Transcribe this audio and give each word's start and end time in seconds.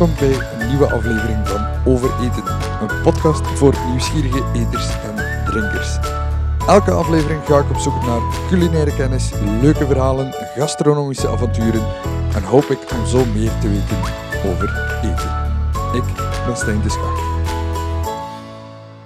Welkom 0.00 0.28
bij 0.28 0.60
een 0.60 0.68
nieuwe 0.68 0.92
aflevering 0.92 1.48
van 1.48 1.92
Over 1.92 2.10
Eten, 2.20 2.44
een 2.80 3.02
podcast 3.02 3.46
voor 3.46 3.74
nieuwsgierige 3.88 4.44
eters 4.54 4.88
en 5.02 5.44
drinkers. 5.44 5.98
Elke 6.66 6.90
aflevering 6.90 7.44
ga 7.44 7.58
ik 7.58 7.70
op 7.70 7.76
zoek 7.76 8.06
naar 8.06 8.20
culinaire 8.48 8.96
kennis, 8.96 9.30
leuke 9.60 9.86
verhalen, 9.86 10.32
gastronomische 10.56 11.28
avonturen 11.28 11.86
en 12.34 12.42
hoop 12.42 12.64
ik 12.64 12.78
om 12.92 13.06
zo 13.06 13.24
meer 13.24 13.58
te 13.58 13.68
weten 13.68 13.96
over 14.50 14.98
eten. 15.02 15.30
Ik 15.92 16.14
ben 16.46 16.56
Stijn 16.56 16.82
de 16.82 16.90
Schacht. 16.90 17.22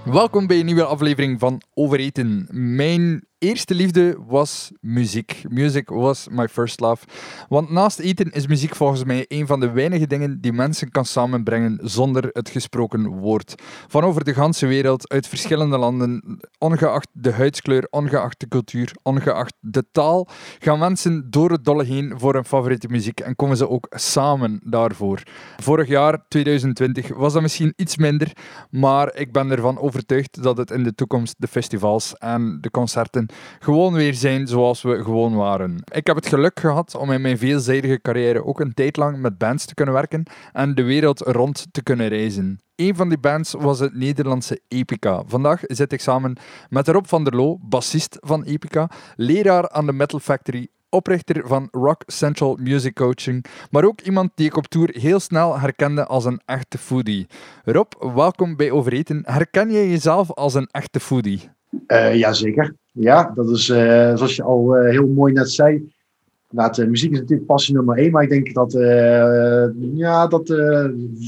Welkom 0.05 0.47
bij 0.47 0.59
een 0.59 0.67
nieuwe 0.67 0.85
aflevering 0.85 1.41
van 1.41 1.63
Over 1.75 1.99
Eten. 1.99 2.49
Mijn 2.51 3.25
eerste 3.45 3.75
liefde 3.75 4.17
was 4.27 4.73
muziek. 4.81 5.43
Music 5.49 5.89
was 5.89 6.29
my 6.31 6.49
first 6.49 6.81
love. 6.81 7.05
Want 7.49 7.71
naast 7.71 7.99
eten 7.99 8.31
is 8.31 8.47
muziek 8.47 8.77
volgens 8.77 9.05
mij 9.05 9.25
een 9.29 9.47
van 9.47 9.61
de 9.61 9.71
weinige 9.71 10.07
dingen 10.07 10.41
die 10.41 10.53
mensen 10.53 10.91
kan 10.91 11.05
samenbrengen 11.05 11.79
zonder 11.83 12.29
het 12.33 12.49
gesproken 12.49 13.07
woord. 13.07 13.55
Van 13.89 14.05
over 14.05 14.25
de 14.25 14.35
ganse 14.35 14.67
wereld, 14.67 15.09
uit 15.09 15.29
verschillende 15.29 15.79
landen, 15.79 16.41
ongeacht 16.59 17.09
de 17.13 17.33
huidskleur, 17.33 17.87
ongeacht 17.91 18.41
de 18.41 18.49
cultuur, 18.49 18.93
ongeacht 19.03 19.55
de 19.61 19.85
taal, 19.93 20.29
gaan 20.59 20.79
mensen 20.79 21.31
door 21.31 21.51
het 21.51 21.65
dolle 21.65 21.85
heen 21.85 22.13
voor 22.17 22.35
hun 22.35 22.45
favoriete 22.45 22.89
muziek 22.89 23.21
en 23.21 23.37
komen 23.37 23.57
ze 23.57 23.69
ook 23.69 23.87
samen 23.91 24.61
daarvoor. 24.65 25.23
Vorig 25.57 25.89
jaar, 25.89 26.25
2020, 26.29 27.09
was 27.09 27.33
dat 27.33 27.43
misschien 27.43 27.73
iets 27.77 27.97
minder, 27.97 28.33
maar 28.71 29.17
ik 29.17 29.33
ben 29.33 29.51
ervan 29.51 29.79
overtuigd 29.79 30.43
dat 30.43 30.57
het 30.57 30.71
in 30.71 30.83
de 30.83 30.95
toekomst 30.95 31.35
de 31.39 31.49
festivals 31.49 32.15
en 32.19 32.59
de 32.61 32.71
concerten 32.71 33.33
gewoon 33.59 33.93
weer 33.93 34.15
zijn 34.15 34.47
zoals 34.47 34.83
we 34.83 35.03
gewoon 35.03 35.35
waren. 35.35 35.83
Ik 35.93 36.07
heb 36.07 36.17
het 36.17 36.27
geluk 36.27 36.61
gehad 36.61 36.95
om 36.95 37.13
in 37.13 37.21
mijn 37.21 37.39
veelzijdige 37.39 38.01
carrière 38.01 38.45
ook 38.45 38.61
een 38.61 38.75
tijd 38.75 38.97
lang 38.97 39.19
met 39.19 39.39
bands 39.39 39.65
te 39.65 39.75
kunnen 39.75 39.95
werken 39.95 40.23
en 40.53 40.75
de 40.75 40.83
wereld 40.83 41.21
rond 41.21 41.67
te 41.71 41.83
kunnen 41.83 42.09
reizen. 42.09 42.59
Een 42.77 42.97
van 42.97 43.09
die 43.09 43.19
bands 43.19 43.53
was 43.53 43.79
het 43.79 43.95
Nederlandse 43.95 44.61
Epica. 44.69 45.23
Vandaag 45.27 45.61
zit 45.63 45.93
ik 45.93 46.01
samen 46.01 46.37
met 46.69 46.89
Rob 46.89 47.05
van 47.07 47.25
der 47.25 47.37
Loo, 47.37 47.59
bassist 47.61 48.19
van 48.21 48.43
Epica, 48.43 48.91
leraar 49.17 49.71
aan 49.71 49.87
de 49.87 49.93
Metal 49.93 50.19
Factory, 50.19 50.69
oprichter 50.95 51.47
van 51.47 51.69
Rock 51.71 52.03
Central 52.07 52.57
Music 52.61 52.95
Coaching, 52.95 53.45
maar 53.71 53.85
ook 53.85 54.01
iemand 54.01 54.31
die 54.35 54.47
ik 54.47 54.57
op 54.57 54.67
tour 54.67 54.91
heel 54.93 55.21
snel 55.21 55.59
herkende 55.59 56.07
als 56.07 56.25
een 56.25 56.41
echte 56.45 56.79
foodie. 56.79 57.27
Rob, 57.65 57.93
welkom 58.15 58.57
bij 58.57 58.71
Overeten. 58.71 59.23
Herken 59.25 59.73
jij 59.73 59.89
jezelf 59.89 60.31
als 60.31 60.55
een 60.55 60.69
echte 60.71 61.01
foodie? 61.01 61.51
Uh, 61.87 62.15
Jazeker. 62.15 62.75
Ja, 62.97 63.33
dat 63.35 63.51
is 63.51 63.69
uh, 63.69 64.17
zoals 64.17 64.37
je 64.37 64.43
al 64.43 64.77
uh, 64.77 64.91
heel 64.91 65.07
mooi 65.07 65.33
net 65.33 65.51
zei. 65.51 65.93
Inderdaad, 66.51 66.87
muziek 66.87 67.13
is 67.13 67.19
natuurlijk 67.19 67.47
passie 67.47 67.75
nummer 67.75 67.99
één, 67.99 68.11
maar 68.11 68.23
ik 68.23 68.29
denk 68.29 68.55
dat, 68.55 68.73
ja, 69.95 70.27
dat 70.27 70.55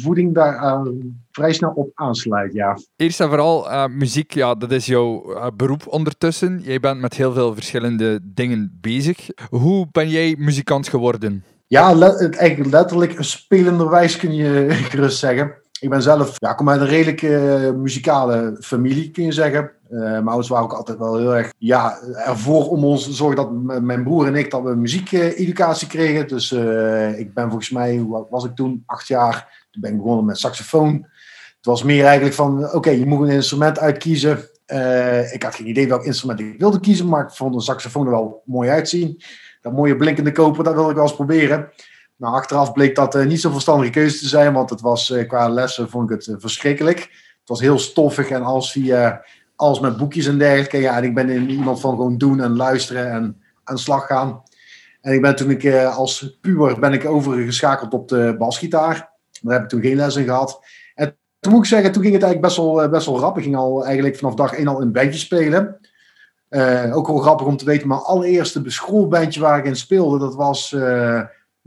voeding 0.02 0.34
daar 0.34 0.82
vrij 1.30 1.52
snel 1.52 1.70
op 1.70 1.90
aansluit. 1.94 2.52
Ja. 2.52 2.78
Eerst 2.96 3.20
en 3.20 3.28
vooral, 3.28 3.88
muziek, 3.88 4.34
ja, 4.34 4.54
dat 4.54 4.70
is 4.70 4.86
jouw 4.86 5.24
beroep 5.56 5.86
ondertussen. 5.86 6.60
Jij 6.62 6.80
bent 6.80 7.00
met 7.00 7.14
heel 7.14 7.32
veel 7.32 7.54
verschillende 7.54 8.20
dingen 8.22 8.78
bezig. 8.80 9.28
Hoe 9.50 9.86
ben 9.92 10.08
jij 10.08 10.34
muzikant 10.38 10.88
geworden? 10.88 11.44
Ja, 11.66 11.94
let, 11.94 12.36
eigenlijk 12.36 12.72
letterlijk 12.72 13.16
spelenderwijs 13.18 14.16
kun 14.16 14.34
je 14.34 14.66
gerust 14.90 15.18
zeggen. 15.18 15.54
Ik 15.80 15.90
ben 15.90 16.02
zelf, 16.02 16.34
ja, 16.38 16.52
kom 16.52 16.68
uit 16.68 16.80
een 16.80 16.86
redelijke 16.86 17.74
muzikale 17.76 18.56
familie, 18.60 19.10
kun 19.10 19.24
je 19.24 19.32
zeggen. 19.32 19.70
Uh, 19.90 20.00
mijn 20.00 20.26
ouders 20.26 20.48
waren 20.48 20.64
ook 20.64 20.72
altijd 20.72 20.98
wel 20.98 21.18
heel 21.18 21.36
erg 21.36 21.52
ja, 21.58 21.98
ervoor 22.14 22.68
om 22.68 22.84
ons 22.84 23.04
te 23.04 23.12
zorgen 23.12 23.36
dat 23.36 23.82
mijn 23.82 24.02
broer 24.02 24.26
en 24.26 24.34
ik 24.34 24.50
dat 24.50 24.62
we 24.62 24.74
muziekeducatie 24.74 25.88
kregen. 25.88 26.28
Dus 26.28 26.50
uh, 26.50 27.18
ik 27.18 27.34
ben 27.34 27.44
volgens 27.48 27.70
mij, 27.70 27.96
hoe 27.96 28.26
was 28.30 28.44
ik 28.44 28.54
toen? 28.54 28.82
Acht 28.86 29.06
jaar. 29.06 29.66
Toen 29.70 29.80
ben 29.80 29.90
ik 29.90 29.96
begonnen 29.96 30.24
met 30.24 30.38
saxofoon. 30.38 31.06
Het 31.56 31.66
was 31.66 31.82
meer 31.82 32.04
eigenlijk 32.04 32.34
van, 32.34 32.72
oké, 32.72 32.90
je 32.90 33.06
moet 33.06 33.28
een 33.28 33.34
instrument 33.34 33.78
uitkiezen. 33.78 34.38
Ik 35.32 35.42
had 35.42 35.54
geen 35.54 35.68
idee 35.68 35.88
welk 35.88 36.04
instrument 36.04 36.40
ik 36.40 36.58
wilde 36.58 36.80
kiezen, 36.80 37.08
maar 37.08 37.24
ik 37.24 37.30
vond 37.30 37.54
een 37.54 37.60
saxofoon 37.60 38.04
er 38.04 38.10
wel 38.10 38.42
mooi 38.44 38.70
uitzien. 38.70 39.22
Dat 39.60 39.72
mooie 39.72 39.96
blinkende 39.96 40.32
koper, 40.32 40.64
dat 40.64 40.74
wilde 40.74 40.88
ik 40.88 40.96
wel 40.96 41.04
eens 41.04 41.14
proberen. 41.14 41.68
Nou, 42.16 42.34
achteraf 42.34 42.72
bleek 42.72 42.94
dat 42.94 43.24
niet 43.24 43.40
zo'n 43.40 43.52
verstandige 43.52 43.90
keuze 43.90 44.18
te 44.18 44.28
zijn, 44.28 44.52
want 44.52 44.70
het 44.70 44.80
was 44.80 45.14
qua 45.26 45.48
lessen 45.48 45.88
vond 45.88 46.10
ik 46.10 46.16
het 46.16 46.40
verschrikkelijk. 46.40 46.98
Het 47.40 47.48
was 47.48 47.60
heel 47.60 47.78
stoffig 47.78 48.28
en 48.28 48.42
als 48.42 48.72
via 48.72 49.24
als 49.56 49.80
met 49.80 49.96
boekjes 49.96 50.26
en 50.26 50.38
dergelijke. 50.38 50.78
Ja, 50.78 50.96
en 50.96 51.04
ik 51.04 51.14
ben 51.14 51.50
iemand 51.50 51.80
van 51.80 51.90
gewoon 51.90 52.18
doen 52.18 52.40
en 52.40 52.56
luisteren 52.56 53.10
en 53.10 53.42
aan 53.64 53.78
slag 53.78 54.06
gaan. 54.06 54.42
En 55.00 55.12
ik 55.12 55.20
ben 55.20 55.36
toen 55.36 55.50
ik 55.50 55.64
eh, 55.64 55.96
als 55.96 56.38
puber 56.40 56.80
ben 56.80 56.92
ik 56.92 57.04
overgeschakeld 57.04 57.92
op 57.92 58.08
de 58.08 58.34
basgitaar. 58.38 59.10
Daar 59.40 59.54
heb 59.54 59.62
ik 59.62 59.68
toen 59.68 59.80
geen 59.80 59.96
les 59.96 60.16
in 60.16 60.24
gehad. 60.24 60.60
En 60.94 61.16
toen 61.40 61.52
moet 61.52 61.62
ik 61.62 61.68
zeggen, 61.68 61.92
toen 61.92 62.02
ging 62.02 62.14
het 62.14 62.22
eigenlijk 62.22 62.54
best 62.54 62.66
wel, 62.66 62.82
eh, 62.82 62.90
best 62.90 63.06
wel 63.06 63.20
rap. 63.20 63.36
Ik 63.36 63.42
ging 63.42 63.56
al 63.56 63.84
eigenlijk 63.84 64.16
vanaf 64.16 64.34
dag 64.34 64.52
één 64.52 64.68
al 64.68 64.80
in 64.80 64.92
bandje 64.92 65.18
spelen. 65.18 65.78
Uh, 66.50 66.96
ook 66.96 67.06
wel 67.06 67.18
grappig 67.18 67.46
om 67.46 67.56
te 67.56 67.64
weten, 67.64 67.88
mijn 67.88 68.00
allereerste 68.00 68.62
schoolbandje 68.64 69.40
waar 69.40 69.58
ik 69.58 69.64
in 69.64 69.76
speelde, 69.76 70.18
dat 70.18 70.34
was 70.34 70.74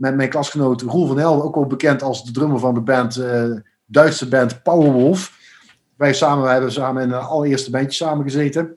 met 0.00 0.16
mijn 0.16 0.28
klasgenoot 0.28 0.82
Roel 0.82 1.06
van 1.06 1.18
Helden, 1.18 1.44
ook 1.44 1.54
wel 1.54 1.66
bekend 1.66 2.02
als 2.02 2.24
de 2.24 2.32
drummer 2.32 2.58
van 2.58 2.74
de 2.74 2.80
band, 2.80 3.16
uh, 3.16 3.56
Duitse 3.86 4.28
band 4.28 4.62
Powerwolf. 4.62 5.38
Wij 6.00 6.14
samen, 6.14 6.44
wij 6.44 6.52
hebben 6.52 6.72
samen 6.72 7.02
in 7.02 7.10
een 7.10 7.20
allereerste 7.20 7.70
bandje 7.70 7.92
samen 7.92 8.24
gezeten. 8.24 8.76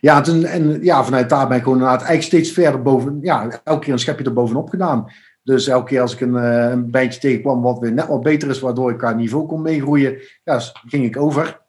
Ja, 0.00 0.20
toen, 0.20 0.44
en 0.44 0.82
ja, 0.82 1.04
vanuit 1.04 1.28
daar 1.28 1.48
ben 1.48 1.56
ik 1.56 1.62
gewoon 1.62 1.86
eigenlijk 1.86 2.22
steeds 2.22 2.52
verder 2.52 2.82
boven, 2.82 3.18
ja, 3.20 3.60
elke 3.64 3.84
keer 3.84 3.92
een 3.92 3.98
schepje 3.98 4.24
er 4.24 4.32
bovenop 4.32 4.68
gedaan. 4.68 5.12
Dus 5.42 5.66
elke 5.66 5.88
keer 5.88 6.00
als 6.00 6.12
ik 6.12 6.20
een, 6.20 6.36
eh, 6.36 6.70
een 6.70 6.90
bandje 6.90 7.20
tegenkwam 7.20 7.62
wat 7.62 7.78
weer 7.78 7.92
net 7.92 8.06
wat 8.06 8.22
beter 8.22 8.48
is, 8.48 8.60
waardoor 8.60 8.90
ik 8.90 8.98
qua 8.98 9.12
niveau 9.12 9.46
kon 9.46 9.62
meegroeien, 9.62 10.18
ja, 10.44 10.60
ging 10.86 11.04
ik 11.04 11.16
over. 11.16 11.60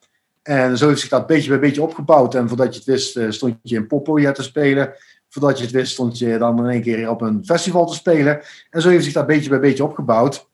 En 0.43 0.77
zo 0.77 0.87
heeft 0.87 0.99
zich 0.99 1.09
dat 1.09 1.27
beetje 1.27 1.49
bij 1.49 1.59
beetje 1.59 1.83
opgebouwd. 1.83 2.35
En 2.35 2.47
voordat 2.47 2.73
je 2.73 2.79
het 2.79 2.89
wist, 2.89 3.17
eh, 3.17 3.29
stond 3.29 3.57
je 3.61 3.75
in 3.75 3.87
poppodia 3.87 4.31
te 4.31 4.43
spelen. 4.43 4.93
Voordat 5.29 5.57
je 5.57 5.63
het 5.63 5.73
wist, 5.73 5.91
stond 5.91 6.17
je 6.17 6.37
dan 6.37 6.59
in 6.59 6.71
één 6.71 6.81
keer 6.81 7.09
op 7.09 7.21
een 7.21 7.45
festival 7.45 7.85
te 7.85 7.93
spelen. 7.93 8.41
En 8.69 8.81
zo 8.81 8.89
heeft 8.89 9.03
zich 9.03 9.13
dat 9.13 9.27
beetje 9.27 9.49
bij 9.49 9.59
beetje 9.59 9.83
opgebouwd. 9.83 10.49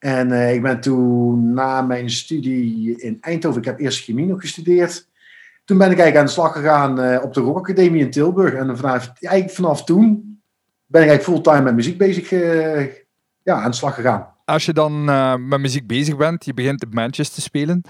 En 0.00 0.28
uh, 0.28 0.54
ik 0.54 0.62
ben 0.62 0.80
toen 0.80 1.54
na 1.54 1.82
mijn 1.82 2.10
studie 2.10 3.00
in 3.00 3.18
Eindhoven, 3.20 3.60
ik 3.60 3.66
heb 3.66 3.80
eerst 3.80 4.04
chemie 4.04 4.26
nog 4.26 4.40
gestudeerd. 4.40 5.08
Toen 5.64 5.78
ben 5.78 5.90
ik 5.90 5.98
eigenlijk 5.98 6.18
aan 6.18 6.24
de 6.24 6.40
slag 6.40 6.52
gegaan 6.52 7.00
uh, 7.00 7.22
op 7.22 7.34
de 7.34 7.40
Rock 7.40 7.58
Academie 7.58 8.00
in 8.00 8.10
Tilburg. 8.10 8.54
En 8.54 8.76
vanaf, 8.76 9.12
eigenlijk 9.20 9.54
vanaf 9.54 9.84
toen 9.84 10.06
ben 10.86 11.02
ik 11.02 11.08
eigenlijk 11.08 11.22
fulltime 11.22 11.64
met 11.64 11.74
muziek 11.74 11.98
bezig 11.98 12.30
uh, 12.30 12.80
ja, 13.42 13.62
aan 13.62 13.70
de 13.70 13.76
slag 13.76 13.94
gegaan. 13.94 14.28
Als 14.44 14.64
je 14.64 14.72
dan 14.72 15.04
met 15.48 15.60
muziek 15.60 15.86
bezig 15.86 16.16
bent, 16.16 16.44
je 16.44 16.54
begint 16.54 16.80
de 16.80 16.86
bandjes 16.86 17.28
te 17.28 17.40
spelen 17.40 17.82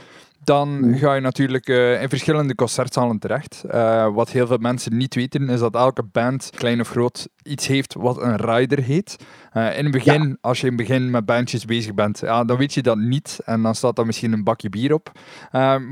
dan 0.50 0.80
mhm. 0.80 0.98
ga 0.98 1.14
je 1.14 1.20
natuurlijk 1.20 1.68
uh, 1.68 2.02
in 2.02 2.08
verschillende 2.08 2.54
concertzalen 2.54 3.18
terecht. 3.18 3.62
Uh, 3.66 4.14
wat 4.14 4.30
heel 4.30 4.46
veel 4.46 4.58
mensen 4.58 4.96
niet 4.96 5.14
weten, 5.14 5.48
is 5.48 5.60
dat 5.60 5.74
elke 5.74 6.02
band, 6.02 6.50
klein 6.54 6.80
of 6.80 6.88
groot, 6.88 7.28
iets 7.42 7.66
heeft 7.66 7.94
wat 7.94 8.22
een 8.22 8.36
rider 8.36 8.82
heet. 8.82 9.16
Uh, 9.54 9.78
in 9.78 9.84
het 9.84 9.92
begin, 9.92 10.38
als 10.40 10.60
je 10.60 10.66
in 10.66 10.72
het 10.76 10.86
begin 10.86 11.10
met 11.10 11.24
bandjes 11.24 11.64
bezig 11.64 11.94
bent, 11.94 12.18
ja, 12.20 12.44
dan 12.44 12.56
weet 12.56 12.74
je 12.74 12.82
dat 12.82 12.98
niet. 12.98 13.38
En 13.44 13.62
dan 13.62 13.74
staat 13.74 13.98
er 13.98 14.06
misschien 14.06 14.32
een 14.32 14.44
bakje 14.44 14.68
bier 14.68 14.94
op. 14.94 15.10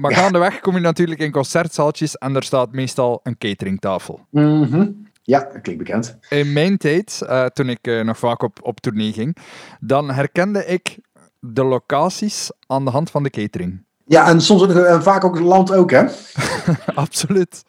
maar 0.00 0.12
gaandeweg 0.12 0.60
kom 0.60 0.74
je 0.74 0.80
natuurlijk 0.80 1.20
in 1.20 1.30
concertzaaltjes 1.30 2.16
en 2.16 2.32
daar 2.32 2.42
staat 2.42 2.72
meestal 2.72 3.20
een 3.22 3.38
cateringtafel. 3.38 4.20
Mm 4.30 5.06
Ja, 5.22 5.38
dat 5.38 5.60
klinkt 5.60 5.84
bekend. 5.84 6.18
In 6.28 6.52
mijn 6.52 6.76
tijd, 6.76 7.22
toen 7.52 7.68
ik 7.68 8.02
nog 8.04 8.18
vaak 8.18 8.42
op, 8.42 8.58
op 8.62 8.80
tournee 8.80 9.12
ging, 9.12 9.36
dan 9.80 10.10
herkende 10.10 10.66
ik 10.66 10.98
de 11.40 11.64
locaties 11.64 12.50
aan 12.66 12.84
de 12.84 12.90
hand 12.90 13.10
van 13.10 13.22
de 13.22 13.30
catering. 13.30 13.86
Ja, 14.08 14.28
en 14.28 14.40
soms 14.40 14.62
en 14.62 14.86
eh, 14.86 15.00
vaak 15.00 15.24
ook 15.24 15.34
het 15.34 15.44
land 15.44 15.72
ook, 15.72 15.90
hè? 15.90 16.04
Absoluut. 16.94 17.64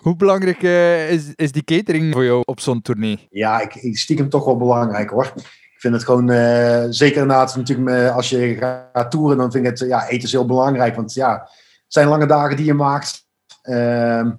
Hoe 0.00 0.16
belangrijk 0.16 0.62
uh, 0.62 1.10
is, 1.10 1.32
is 1.34 1.52
die 1.52 1.64
catering 1.64 2.12
voor 2.12 2.24
jou 2.24 2.42
op 2.44 2.60
zo'n 2.60 2.82
tournee? 2.82 3.26
Ja, 3.30 3.60
ik, 3.60 3.74
ik 3.74 3.98
stiekem 3.98 4.28
toch 4.28 4.44
wel 4.44 4.56
belangrijk 4.56 5.10
hoor. 5.10 5.32
Ik 5.36 5.80
vind 5.80 5.94
het 5.94 6.04
gewoon, 6.04 6.30
uh, 6.30 6.84
zeker 6.88 7.22
inderdaad, 7.22 7.56
natuurlijk 7.56 8.10
als 8.10 8.28
je 8.28 8.56
gaat 8.92 9.10
toeren, 9.10 9.36
dan 9.36 9.52
vind 9.52 9.64
ik 9.64 9.70
het, 9.70 9.88
ja, 9.88 10.08
eten 10.08 10.24
is 10.24 10.32
heel 10.32 10.46
belangrijk. 10.46 10.96
Want 10.96 11.14
ja, 11.14 11.32
het 11.32 11.82
zijn 11.86 12.08
lange 12.08 12.26
dagen 12.26 12.56
die 12.56 12.66
je 12.66 12.74
maakt. 12.74 13.26
Uh, 13.62 14.30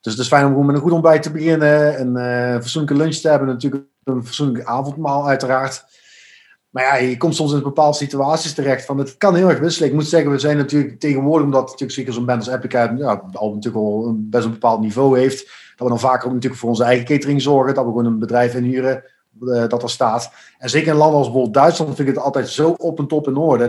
dus 0.00 0.12
het 0.12 0.22
is 0.22 0.28
fijn 0.28 0.54
om 0.54 0.66
met 0.66 0.74
een 0.74 0.80
goed 0.82 0.92
ontbijt 0.92 1.22
te 1.22 1.30
beginnen, 1.30 2.00
een 2.00 2.16
uh, 2.16 2.60
fatsoenlijke 2.60 3.02
lunch 3.02 3.14
te 3.14 3.28
hebben, 3.28 3.48
natuurlijk 3.48 3.84
een 4.04 4.24
fatsoenlijke 4.24 4.66
avondmaal 4.66 5.28
uiteraard. 5.28 5.84
Maar 6.70 6.84
ja, 6.84 6.96
je 6.96 7.16
komt 7.16 7.34
soms 7.34 7.52
in 7.52 7.62
bepaalde 7.62 7.96
situaties 7.96 8.54
terecht. 8.54 8.84
Van, 8.84 8.98
het 8.98 9.16
kan 9.16 9.34
heel 9.34 9.48
erg 9.48 9.58
wisselen. 9.58 9.88
Ik 9.88 9.94
moet 9.94 10.06
zeggen, 10.06 10.30
we 10.30 10.38
zijn 10.38 10.56
natuurlijk 10.56 11.00
tegenwoordig, 11.00 11.44
omdat 11.44 11.62
natuurlijk 11.62 11.92
zeker 11.92 12.12
zo'n 12.12 12.24
band 12.24 12.46
als 12.46 12.54
Epica 12.54 12.94
ja, 12.98 13.24
al 13.32 13.54
natuurlijk 13.54 13.84
al 13.84 14.06
een, 14.06 14.26
best 14.30 14.44
een 14.44 14.50
bepaald 14.50 14.80
niveau 14.80 15.18
heeft, 15.18 15.38
dat 15.46 15.88
we 15.88 15.88
dan 15.88 16.00
vaker 16.00 16.26
ook 16.26 16.32
natuurlijk 16.34 16.60
voor 16.60 16.70
onze 16.70 16.84
eigen 16.84 17.06
catering 17.06 17.42
zorgen. 17.42 17.74
Dat 17.74 17.84
we 17.84 17.90
gewoon 17.90 18.06
een 18.06 18.18
bedrijf 18.18 18.54
inhuren 18.54 19.04
uh, 19.40 19.68
dat 19.68 19.82
er 19.82 19.90
staat. 19.90 20.32
En 20.58 20.70
zeker 20.70 20.92
in 20.92 20.98
landen 20.98 21.16
als 21.16 21.26
bijvoorbeeld 21.26 21.54
Duitsland 21.54 21.96
vind 21.96 22.08
ik 22.08 22.14
het 22.14 22.24
altijd 22.24 22.48
zo 22.48 22.70
op 22.70 22.98
en 22.98 23.06
top 23.06 23.28
in 23.28 23.36
orde. 23.36 23.68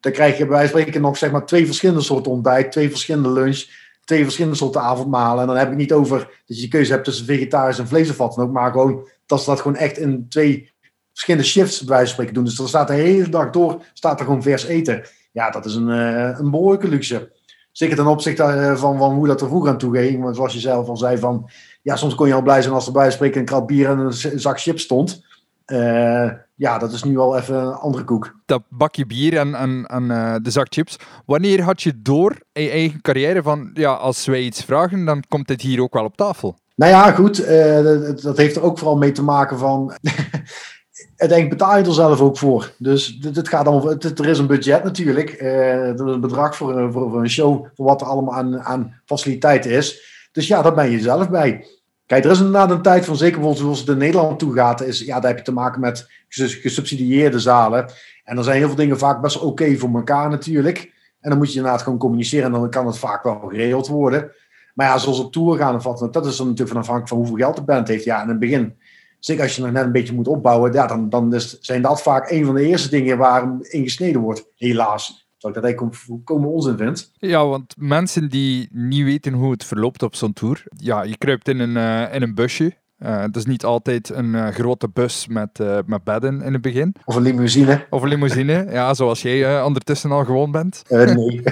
Dan 0.00 0.12
krijg 0.12 0.38
je 0.38 0.46
bij 0.46 0.56
wijze 0.56 0.70
van 0.70 0.80
spreken 0.80 1.00
nog 1.00 1.16
zeg 1.16 1.30
maar 1.30 1.46
twee 1.46 1.66
verschillende 1.66 2.02
soorten 2.02 2.32
ontbijt, 2.32 2.72
twee 2.72 2.90
verschillende 2.90 3.30
lunch, 3.30 3.64
twee 4.04 4.22
verschillende 4.22 4.56
soorten 4.56 4.80
avondmalen. 4.80 5.40
En 5.40 5.46
dan 5.46 5.56
heb 5.56 5.70
ik 5.70 5.76
niet 5.76 5.92
over 5.92 6.18
dat 6.18 6.56
je 6.56 6.62
de 6.62 6.68
keuze 6.68 6.92
hebt 6.92 7.04
tussen 7.04 7.26
vegetarisch 7.26 7.78
en 7.78 7.88
vlees 7.88 8.10
of 8.10 8.16
wat 8.16 8.34
dan 8.34 8.44
ook, 8.44 8.52
maar 8.52 8.70
gewoon 8.70 9.08
dat 9.26 9.42
ze 9.42 9.50
dat 9.50 9.60
gewoon 9.60 9.76
echt 9.76 9.98
in 9.98 10.26
twee 10.28 10.72
verschillende 11.16 11.46
shifts 11.46 11.78
bij 11.78 11.88
wijze 11.88 12.04
van 12.04 12.12
spreken 12.12 12.34
doen. 12.34 12.44
Dus 12.44 12.58
er 12.58 12.68
staat 12.68 12.88
de 12.88 12.94
hele 12.94 13.28
dag 13.28 13.50
door, 13.50 13.82
staat 13.92 14.18
er 14.18 14.26
gewoon 14.26 14.42
vers 14.42 14.64
eten. 14.64 15.02
Ja, 15.32 15.50
dat 15.50 15.64
is 15.64 15.74
een, 15.74 15.88
uh, 15.88 16.38
een 16.38 16.50
behoorlijke 16.50 16.88
luxe. 16.88 17.32
Zeker 17.72 17.96
ten 17.96 18.06
opzichte 18.06 18.42
uh, 18.42 18.76
van, 18.76 18.98
van 18.98 19.14
hoe 19.14 19.26
dat 19.26 19.40
er 19.40 19.48
vroeger 19.48 19.70
aan 19.70 19.78
toe 19.78 19.96
ging. 19.96 20.22
Want 20.22 20.36
zoals 20.36 20.52
je 20.52 20.60
zelf 20.60 20.88
al 20.88 20.96
zei, 20.96 21.18
van, 21.18 21.50
ja, 21.82 21.96
soms 21.96 22.14
kon 22.14 22.26
je 22.26 22.34
al 22.34 22.42
blij 22.42 22.62
zijn 22.62 22.74
als 22.74 22.86
er 22.86 22.92
bij 22.92 23.10
spreken 23.10 23.40
een 23.40 23.46
krat 23.46 23.66
bier 23.66 23.88
en 23.88 23.98
een 23.98 24.40
zak 24.40 24.60
chips 24.60 24.82
stond. 24.82 25.24
Uh, 25.66 26.30
ja, 26.54 26.78
dat 26.78 26.92
is 26.92 27.02
nu 27.02 27.18
al 27.18 27.36
even 27.36 27.56
een 27.56 27.72
andere 27.72 28.04
koek. 28.04 28.36
Dat 28.46 28.62
bakje 28.68 29.06
bier 29.06 29.36
en, 29.36 29.54
en, 29.54 29.86
en 29.86 30.02
uh, 30.02 30.34
de 30.42 30.50
zak 30.50 30.66
chips. 30.68 30.96
Wanneer 31.26 31.62
had 31.62 31.82
je 31.82 32.02
door 32.02 32.40
in 32.52 32.62
je 32.62 32.70
eigen 32.70 33.00
carrière 33.00 33.42
van, 33.42 33.70
ja, 33.74 33.92
als 33.92 34.26
wij 34.26 34.40
iets 34.40 34.64
vragen, 34.64 35.04
dan 35.04 35.22
komt 35.28 35.48
dit 35.48 35.60
hier 35.60 35.82
ook 35.82 35.94
wel 35.94 36.04
op 36.04 36.16
tafel? 36.16 36.58
Nou 36.74 36.92
ja, 36.92 37.12
goed. 37.12 37.40
Uh, 37.40 37.82
dat, 37.82 38.20
dat, 38.20 38.36
heeft 38.36 38.56
er 38.56 38.62
ook 38.62 38.78
vooral 38.78 38.96
mee 38.96 39.12
te 39.12 39.22
maken 39.22 39.58
van... 39.58 39.92
uiteindelijk 41.16 41.58
betaal 41.58 41.78
je 41.78 41.84
er 41.84 41.92
zelf 41.92 42.20
ook 42.20 42.38
voor. 42.38 42.72
Dus 42.78 43.18
dit, 43.18 43.48
gaat 43.48 43.66
allemaal, 43.66 43.90
er 43.90 44.28
is 44.28 44.38
een 44.38 44.46
budget 44.46 44.84
natuurlijk. 44.84 45.40
er 45.40 45.94
is 45.94 46.00
een 46.00 46.20
bedrag 46.20 46.56
voor, 46.56 46.92
voor, 46.92 47.10
voor, 47.10 47.20
een 47.20 47.30
show, 47.30 47.66
voor 47.74 47.86
wat 47.86 48.00
er 48.00 48.06
allemaal 48.06 48.34
aan, 48.34 48.60
aan 48.60 49.00
faciliteiten 49.04 49.70
is. 49.70 50.14
Dus 50.32 50.46
ja, 50.46 50.62
daar 50.62 50.74
ben 50.74 50.90
je 50.90 51.00
zelf 51.00 51.30
bij. 51.30 51.66
Kijk, 52.06 52.24
er 52.24 52.30
is 52.30 52.38
inderdaad 52.38 52.70
een 52.70 52.82
tijd 52.82 53.04
van, 53.04 53.16
zeker 53.16 53.56
zoals 53.56 53.78
het 53.78 53.88
in 53.88 53.98
Nederland 53.98 54.38
toe 54.38 54.54
gaat, 54.54 54.82
is, 54.82 55.00
ja, 55.00 55.20
daar 55.20 55.28
heb 55.28 55.38
je 55.38 55.44
te 55.44 55.52
maken 55.52 55.80
met 55.80 56.10
gesubsidieerde 56.28 57.38
zalen. 57.38 57.90
En 58.24 58.36
er 58.36 58.44
zijn 58.44 58.56
heel 58.56 58.66
veel 58.66 58.76
dingen 58.76 58.98
vaak 58.98 59.20
best 59.20 59.40
oké 59.40 59.76
voor 59.76 59.94
elkaar 59.94 60.28
natuurlijk. 60.28 60.92
En 61.20 61.30
dan 61.30 61.38
moet 61.38 61.52
je 61.52 61.56
inderdaad 61.56 61.82
gewoon 61.82 61.98
communiceren 61.98 62.44
en 62.44 62.52
dan 62.52 62.70
kan 62.70 62.86
het 62.86 62.98
vaak 62.98 63.22
wel 63.22 63.38
geregeld 63.38 63.88
worden. 63.88 64.30
Maar 64.74 64.86
ja, 64.86 64.98
zoals 64.98 65.18
op 65.18 65.32
tour 65.32 65.58
gaan 65.58 65.74
of 65.74 65.82
wat, 65.82 66.12
dat 66.12 66.26
is 66.26 66.36
dan 66.36 66.46
natuurlijk 66.46 66.72
van 66.72 66.80
afhankelijk 66.80 67.08
van 67.08 67.18
hoeveel 67.18 67.36
geld 67.36 67.56
de 67.56 67.62
band 67.62 67.88
heeft. 67.88 68.04
Ja, 68.04 68.22
in 68.22 68.28
het 68.28 68.38
begin, 68.38 68.76
zeker 69.18 69.42
als 69.42 69.56
je 69.56 69.62
nog 69.62 69.72
net 69.72 69.84
een 69.84 69.92
beetje 69.92 70.14
moet 70.14 70.28
opbouwen, 70.28 70.72
ja, 70.72 70.86
dan, 70.86 71.08
dan 71.08 71.34
is, 71.34 71.58
zijn 71.60 71.82
dat 71.82 72.02
vaak 72.02 72.30
een 72.30 72.44
van 72.44 72.54
de 72.54 72.66
eerste 72.66 72.90
dingen 72.90 73.18
waar 73.18 73.56
ingesneden 73.60 74.20
wordt, 74.20 74.46
helaas. 74.56 75.06
Terwijl 75.38 75.54
ik 75.54 75.54
dat 75.54 75.64
eigenlijk 75.64 75.94
volkomen 75.94 76.48
onzin 76.48 76.76
vind. 76.76 77.10
Ja, 77.18 77.46
want 77.46 77.74
mensen 77.78 78.28
die 78.28 78.68
niet 78.72 79.04
weten 79.04 79.32
hoe 79.32 79.50
het 79.50 79.64
verloopt 79.64 80.02
op 80.02 80.14
zo'n 80.14 80.32
tour, 80.32 80.64
ja, 80.76 81.02
je 81.02 81.16
kruipt 81.16 81.48
in 81.48 81.58
een, 81.58 81.76
uh, 81.76 82.14
in 82.14 82.22
een 82.22 82.34
busje. 82.34 82.74
Uh, 82.98 83.20
het 83.20 83.36
is 83.36 83.44
niet 83.44 83.64
altijd 83.64 84.10
een 84.10 84.34
uh, 84.34 84.48
grote 84.48 84.88
bus 84.88 85.26
met, 85.26 85.58
uh, 85.60 85.78
met 85.86 86.04
bedden 86.04 86.42
in 86.42 86.52
het 86.52 86.62
begin. 86.62 86.94
Of 87.04 87.14
een 87.14 87.22
limousine. 87.22 87.86
Of 87.90 88.02
een 88.02 88.08
limousine, 88.08 88.66
ja, 88.70 88.94
zoals 88.94 89.22
jij 89.22 89.62
ondertussen 89.62 90.10
al 90.10 90.24
gewoon 90.24 90.50
bent. 90.50 90.82
nee. 90.88 91.42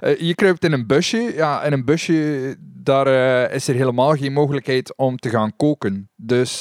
je 0.28 0.32
kruipt 0.34 0.64
in 0.64 0.72
een 0.72 0.86
busje. 0.86 1.32
Ja, 1.34 1.62
in 1.62 1.72
een 1.72 1.84
busje, 1.84 2.56
daar 2.82 3.50
is 3.52 3.68
er 3.68 3.74
helemaal 3.74 4.14
geen 4.14 4.32
mogelijkheid 4.32 4.96
om 4.96 5.16
te 5.16 5.28
gaan 5.28 5.56
koken. 5.56 6.10
Dus 6.16 6.60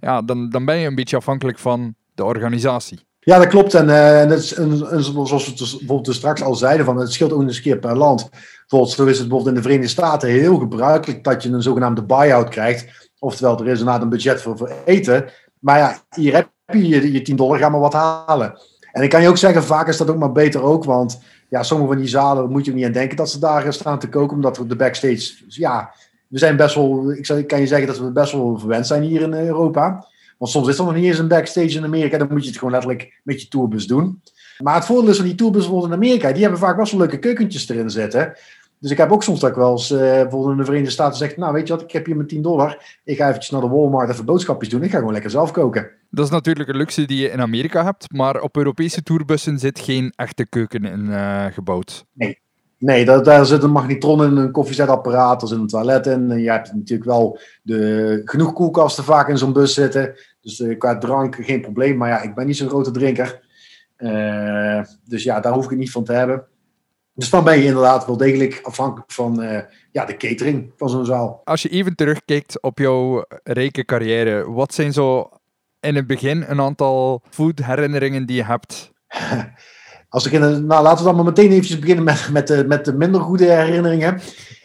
ja, 0.00 0.22
dan, 0.22 0.50
dan 0.50 0.64
ben 0.64 0.76
je 0.76 0.86
een 0.86 0.94
beetje 0.94 1.16
afhankelijk 1.16 1.58
van 1.58 1.94
de 2.14 2.24
organisatie. 2.24 3.06
Ja, 3.28 3.38
dat 3.38 3.46
klopt. 3.46 3.74
En, 3.74 3.88
uh, 3.88 4.20
en, 4.20 4.30
is, 4.30 4.54
en, 4.54 4.76
zoals 5.02 5.46
we 5.46 5.54
dus 5.54 5.70
bijvoorbeeld 5.70 6.04
dus 6.04 6.16
straks 6.16 6.42
al 6.42 6.54
zeiden, 6.54 6.86
van, 6.86 6.96
het 6.96 7.12
scheelt 7.12 7.32
ook 7.32 7.42
eens 7.42 7.56
een 7.56 7.62
keer 7.62 7.78
per 7.78 7.96
land. 7.96 8.28
Bijvoorbeeld, 8.30 8.92
zo 8.92 9.04
is 9.04 9.18
het 9.18 9.28
bijvoorbeeld 9.28 9.48
in 9.48 9.54
de 9.54 9.62
Verenigde 9.62 9.90
Staten 9.90 10.28
heel 10.28 10.58
gebruikelijk 10.58 11.24
dat 11.24 11.42
je 11.42 11.48
een 11.48 11.62
zogenaamde 11.62 12.04
buy-out 12.04 12.48
krijgt. 12.48 13.10
Oftewel, 13.18 13.58
er 13.58 13.66
is 13.66 13.78
inderdaad 13.78 14.02
een 14.02 14.08
budget 14.08 14.42
voor, 14.42 14.56
voor 14.56 14.72
eten. 14.84 15.30
Maar 15.58 15.78
ja, 15.78 15.98
hier 16.16 16.34
heb 16.34 16.50
je 16.66 16.88
je, 16.88 17.12
je 17.12 17.22
10 17.22 17.36
dollar, 17.36 17.58
ga 17.58 17.68
maar 17.68 17.80
wat 17.80 17.92
halen. 17.92 18.58
En 18.92 19.02
ik 19.02 19.10
kan 19.10 19.22
je 19.22 19.28
ook 19.28 19.36
zeggen, 19.36 19.62
vaak 19.62 19.88
is 19.88 19.96
dat 19.96 20.10
ook 20.10 20.18
maar 20.18 20.32
beter 20.32 20.62
ook. 20.62 20.84
Want 20.84 21.20
ja, 21.48 21.62
sommige 21.62 21.90
van 21.92 22.00
die 22.00 22.08
zalen 22.08 22.50
moet 22.50 22.64
je 22.64 22.74
niet 22.74 22.84
aan 22.84 22.92
denken 22.92 23.16
dat 23.16 23.30
ze 23.30 23.38
daar 23.38 23.72
staan 23.72 23.98
te 23.98 24.08
koken. 24.08 24.36
Omdat 24.36 24.58
we 24.58 24.66
de 24.66 24.76
backstage, 24.76 25.32
ja, 25.48 25.94
we 26.28 26.38
zijn 26.38 26.56
best 26.56 26.74
wel, 26.74 27.12
ik 27.12 27.46
kan 27.46 27.60
je 27.60 27.66
zeggen 27.66 27.86
dat 27.86 27.98
we 27.98 28.12
best 28.12 28.32
wel 28.32 28.58
verwend 28.58 28.86
zijn 28.86 29.02
hier 29.02 29.20
in 29.20 29.32
Europa. 29.32 30.06
Want 30.38 30.50
soms 30.50 30.68
is 30.68 30.78
er 30.78 30.84
nog 30.84 30.94
niet 30.94 31.04
eens 31.04 31.18
een 31.18 31.28
backstage 31.28 31.76
in 31.76 31.84
Amerika. 31.84 32.18
Dan 32.18 32.28
moet 32.30 32.42
je 32.42 32.48
het 32.48 32.58
gewoon 32.58 32.72
letterlijk 32.72 33.20
met 33.22 33.42
je 33.42 33.48
tourbus 33.48 33.86
doen. 33.86 34.22
Maar 34.58 34.74
het 34.74 34.84
voordeel 34.84 35.10
is 35.10 35.16
van 35.16 35.26
die 35.26 35.34
tourbus 35.34 35.60
bijvoorbeeld 35.60 35.92
in 35.92 35.98
Amerika. 35.98 36.32
Die 36.32 36.42
hebben 36.42 36.58
vaak 36.60 36.76
wel 36.76 36.98
leuke 36.98 37.18
keukentjes 37.18 37.68
erin 37.68 37.90
zitten. 37.90 38.32
Dus 38.80 38.90
ik 38.90 38.96
heb 38.96 39.10
ook 39.10 39.22
soms 39.22 39.40
dat 39.40 39.50
ik 39.50 39.56
wel 39.56 39.70
eens 39.70 39.90
uh, 39.90 39.98
bijvoorbeeld 39.98 40.50
in 40.50 40.56
de 40.56 40.64
Verenigde 40.64 40.92
Staten 40.92 41.18
zegt... 41.18 41.36
Nou, 41.36 41.52
weet 41.52 41.66
je 41.66 41.72
wat, 41.72 41.82
ik 41.82 41.92
heb 41.92 42.06
hier 42.06 42.16
mijn 42.16 42.28
10 42.28 42.42
dollar. 42.42 42.98
Ik 43.04 43.16
ga 43.16 43.28
eventjes 43.28 43.50
naar 43.50 43.60
de 43.60 43.68
Walmart 43.68 44.10
even 44.10 44.24
boodschapjes 44.24 44.68
doen. 44.68 44.82
Ik 44.82 44.90
ga 44.90 44.98
gewoon 44.98 45.12
lekker 45.12 45.30
zelf 45.30 45.50
koken. 45.50 45.90
Dat 46.10 46.24
is 46.24 46.30
natuurlijk 46.30 46.68
een 46.68 46.76
luxe 46.76 47.04
die 47.04 47.20
je 47.20 47.30
in 47.30 47.40
Amerika 47.40 47.84
hebt. 47.84 48.12
Maar 48.12 48.40
op 48.40 48.56
Europese 48.56 49.02
tourbussen 49.02 49.58
zit 49.58 49.78
geen 49.78 50.12
echte 50.16 50.46
keuken 50.46 50.84
in 50.84 51.06
uh, 51.06 51.44
gebouwd. 51.44 52.04
Nee, 52.12 52.40
Nee, 52.78 53.04
daar, 53.04 53.22
daar 53.22 53.46
zit 53.46 53.62
een 53.62 53.70
magnetron 53.70 54.24
in, 54.24 54.36
een 54.36 54.50
koffiezetapparaat, 54.50 55.42
er 55.42 55.48
zit 55.48 55.58
een 55.58 55.66
toilet 55.66 56.06
in. 56.06 56.30
En 56.30 56.40
je 56.40 56.50
hebt 56.50 56.72
natuurlijk 56.74 57.08
wel 57.08 57.38
de, 57.62 58.20
genoeg 58.24 58.52
koelkasten 58.52 59.04
vaak 59.04 59.28
in 59.28 59.38
zo'n 59.38 59.52
bus 59.52 59.74
zitten. 59.74 60.14
Dus 60.40 60.58
uh, 60.58 60.78
qua 60.78 60.98
drank 60.98 61.34
geen 61.34 61.60
probleem. 61.60 61.96
Maar 61.96 62.08
ja, 62.08 62.22
ik 62.22 62.34
ben 62.34 62.46
niet 62.46 62.56
zo'n 62.56 62.68
grote 62.68 62.90
drinker. 62.90 63.40
Uh, 63.98 64.82
dus 65.04 65.22
ja, 65.22 65.40
daar 65.40 65.52
hoef 65.52 65.64
ik 65.64 65.70
het 65.70 65.78
niet 65.78 65.90
van 65.90 66.04
te 66.04 66.12
hebben. 66.12 66.46
Dus 67.18 67.30
dan 67.30 67.44
ben 67.44 67.58
je 67.58 67.64
inderdaad 67.64 68.06
wel 68.06 68.16
degelijk 68.16 68.60
afhankelijk 68.62 69.12
van 69.12 69.42
uh, 69.42 69.58
ja, 69.90 70.04
de 70.04 70.16
catering 70.16 70.72
van 70.76 70.88
zo'n 70.88 71.04
zaal. 71.04 71.40
Als 71.44 71.62
je 71.62 71.68
even 71.68 71.94
terugkijkt 71.94 72.62
op 72.62 72.78
jouw 72.78 73.24
rijke 73.42 73.84
carrière, 73.84 74.50
wat 74.50 74.74
zijn 74.74 74.92
zo 74.92 75.28
in 75.80 75.94
het 75.94 76.06
begin 76.06 76.44
een 76.48 76.60
aantal 76.60 77.22
food 77.30 77.58
herinneringen 77.64 78.26
die 78.26 78.36
je 78.36 78.44
hebt? 78.44 78.92
Als 80.08 80.26
ik 80.26 80.32
in 80.32 80.40
nou, 80.40 80.82
laten 80.82 80.98
we 80.98 81.04
dan 81.04 81.14
maar 81.14 81.24
meteen 81.24 81.50
eventjes 81.50 81.78
beginnen 81.78 82.04
met, 82.04 82.28
met, 82.32 82.46
de, 82.46 82.64
met 82.66 82.84
de 82.84 82.92
minder 82.92 83.20
goede 83.20 83.44
herinneringen. 83.44 84.20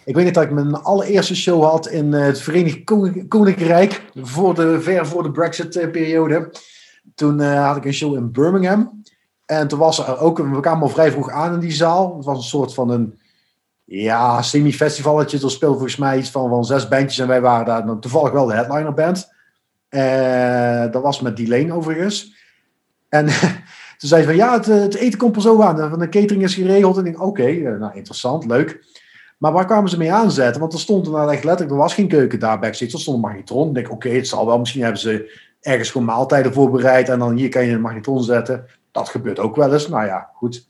Ik 0.06 0.16
weet 0.16 0.26
niet 0.26 0.34
dat 0.34 0.44
ik 0.44 0.52
mijn 0.52 0.76
allereerste 0.76 1.36
show 1.36 1.64
had 1.64 1.88
in 1.88 2.14
eh, 2.14 2.26
het 2.26 2.42
Verenigd 2.42 2.84
Koninkrijk, 3.28 4.02
voor 4.16 4.56
de, 4.56 4.82
ver 4.82 5.08
voor 5.08 5.24
de 5.24 5.32
Brexit-periode. 5.32 6.52
Toen 7.16 7.40
uh, 7.40 7.68
had 7.68 7.78
ik 7.78 7.86
een 7.86 7.94
show 7.94 8.16
in 8.16 8.32
Birmingham. 8.32 9.03
En 9.60 9.68
toen 9.68 9.80
was 9.80 10.08
er 10.08 10.20
ook, 10.20 10.38
we 10.38 10.60
kwamen 10.60 10.84
al 10.84 10.90
vrij 10.90 11.12
vroeg 11.12 11.30
aan 11.30 11.54
in 11.54 11.60
die 11.60 11.72
zaal. 11.72 12.16
Het 12.16 12.26
was 12.26 12.38
een 12.38 12.44
soort 12.44 12.74
van 12.74 12.90
een 12.90 13.20
ja, 13.84 14.42
semi-festivalletje. 14.42 15.40
Er 15.42 15.52
speelde 15.52 15.74
volgens 15.76 15.98
mij 15.98 16.18
iets 16.18 16.32
van, 16.32 16.50
van 16.50 16.66
zes 16.66 16.88
bandjes 16.88 17.20
en 17.20 17.28
wij 17.28 17.42
waren 17.42 17.66
daar 17.66 17.86
nou, 17.86 18.00
toevallig 18.00 18.32
wel 18.32 18.46
de 18.46 18.54
headliner 18.54 18.94
band. 18.94 19.32
Uh, 19.90 20.92
dat 20.92 21.02
was 21.02 21.22
met 21.22 21.38
Delane 21.38 21.74
overigens. 21.74 22.36
En 23.10 23.28
Toen 24.04 24.12
zei 24.12 24.22
ze 24.22 24.28
van 24.28 24.38
ja, 24.38 24.60
het, 24.62 24.96
eten 24.96 25.20
komt 25.20 25.36
er 25.36 25.42
zo 25.42 25.62
aan. 25.62 26.00
De 26.00 26.10
catering 26.10 26.44
is 26.44 26.56
geregeld. 26.56 26.98
En 26.98 27.06
ik 27.06 27.12
denk, 27.12 27.26
oké, 27.26 27.46
eh, 27.46 27.80
nou 27.80 27.96
interessant, 27.96 28.46
leuk. 28.46 28.84
Maar 29.38 29.52
waar 29.52 29.66
kwamen 29.66 29.90
ze 29.90 29.98
mee 29.98 30.14
aanzetten? 30.14 30.62
Want 30.62 30.74
er 30.74 30.80
stond 30.80 31.10
nou 31.10 31.32
echt 31.32 31.44
letterlijk, 31.44 31.72
er 31.72 31.82
was 31.82 31.94
geen 31.94 32.08
keuken 32.08 32.40
daar 32.40 32.60
backstage. 32.60 32.92
Er 32.92 33.00
stond 33.00 33.18
een 33.18 33.24
magnetron. 33.24 33.68
Ik 33.68 33.74
denk, 33.74 33.92
oké, 33.92 34.10
het 34.10 34.28
zal 34.28 34.46
wel. 34.46 34.60
Misschien 34.60 34.82
hebben 34.82 35.00
ze 35.00 35.40
ergens 35.62 35.92
gewoon 35.92 36.08
maaltijden 36.08 36.54
voorbereid. 36.54 37.10
En 37.10 37.20
dan 37.20 37.36
hier 37.36 37.50
kan 37.50 37.66
je 37.66 37.72
een 37.72 37.82
magnetron 37.82 38.24
zetten. 38.24 38.66
Dat 38.94 39.10
gebeurt 39.10 39.40
ook 39.40 39.56
wel 39.56 39.74
eens. 39.74 39.88
Nou 39.88 40.06
ja, 40.06 40.30
goed. 40.34 40.68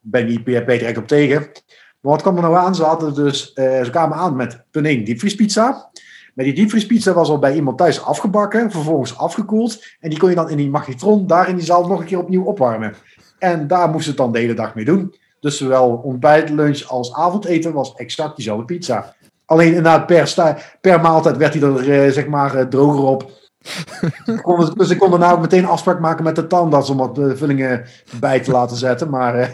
Ben 0.00 0.26
niet 0.26 0.44
per 0.44 0.66
direct 0.66 0.98
op 0.98 1.06
tegen. 1.06 1.40
Maar 2.00 2.12
wat 2.12 2.22
kwam 2.22 2.36
er 2.36 2.42
nou 2.42 2.56
aan? 2.56 2.74
Ze 2.74 2.82
hadden 2.82 3.14
dus, 3.14 3.52
uh, 3.54 3.84
ze 3.84 3.90
kwamen 3.90 4.16
aan 4.16 4.36
met 4.36 4.64
pudding 4.70 5.06
diepvriespizza. 5.06 5.90
Maar 6.34 6.44
die 6.44 6.54
diepvriespizza 6.54 7.12
was 7.12 7.28
al 7.28 7.38
bij 7.38 7.54
iemand 7.54 7.78
thuis 7.78 8.02
afgebakken, 8.02 8.70
vervolgens 8.70 9.18
afgekoeld. 9.18 9.84
En 10.00 10.10
die 10.10 10.18
kon 10.18 10.28
je 10.28 10.34
dan 10.34 10.50
in 10.50 10.56
die 10.56 10.70
magnetron 10.70 11.26
daar 11.26 11.48
in 11.48 11.56
die 11.56 11.64
zaal 11.64 11.86
nog 11.86 12.00
een 12.00 12.06
keer 12.06 12.18
opnieuw 12.18 12.44
opwarmen. 12.44 12.94
En 13.38 13.66
daar 13.66 13.88
moest 13.88 14.06
het 14.06 14.16
dan 14.16 14.32
de 14.32 14.38
hele 14.38 14.54
dag 14.54 14.74
mee 14.74 14.84
doen. 14.84 15.14
Dus 15.40 15.56
zowel 15.56 15.90
ontbijt, 15.90 16.50
lunch 16.50 16.82
als 16.82 17.14
avondeten 17.14 17.72
was 17.72 17.94
exact 17.94 18.36
diezelfde 18.36 18.64
pizza. 18.64 19.14
Alleen 19.44 19.66
inderdaad 19.66 20.06
per, 20.06 20.76
per 20.80 21.00
maaltijd 21.00 21.36
werd 21.36 21.54
hij 21.54 21.62
er 21.62 21.88
uh, 21.88 22.12
zeg 22.12 22.26
maar 22.26 22.56
uh, 22.56 22.62
droger 22.62 23.04
op. 23.04 23.30
dus 24.76 24.90
ik 24.90 24.98
kon 24.98 25.10
daarna 25.10 25.28
nou 25.28 25.40
meteen 25.40 25.66
afspraak 25.66 26.00
maken 26.00 26.24
met 26.24 26.36
de 26.36 26.46
tandarts 26.46 26.90
om 26.90 26.96
wat 26.96 27.18
uh, 27.18 27.34
vullingen 27.34 27.84
bij 28.20 28.40
te 28.40 28.50
laten 28.50 28.76
zetten. 28.76 29.10
Maar, 29.10 29.52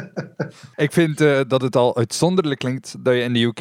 ik 0.76 0.92
vind 0.92 1.18
dat 1.48 1.62
het 1.62 1.76
al 1.76 1.96
uitzonderlijk 1.96 2.60
klinkt 2.60 2.94
dat 3.00 3.14
je 3.14 3.20
in 3.20 3.32
de 3.32 3.42
UK 3.42 3.60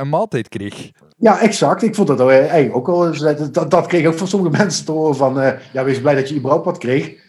een 0.00 0.08
maaltijd 0.08 0.48
kreeg. 0.48 0.90
Ja, 1.20 1.40
exact. 1.40 1.82
Ik 1.82 1.94
vond 1.94 2.08
dat 2.08 2.18
hey, 2.18 2.72
ook 2.72 2.88
al. 2.88 3.12
Dat, 3.52 3.70
dat 3.70 3.86
kreeg 3.86 4.06
ook 4.06 4.18
van 4.18 4.28
sommige 4.28 4.56
mensen 4.62 4.84
te 4.84 4.92
horen 4.92 5.16
van. 5.16 5.40
Uh, 5.40 5.52
ja, 5.72 5.84
wees 5.84 6.00
blij 6.00 6.14
dat 6.14 6.28
je 6.28 6.36
überhaupt 6.36 6.64
wat 6.64 6.78
kreeg. 6.78 7.26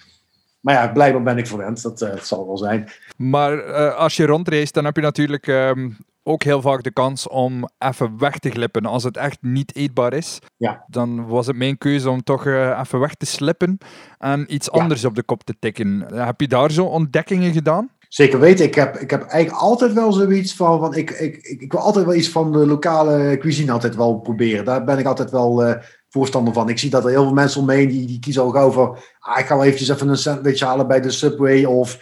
Maar 0.60 0.74
ja, 0.74 0.88
blijkbaar 0.88 1.24
ben 1.24 1.38
ik 1.38 1.48
verwend. 1.48 1.82
Dat, 1.82 2.01
uh, 2.01 2.10
dat 2.10 2.25
zal 2.25 2.48
wel 2.48 2.58
zijn. 2.58 2.89
Maar 3.18 3.68
uh, 3.68 3.96
als 3.96 4.16
je 4.16 4.25
rondreist, 4.25 4.74
dan 4.74 4.86
heb 4.86 4.96
je 4.96 5.01
natuurlijk 5.01 5.48
um, 5.48 5.98
ook 6.24 6.44
heel 6.44 6.62
vaak 6.62 6.84
de 6.84 6.92
kans 6.92 7.28
om 7.28 7.70
even 7.78 8.18
weg 8.18 8.38
te 8.38 8.50
glippen. 8.50 8.86
Als 8.86 9.04
het 9.04 9.18
echt 9.18 9.38
niet 9.42 9.76
eetbaar 9.76 10.14
is, 10.14 10.40
ja. 10.58 10.86
dan 10.88 11.28
was 11.28 11.48
het 11.48 11.56
mijn 11.56 11.78
keuze 11.78 12.10
om 12.10 12.24
toch 12.24 12.46
even 12.46 13.00
weg 13.00 13.14
te 13.14 13.26
slippen 13.26 13.78
en 14.18 14.54
iets 14.54 14.72
anders 14.72 15.06
op 15.06 15.16
de 15.16 15.24
kop 15.24 15.44
te 15.44 15.56
tikken. 15.60 16.06
Heb 16.14 16.42
je 16.42 16.48
daar 16.48 16.72
zo 16.72 16.86
ontdekkingen 16.86 17.54
gedaan? 17.54 17.90
Zeker 18.10 18.40
weten. 18.40 18.66
Ik 18.66 18.76
heb, 18.76 18.98
ik 18.98 19.10
heb 19.10 19.22
eigenlijk 19.22 19.62
altijd 19.62 19.94
wel 19.94 20.12
zoiets 20.12 20.56
van. 20.56 20.80
van 20.80 20.96
ik, 20.96 21.12
ik, 21.12 21.38
ik, 21.38 21.72
wil 21.72 21.82
altijd 21.82 22.06
wel 22.06 22.16
iets 22.16 22.30
van 22.30 22.52
de 22.52 22.66
lokale 22.66 23.38
cuisine 23.38 23.72
altijd 23.72 23.96
wel 23.96 24.20
proberen. 24.20 24.66
Daar 24.66 24.84
ben 24.84 24.98
ik 24.98 25.06
altijd 25.06 25.32
wel 25.32 25.68
uh, 25.68 25.74
voorstander 26.10 26.54
van. 26.54 26.70
Ik 26.70 26.80
zie 26.80 26.90
dat 26.90 27.04
er 27.04 27.10
heel 27.10 27.24
veel 27.24 27.34
mensen 27.34 27.62
omheen 27.62 27.88
die, 27.88 28.08
die 28.08 28.20
kiezen 28.20 28.42
al 28.42 28.50
gauw. 28.50 28.98
Ah, 29.20 29.40
ik 29.40 29.46
ga 29.46 29.56
wel 29.56 29.66
eventjes 29.66 29.90
even 29.90 30.10
een 30.10 30.18
sandwich 30.18 30.60
halen 30.60 30.88
bij 30.88 31.02
de 31.02 31.12
Subway. 31.12 31.66
Of 31.66 32.00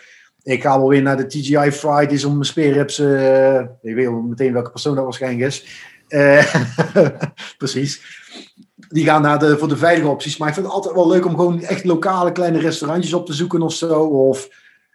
ik 0.47 0.61
ga 0.61 0.77
wel 0.77 0.89
weer 0.89 1.01
naar 1.01 1.17
de 1.17 1.27
TGI 1.27 1.71
Fridays 1.71 2.25
om 2.25 2.31
mijn 2.31 2.45
speerrips. 2.45 2.99
Uh, 2.99 3.59
ik 3.81 3.95
weet 3.95 4.11
meteen 4.11 4.53
welke 4.53 4.71
persoon 4.71 4.95
dat 4.95 5.03
waarschijnlijk 5.03 5.45
is. 5.47 5.65
Uh, 6.09 6.53
precies. 7.57 8.01
die 8.89 9.03
gaan 9.03 9.21
naar 9.21 9.39
de, 9.39 9.57
voor 9.57 9.67
de 9.67 9.77
veilige 9.77 10.07
opties. 10.07 10.37
Maar 10.37 10.47
ik 10.47 10.53
vind 10.53 10.65
het 10.65 10.75
altijd 10.75 10.95
wel 10.95 11.07
leuk 11.07 11.25
om 11.25 11.35
gewoon 11.35 11.61
echt 11.61 11.83
lokale 11.83 12.31
kleine 12.31 12.59
restaurantjes 12.59 13.13
op 13.13 13.25
te 13.25 13.33
zoeken 13.33 13.61
of 13.61 13.73
zo. 13.73 13.99
Of, 14.03 14.49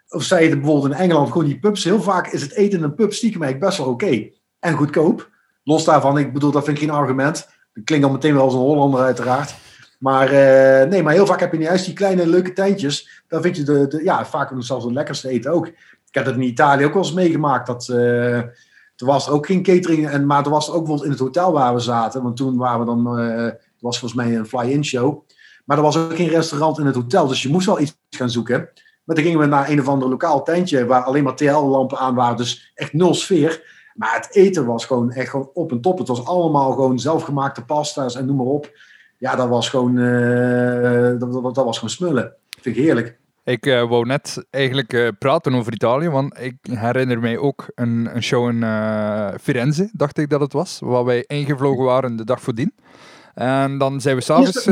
of 0.08 0.22
zei 0.22 0.48
je 0.48 0.56
bijvoorbeeld 0.58 0.92
in 0.92 0.98
Engeland, 0.98 1.32
gewoon 1.32 1.46
die 1.46 1.58
pubs. 1.58 1.84
Heel 1.84 2.02
vaak 2.02 2.26
is 2.26 2.42
het 2.42 2.52
eten 2.52 2.78
in 2.78 2.84
een 2.84 2.94
pub 2.94 3.12
stiekem 3.12 3.42
eigenlijk 3.42 3.70
best 3.70 3.84
wel 3.84 3.94
oké. 3.94 4.28
En 4.60 4.74
goedkoop. 4.74 5.30
Los 5.64 5.84
daarvan, 5.84 6.18
ik 6.18 6.32
bedoel, 6.32 6.50
dat 6.50 6.64
vind 6.64 6.76
ik 6.76 6.82
geen 6.82 6.92
argument. 6.92 7.48
Dat 7.74 7.84
klinkt 7.84 8.06
al 8.06 8.12
meteen 8.12 8.34
wel 8.34 8.44
als 8.44 8.54
een 8.54 8.60
Hollander 8.60 9.00
uiteraard. 9.00 9.54
Maar 10.02 10.32
uh, 10.32 10.88
nee, 10.88 11.02
maar 11.02 11.12
heel 11.12 11.26
vaak 11.26 11.40
heb 11.40 11.52
je 11.52 11.58
juist 11.58 11.84
die 11.84 11.94
kleine 11.94 12.26
leuke 12.26 12.52
tentjes. 12.52 13.22
Dan 13.28 13.42
vind 13.42 13.56
je 13.56 13.62
de, 13.62 13.86
de 13.86 14.02
ja, 14.04 14.26
vaak 14.26 14.52
zelfs 14.58 14.84
het 14.84 14.94
lekkerste 14.94 15.28
eten 15.28 15.52
ook. 15.52 15.66
Ik 15.66 15.74
heb 16.10 16.24
het 16.24 16.34
in 16.34 16.42
Italië 16.42 16.84
ook 16.84 16.92
wel 16.94 17.02
eens 17.02 17.12
meegemaakt. 17.12 17.66
Dat, 17.66 17.88
uh, 17.88 18.36
er 18.36 18.52
was 18.96 19.26
er 19.26 19.32
ook 19.32 19.46
geen 19.46 19.62
catering. 19.62 20.08
En, 20.08 20.26
maar 20.26 20.44
er 20.44 20.50
was 20.50 20.68
ook 20.68 20.76
bijvoorbeeld 20.76 21.04
in 21.04 21.10
het 21.10 21.20
hotel 21.20 21.52
waar 21.52 21.74
we 21.74 21.80
zaten. 21.80 22.22
Want 22.22 22.36
toen 22.36 22.56
waren 22.56 22.80
we 22.80 22.86
dan, 22.86 23.20
uh, 23.20 23.50
was 23.80 23.98
volgens 23.98 24.22
mij 24.22 24.36
een 24.36 24.46
fly-in 24.46 24.84
show. 24.84 25.22
Maar 25.64 25.76
er 25.76 25.82
was 25.82 25.96
ook 25.96 26.16
geen 26.16 26.28
restaurant 26.28 26.78
in 26.78 26.86
het 26.86 26.94
hotel. 26.94 27.26
Dus 27.26 27.42
je 27.42 27.48
moest 27.48 27.66
wel 27.66 27.80
iets 27.80 27.98
gaan 28.10 28.30
zoeken. 28.30 28.70
Maar 29.04 29.16
dan 29.16 29.24
gingen 29.24 29.38
we 29.38 29.46
naar 29.46 29.70
een 29.70 29.80
of 29.80 29.88
ander 29.88 30.08
lokaal 30.08 30.42
tentje. 30.42 30.86
Waar 30.86 31.02
alleen 31.02 31.24
maar 31.24 31.36
TL-lampen 31.36 31.98
aan 31.98 32.14
waren. 32.14 32.36
Dus 32.36 32.72
echt 32.74 32.92
nul 32.92 33.14
sfeer. 33.14 33.80
Maar 33.94 34.14
het 34.14 34.34
eten 34.34 34.66
was 34.66 34.84
gewoon 34.84 35.12
echt 35.12 35.34
op 35.52 35.70
en 35.70 35.80
top. 35.80 35.98
Het 35.98 36.08
was 36.08 36.24
allemaal 36.24 36.72
gewoon 36.72 36.98
zelfgemaakte 36.98 37.64
pasta's 37.64 38.14
en 38.14 38.26
noem 38.26 38.36
maar 38.36 38.46
op. 38.46 38.70
Ja, 39.22 39.36
dat 39.36 39.48
was 39.48 39.68
gewoon, 39.68 39.96
uh, 39.96 41.18
dat, 41.18 41.32
dat, 41.32 41.54
dat, 41.54 41.64
was 41.64 41.78
gewoon 41.78 41.90
smullen. 41.90 42.32
Vind 42.60 42.76
ik 42.76 42.82
heerlijk. 42.82 43.18
Ik 43.44 43.66
uh, 43.66 43.88
wou 43.88 44.06
net 44.06 44.44
eigenlijk 44.50 44.92
uh, 44.92 45.08
praten 45.18 45.54
over 45.54 45.72
Italië, 45.72 46.08
want 46.08 46.38
ik 46.40 46.56
herinner 46.62 47.18
mij 47.20 47.38
ook 47.38 47.66
een, 47.74 48.08
een 48.14 48.22
show 48.22 48.48
in 48.48 48.64
Firenze, 49.40 49.90
dacht 49.92 50.18
ik 50.18 50.30
dat 50.30 50.40
het 50.40 50.52
was, 50.52 50.78
waar 50.80 51.04
wij 51.04 51.24
ingevlogen 51.26 51.84
waren 51.84 52.16
de 52.16 52.24
dag 52.24 52.40
voordien. 52.40 52.74
En 53.34 53.78
dan 53.78 54.00
zijn 54.00 54.16
we 54.16 54.22
s'avonds 54.22 54.68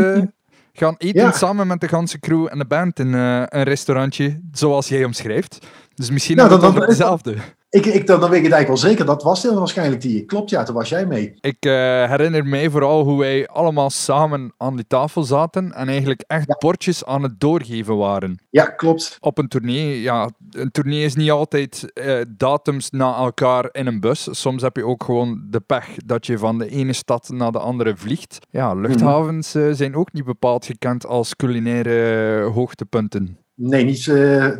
gaan 0.72 0.94
eten 0.98 1.22
ja. 1.22 1.32
samen 1.32 1.66
met 1.66 1.80
de 1.80 1.88
ganse 1.88 2.20
crew 2.20 2.46
en 2.50 2.58
de 2.58 2.64
band 2.64 2.98
in 2.98 3.12
een 3.12 3.62
restaurantje, 3.62 4.40
zoals 4.52 4.88
jij 4.88 5.04
omschrijft. 5.04 5.66
Dus 5.94 6.10
misschien 6.10 6.36
nou, 6.36 6.48
dat, 6.48 6.60
dat, 6.60 6.86
hetzelfde. 6.86 7.36
Ik, 7.70 7.86
ik, 7.86 8.06
dan, 8.06 8.20
dan 8.20 8.30
weet 8.30 8.38
ik 8.38 8.44
het 8.44 8.54
eigenlijk 8.54 8.82
wel 8.82 8.90
zeker. 8.90 9.06
Dat 9.06 9.22
was 9.22 9.42
heel 9.42 9.54
waarschijnlijk 9.54 10.00
die. 10.00 10.24
Klopt, 10.24 10.50
ja, 10.50 10.62
toen 10.62 10.74
was 10.74 10.88
jij 10.88 11.06
mee. 11.06 11.34
Ik 11.40 11.66
uh, 11.66 11.72
herinner 12.08 12.46
mij 12.46 12.70
vooral 12.70 13.04
hoe 13.04 13.18
wij 13.18 13.48
allemaal 13.48 13.90
samen 13.90 14.52
aan 14.56 14.76
die 14.76 14.86
tafel 14.86 15.22
zaten 15.22 15.72
en 15.72 15.88
eigenlijk 15.88 16.24
echt 16.26 16.46
ja. 16.48 16.56
bordjes 16.58 17.04
aan 17.04 17.22
het 17.22 17.40
doorgeven 17.40 17.96
waren. 17.96 18.42
Ja, 18.50 18.64
klopt. 18.64 19.16
Op 19.20 19.38
een 19.38 19.48
tournee, 19.48 20.00
ja, 20.00 20.30
een 20.50 20.70
tournee 20.70 21.04
is 21.04 21.14
niet 21.14 21.30
altijd 21.30 21.92
uh, 21.94 22.20
datums 22.36 22.90
na 22.90 23.16
elkaar 23.16 23.68
in 23.72 23.86
een 23.86 24.00
bus. 24.00 24.28
Soms 24.30 24.62
heb 24.62 24.76
je 24.76 24.86
ook 24.86 25.04
gewoon 25.04 25.46
de 25.50 25.60
pech 25.60 25.88
dat 26.04 26.26
je 26.26 26.38
van 26.38 26.58
de 26.58 26.68
ene 26.68 26.92
stad 26.92 27.28
naar 27.28 27.52
de 27.52 27.58
andere 27.58 27.96
vliegt. 27.96 28.38
Ja, 28.50 28.74
luchthavens 28.74 29.54
uh, 29.54 29.72
zijn 29.72 29.94
ook 29.94 30.12
niet 30.12 30.24
bepaald 30.24 30.66
gekend 30.66 31.06
als 31.06 31.36
culinaire 31.36 32.42
hoogtepunten. 32.42 33.38
Nee, 33.54 33.84
niet 33.84 34.02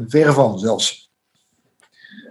verre 0.06 0.32
van 0.32 0.58
zelfs 0.58 1.09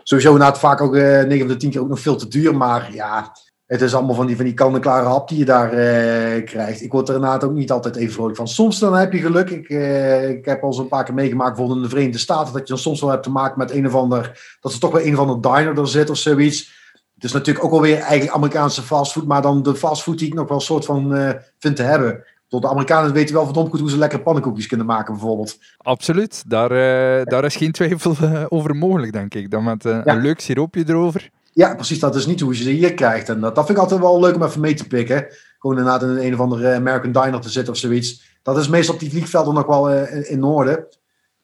sowieso 0.09 0.37
na 0.37 0.45
het 0.45 0.57
vaak 0.57 0.81
ook 0.81 0.95
uh, 0.95 1.01
9 1.01 1.37
van 1.37 1.47
de 1.47 1.57
10 1.57 1.69
keer 1.69 1.81
ook 1.81 1.89
nog 1.89 1.99
veel 1.99 2.15
te 2.15 2.27
duur. 2.27 2.55
Maar 2.55 2.93
ja, 2.93 3.31
het 3.65 3.81
is 3.81 3.93
allemaal 3.93 4.15
van 4.15 4.25
die, 4.25 4.35
van 4.35 4.45
die 4.45 4.53
kant-en-klare 4.53 5.05
hap 5.05 5.27
die 5.27 5.37
je 5.37 5.45
daar 5.45 5.73
uh, 5.73 6.45
krijgt. 6.45 6.81
Ik 6.81 6.91
word 6.91 7.09
er 7.09 7.15
inderdaad 7.15 7.43
ook 7.43 7.51
niet 7.51 7.71
altijd 7.71 7.95
even 7.95 8.13
vrolijk 8.13 8.35
van. 8.35 8.47
Soms 8.47 8.79
dan 8.79 8.95
heb 8.95 9.13
je 9.13 9.19
geluk. 9.19 9.49
Ik, 9.49 9.69
uh, 9.69 10.29
ik 10.29 10.45
heb 10.45 10.63
al 10.63 10.73
zo'n 10.73 10.87
paar 10.87 11.03
keer 11.03 11.13
meegemaakt, 11.13 11.49
bijvoorbeeld 11.49 11.77
in 11.77 11.83
de 11.83 11.89
Verenigde 11.89 12.19
Staten, 12.19 12.53
dat 12.53 12.61
je 12.61 12.73
dan 12.73 12.77
soms 12.77 13.01
wel 13.01 13.09
hebt 13.09 13.23
te 13.23 13.31
maken 13.31 13.57
met 13.57 13.71
een 13.71 13.87
of 13.87 13.95
ander, 13.95 14.57
dat 14.61 14.73
er 14.73 14.79
toch 14.79 14.91
wel 14.91 15.05
een 15.05 15.13
of 15.13 15.27
ander 15.27 15.41
diner 15.41 15.79
er 15.79 15.87
zit 15.87 16.09
of 16.09 16.17
zoiets. 16.17 16.77
Het 17.13 17.23
is 17.23 17.31
natuurlijk 17.31 17.65
ook 17.65 17.71
alweer 17.71 17.99
eigenlijk 17.99 18.31
Amerikaanse 18.31 18.81
fastfood, 18.81 19.25
maar 19.25 19.41
dan 19.41 19.63
de 19.63 19.75
fastfood 19.75 20.17
die 20.17 20.27
ik 20.27 20.33
nog 20.33 20.47
wel 20.47 20.57
een 20.57 20.63
soort 20.63 20.85
van 20.85 21.15
uh, 21.15 21.29
vind 21.59 21.75
te 21.75 21.83
hebben. 21.83 22.23
Tot 22.49 22.61
de 22.61 22.69
Amerikanen 22.69 23.13
weten 23.13 23.35
wel 23.35 23.45
verdomd 23.45 23.69
goed 23.69 23.79
hoe 23.79 23.89
ze 23.89 23.97
lekker 23.97 24.21
pannenkoekjes 24.21 24.67
kunnen 24.67 24.85
maken, 24.85 25.13
bijvoorbeeld. 25.13 25.57
Absoluut, 25.77 26.43
daar, 26.47 26.71
uh, 26.71 27.25
daar 27.25 27.45
is 27.45 27.55
geen 27.55 27.71
twijfel 27.71 28.15
uh, 28.21 28.45
over 28.49 28.75
mogelijk, 28.75 29.11
denk 29.11 29.33
ik. 29.33 29.51
Dan 29.51 29.63
met 29.63 29.85
uh, 29.85 29.91
ja. 29.91 30.15
een 30.15 30.21
leuk 30.21 30.39
siroopje 30.39 30.83
erover. 30.87 31.29
Ja, 31.53 31.75
precies. 31.75 31.99
Dat 31.99 32.15
is 32.15 32.25
niet 32.25 32.39
hoe 32.39 32.55
je 32.55 32.63
ze 32.63 32.69
hier 32.69 32.93
krijgt. 32.93 33.29
En 33.29 33.39
dat, 33.39 33.55
dat 33.55 33.65
vind 33.65 33.77
ik 33.77 33.83
altijd 33.83 34.01
wel 34.01 34.19
leuk 34.19 34.35
om 34.35 34.43
even 34.43 34.61
mee 34.61 34.73
te 34.73 34.87
pikken. 34.87 35.27
Gewoon 35.59 35.77
inderdaad 35.77 36.01
in 36.01 36.17
een 36.17 36.33
of 36.33 36.39
andere 36.39 36.73
American 36.73 37.11
Diner 37.11 37.39
te 37.39 37.49
zitten 37.49 37.73
of 37.73 37.79
zoiets. 37.79 38.37
Dat 38.43 38.57
is 38.57 38.67
meestal 38.67 38.93
op 38.93 38.99
die 38.99 39.09
vliegvelden 39.09 39.53
nog 39.53 39.65
wel 39.65 39.89
in 40.07 40.43
orde. 40.43 40.87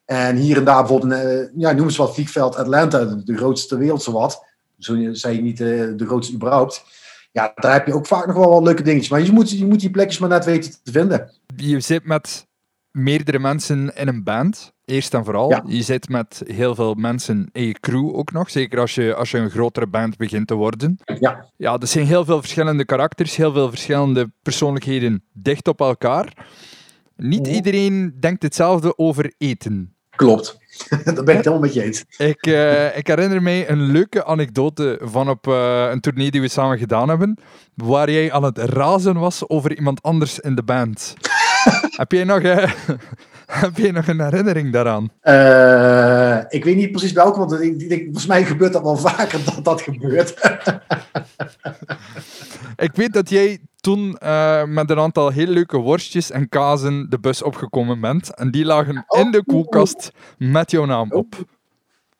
En 0.06 0.36
hier 0.36 0.58
en 0.58 0.64
daar 0.64 0.80
bijvoorbeeld, 0.80 1.12
een, 1.12 1.52
ja, 1.56 1.72
noem 1.72 1.86
eens 1.86 1.98
wat 1.98 2.14
vliegveld 2.14 2.56
Atlanta, 2.56 3.06
de, 3.06 3.38
grootste 3.38 3.68
ter 3.68 3.78
wereld, 3.78 4.04
zowat. 4.04 4.46
Zo 4.78 4.96
zei 5.12 5.36
je 5.36 5.42
niet 5.42 5.58
de 5.58 6.06
grootste 6.06 6.34
überhaupt 6.34 6.84
ja, 7.36 7.52
daar 7.56 7.74
heb 7.74 7.88
je 7.88 7.94
ook 7.94 8.06
vaak 8.06 8.28
nog 8.28 8.36
wel 8.36 8.50
wat 8.50 8.64
leuke 8.64 8.84
dingetjes. 8.84 9.10
Maar 9.10 9.22
je 9.22 9.32
moet, 9.32 9.50
je 9.50 9.66
moet 9.66 9.80
die 9.80 9.90
plekjes 9.90 10.20
maar 10.20 10.30
net 10.30 10.46
weten 10.46 10.72
te 10.84 10.92
vinden. 10.92 11.32
Je 11.56 11.80
zit 11.80 12.06
met 12.06 12.48
meerdere 12.92 13.40
mensen 13.40 13.96
in 13.96 14.08
een 14.08 14.24
band. 14.24 14.74
Eerst 14.86 15.14
en 15.14 15.24
vooral. 15.24 15.50
Ja. 15.50 15.64
Je 15.68 15.82
zit 15.82 16.10
met 16.10 16.44
heel 16.46 16.76
veel 16.76 16.94
mensen 16.94 17.50
in 17.52 17.66
je 17.66 17.80
crew 17.80 18.16
ook 18.16 18.32
nog. 18.32 18.50
Zeker 18.50 18.80
als 18.80 18.96
je, 18.96 19.16
als 19.16 19.32
je 19.32 19.38
een 19.38 19.50
grotere 19.50 19.88
band 19.88 20.18
begint 20.18 20.48
te 20.48 20.54
worden. 20.54 20.98
Ja. 21.20 21.46
Ja, 21.58 21.78
er 21.78 21.88
zijn 21.88 22.06
heel 22.06 22.26
veel 22.26 22.40
verschillende 22.40 22.86
karakters, 22.86 23.36
heel 23.36 23.54
veel 23.54 23.70
verschillende 23.70 24.32
persoonlijkheden 24.42 25.24
dicht 25.34 25.68
op 25.68 25.80
elkaar. 25.80 26.48
Niet 27.16 27.48
iedereen 27.48 28.16
denkt 28.20 28.44
hetzelfde 28.44 28.98
over 28.98 29.34
eten. 29.38 29.95
Klopt. 30.16 30.58
dat 31.04 31.26
ben 31.26 31.38
ik 31.38 31.44
helemaal 31.44 31.60
met 31.60 31.74
je 31.74 31.84
eens. 31.84 32.04
Ik, 32.18 32.48
uh, 32.48 32.98
ik 32.98 33.08
herinner 33.08 33.42
mij 33.42 33.70
een 33.70 33.82
leuke 33.82 34.26
anekdote 34.26 35.00
van 35.02 35.30
op 35.30 35.48
uh, 35.48 35.88
een 35.92 36.00
tournee 36.00 36.32
die 36.32 36.42
we 36.42 36.48
samen 36.48 36.78
gedaan 36.78 37.10
hebben, 37.10 37.38
waar 37.74 38.12
jij 38.12 38.32
aan 38.32 38.44
het 38.44 38.58
razen 38.58 39.18
was 39.18 39.50
over 39.50 39.76
iemand 39.76 40.02
anders 40.02 40.40
in 40.40 40.56
de 40.56 40.64
band. 40.64 41.14
heb, 41.98 42.12
jij 42.12 42.24
nog, 42.24 42.42
uh, 42.42 42.58
heb 43.62 43.78
jij 43.78 43.92
nog 43.92 44.08
een 44.08 44.22
herinnering 44.22 44.74
daaraan? 44.74 45.04
ik 46.50 46.64
weet 46.64 46.76
niet 46.76 46.92
precies 46.92 47.12
welke, 47.12 47.40
want 47.40 47.62
ik, 47.62 47.82
ik, 47.82 48.04
volgens 48.04 48.26
mij 48.26 48.46
gebeurt 48.46 48.74
dat 48.74 48.84
wel 48.84 48.98
vaker 48.98 49.40
dat 49.46 49.64
dat 49.64 49.82
gebeurt. 49.82 50.34
Ik 52.76 52.92
weet 52.94 53.14
dat 53.14 53.30
jij 53.30 53.60
toen 53.76 54.18
uh, 54.24 54.64
met 54.64 54.90
een 54.90 55.00
aantal 55.00 55.30
heel 55.30 55.48
leuke 55.48 55.78
worstjes 55.78 56.32
en 56.32 56.50
kazen 56.50 57.10
de 57.10 57.20
bus 57.20 57.44
opgekomen 57.44 58.00
bent. 58.02 58.36
En 58.36 58.52
die 58.52 58.66
lagen 58.66 59.06
in 59.08 59.32
de 59.32 59.44
koelkast 59.46 60.12
met 60.38 60.72
jouw 60.72 60.86
naam 60.86 61.12
op. 61.12 61.36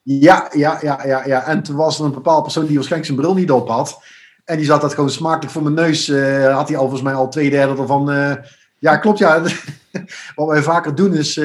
Ja, 0.02 0.48
ja, 0.52 0.78
ja, 0.82 1.06
ja, 1.06 1.26
ja. 1.26 1.46
En 1.46 1.62
toen 1.62 1.76
was 1.76 1.98
er 1.98 2.04
een 2.04 2.12
bepaalde 2.12 2.42
persoon 2.42 2.66
die 2.66 2.74
waarschijnlijk 2.74 3.12
zijn 3.12 3.22
bril 3.22 3.34
niet 3.34 3.50
op 3.50 3.68
had. 3.68 3.98
En 4.44 4.56
die 4.56 4.66
zat 4.66 4.80
dat 4.80 4.94
gewoon 4.94 5.10
smakelijk 5.10 5.52
voor 5.52 5.62
mijn 5.62 5.74
neus. 5.74 6.08
Uh, 6.08 6.54
had 6.54 6.68
hij 6.68 6.76
al 6.76 6.82
volgens 6.82 7.02
mij 7.02 7.14
al 7.14 7.28
twee 7.28 7.50
derde 7.50 7.80
ervan. 7.80 8.10
Uh, 8.12 8.34
ja, 8.78 8.96
klopt 8.96 9.18
ja. 9.18 9.42
Wat 10.34 10.48
wij 10.48 10.62
vaker 10.62 10.94
doen 10.94 11.14
is 11.14 11.38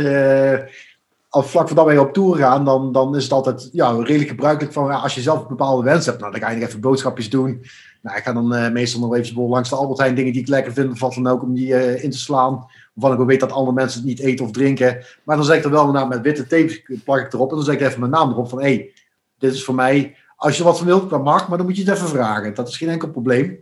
al 1.31 1.43
vlak 1.43 1.67
voordat 1.67 1.85
wij 1.85 1.97
op 1.97 2.13
tour 2.13 2.37
gaan, 2.37 2.65
dan, 2.65 2.91
dan 2.91 3.15
is 3.15 3.23
het 3.23 3.31
altijd 3.31 3.69
ja, 3.71 3.91
redelijk 3.91 4.29
gebruikelijk 4.29 4.73
van 4.73 4.85
ja, 4.85 4.95
als 4.95 5.15
je 5.15 5.21
zelf 5.21 5.41
een 5.41 5.47
bepaalde 5.47 5.83
wens 5.83 6.05
hebt, 6.05 6.19
nou, 6.19 6.31
dan 6.31 6.41
ga 6.41 6.49
je 6.49 6.57
nog 6.57 6.67
even 6.67 6.79
boodschapjes 6.79 7.29
doen. 7.29 7.65
Nou, 8.01 8.17
ik 8.17 8.24
ga 8.24 8.34
dan 8.34 8.55
uh, 8.55 8.70
meestal 8.70 9.00
nog 9.01 9.15
even 9.15 9.48
langs 9.48 9.70
de 9.70 9.75
Albert 9.75 10.00
Heijn 10.00 10.15
dingen 10.15 10.34
die 10.34 10.41
ik 10.41 10.48
lekker 10.48 10.74
vind, 10.74 10.91
of 10.91 11.00
wat 11.00 11.13
dan 11.13 11.27
ook, 11.27 11.41
om 11.41 11.53
die 11.53 11.67
uh, 11.67 12.03
in 12.03 12.12
te 12.12 12.17
slaan. 12.17 12.65
Waarvan 12.93 13.17
ik 13.17 13.22
ook 13.24 13.29
weet 13.29 13.39
dat 13.39 13.51
andere 13.51 13.75
mensen 13.75 14.00
het 14.00 14.08
niet 14.08 14.20
eten 14.20 14.46
of 14.46 14.51
drinken. 14.51 15.05
Maar 15.24 15.36
dan 15.36 15.46
zeg 15.46 15.58
ik 15.58 15.63
er 15.63 15.70
wel 15.70 15.86
inderdaad 15.86 16.10
met 16.10 16.22
witte 16.22 16.48
tape, 16.48 17.00
plak 17.03 17.20
ik 17.20 17.34
erop. 17.34 17.50
En 17.50 17.55
dan 17.55 17.65
zeg 17.65 17.75
ik 17.75 17.81
even 17.81 18.00
mijn 18.00 18.12
naam 18.12 18.29
erop 18.29 18.50
van, 18.50 18.62
hé, 18.62 18.74
hey, 18.74 18.93
dit 19.38 19.53
is 19.53 19.63
voor 19.63 19.75
mij. 19.75 20.15
Als 20.36 20.58
je 20.58 20.63
wat 20.63 20.77
van 20.77 20.88
wilt, 20.88 21.10
dat 21.10 21.24
mag, 21.24 21.48
maar 21.48 21.58
dan 21.58 21.67
moet 21.67 21.77
je 21.77 21.84
het 21.84 21.93
even 21.96 22.08
vragen. 22.08 22.53
Dat 22.53 22.67
is 22.67 22.77
geen 22.77 22.89
enkel 22.89 23.10
probleem. 23.10 23.62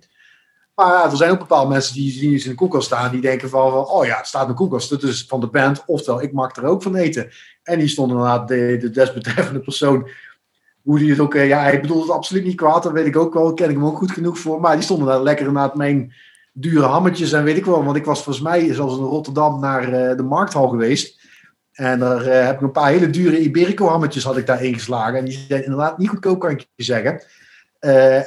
Maar 0.75 1.11
er 1.11 1.17
zijn 1.17 1.31
ook 1.31 1.39
bepaalde 1.39 1.69
mensen 1.69 1.93
die 1.93 2.11
zien 2.11 2.33
iets 2.33 2.43
in 2.43 2.49
de 2.49 2.55
koelkast 2.55 2.85
staan. 2.85 3.11
Die 3.11 3.21
denken 3.21 3.49
van, 3.49 3.73
oh 3.73 4.05
ja, 4.05 4.17
het 4.17 4.27
staat 4.27 4.41
in 4.41 4.47
de 4.47 4.53
koelkast. 4.53 4.89
Dat 4.89 5.03
is 5.03 5.25
van 5.27 5.39
de 5.39 5.47
band. 5.47 5.83
Oftewel, 5.85 6.21
ik 6.21 6.33
mag 6.33 6.55
er 6.55 6.63
ook 6.63 6.83
van 6.83 6.95
eten. 6.95 7.29
En 7.63 7.79
die 7.79 7.87
stonden 7.87 8.17
inderdaad, 8.17 8.47
de, 8.47 8.77
de 8.79 8.89
desbetreffende 8.89 9.59
persoon 9.59 10.09
hoe 10.89 10.99
die 10.99 11.09
het 11.09 11.19
ook, 11.19 11.33
ja, 11.33 11.61
hij 11.61 11.81
bedoelt 11.81 12.01
het 12.01 12.11
absoluut 12.11 12.43
niet 12.43 12.55
kwaad, 12.55 12.83
dat 12.83 12.91
weet 12.91 13.05
ik 13.05 13.17
ook 13.17 13.33
wel, 13.33 13.53
ken 13.53 13.69
ik 13.69 13.75
hem 13.75 13.85
ook 13.85 13.97
goed 13.97 14.11
genoeg 14.11 14.39
voor. 14.39 14.59
Maar 14.59 14.75
die 14.75 14.83
stonden 14.83 15.07
daar 15.07 15.23
lekker 15.23 15.47
inderdaad 15.47 15.75
mijn 15.75 16.13
dure 16.53 16.85
hammetjes 16.85 17.31
en 17.31 17.43
weet 17.43 17.57
ik 17.57 17.65
wel. 17.65 17.83
Want 17.83 17.97
ik 17.97 18.05
was 18.05 18.23
volgens 18.23 18.45
mij 18.45 18.73
zelfs 18.73 18.97
in 18.97 19.03
Rotterdam 19.03 19.59
naar 19.59 19.83
uh, 19.83 20.17
de 20.17 20.23
markthal 20.23 20.67
geweest. 20.67 21.21
En 21.71 21.99
daar 21.99 22.27
uh, 22.27 22.45
heb 22.45 22.55
ik 22.55 22.61
een 22.61 22.71
paar 22.71 22.89
hele 22.89 23.09
dure 23.09 23.39
Iberico 23.39 23.87
hammetjes 23.87 24.23
had 24.23 24.37
ik 24.37 24.45
daar 24.45 24.63
ingeslagen. 24.63 25.17
En 25.17 25.25
die 25.25 25.45
zijn 25.47 25.63
inderdaad 25.63 25.97
niet 25.97 26.09
goedkoop, 26.09 26.39
kan 26.39 26.49
ik 26.49 26.67
je 26.75 26.83
zeggen. 26.83 27.21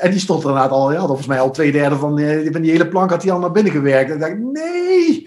En 0.01 0.11
die 0.11 0.21
stond 0.21 0.43
er 0.43 0.49
inderdaad 0.49 0.73
al, 0.73 0.93
ja, 0.93 1.07
volgens 1.07 1.27
mij 1.27 1.41
al 1.41 1.51
twee 1.51 1.73
derde 1.73 1.97
van, 1.97 2.21
van 2.53 2.63
die 2.63 2.71
hele 2.71 2.89
plank 2.89 3.11
had 3.11 3.23
hij 3.23 3.33
al 3.33 3.39
naar 3.39 3.53
binnen 3.53 3.73
gewerkt. 3.73 4.11
En 4.11 4.17
ik 4.17 4.21
dacht, 4.21 4.39
nee! 4.39 5.27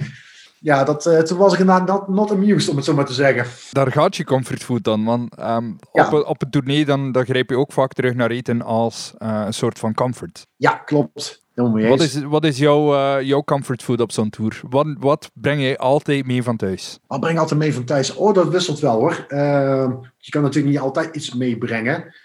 Ja, 0.66 0.84
dat, 0.84 1.06
uh, 1.06 1.20
toen 1.20 1.38
was 1.38 1.54
ik 1.54 1.60
inderdaad 1.60 1.88
not, 1.88 2.08
not 2.08 2.32
amused, 2.32 2.70
om 2.70 2.76
het 2.76 2.86
zo 2.86 2.94
maar 2.94 3.06
te 3.06 3.14
zeggen. 3.14 3.46
Daar 3.72 3.92
gaat 3.92 4.16
je 4.16 4.24
comfortfood 4.24 4.84
dan, 4.84 5.04
want 5.04 5.40
um, 5.40 5.78
ja. 5.94 6.08
op, 6.08 6.28
op 6.28 6.40
het 6.40 6.52
tournee 6.52 6.86
dan, 6.86 7.12
dan 7.12 7.26
grijp 7.26 7.50
je 7.50 7.58
ook 7.58 7.72
vaak 7.72 7.94
terug 7.94 8.14
naar 8.14 8.32
eten 8.32 8.62
als 8.62 9.14
uh, 9.20 9.44
een 9.46 9.54
soort 9.54 9.80
van 9.80 9.94
comfort. 9.94 10.48
Ja, 10.56 10.72
klopt. 10.72 11.44
Wat 11.54 12.02
is, 12.02 12.22
wat 12.24 12.46
is 12.46 12.58
jouw, 12.58 12.94
uh, 12.94 13.22
jouw 13.22 13.44
comfortfood 13.44 14.02
op 14.02 14.12
zo'n 14.12 14.30
tour? 14.30 14.62
Wat, 14.70 14.88
wat 15.00 15.32
breng 15.34 15.62
jij 15.62 15.78
altijd 15.78 16.26
mee 16.26 16.44
van 16.44 16.58
thuis? 16.58 17.00
Wat 17.08 17.20
breng 17.20 17.36
ik 17.36 17.42
altijd 17.42 17.60
mee 17.60 17.74
van 17.74 17.84
thuis? 17.84 18.16
Oh, 18.16 18.34
dat 18.34 18.48
wisselt 18.48 18.80
wel 18.80 18.96
hoor. 18.96 19.26
Ehm, 19.28 19.92
je 20.18 20.32
kan 20.32 20.42
natuurlijk 20.42 20.74
niet 20.74 20.84
altijd 20.84 21.16
iets 21.16 21.34
meebrengen. 21.34 22.16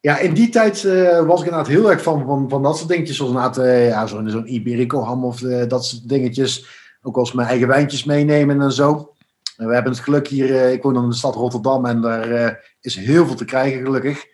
Ja, 0.00 0.18
in 0.18 0.34
die 0.34 0.48
tijd 0.48 0.82
was 1.26 1.40
ik 1.40 1.46
inderdaad 1.46 1.66
heel 1.66 1.90
erg 1.90 2.02
van, 2.02 2.24
van, 2.26 2.48
van 2.48 2.62
dat 2.62 2.76
soort 2.76 2.88
dingetjes. 2.88 3.16
Zoals 3.16 3.32
inderdaad 3.32 3.88
ja, 3.88 4.06
zo'n 4.06 4.30
zo 4.30 4.42
Iberico 4.44 5.02
ham 5.02 5.24
of 5.24 5.38
dat 5.68 5.86
soort 5.86 6.08
dingetjes. 6.08 6.84
Ook 7.02 7.16
eens 7.16 7.32
mijn 7.32 7.48
eigen 7.48 7.68
wijntjes 7.68 8.04
meenemen 8.04 8.60
en 8.60 8.72
zo. 8.72 9.14
En 9.56 9.66
we 9.66 9.74
hebben 9.74 9.92
het 9.92 10.00
geluk 10.00 10.28
hier, 10.28 10.72
ik 10.72 10.82
woon 10.82 11.02
in 11.02 11.08
de 11.08 11.14
stad 11.14 11.34
Rotterdam 11.34 11.86
en 11.86 12.00
daar 12.00 12.60
is 12.80 12.96
heel 12.96 13.26
veel 13.26 13.34
te 13.34 13.44
krijgen 13.44 13.84
gelukkig. 13.84 14.26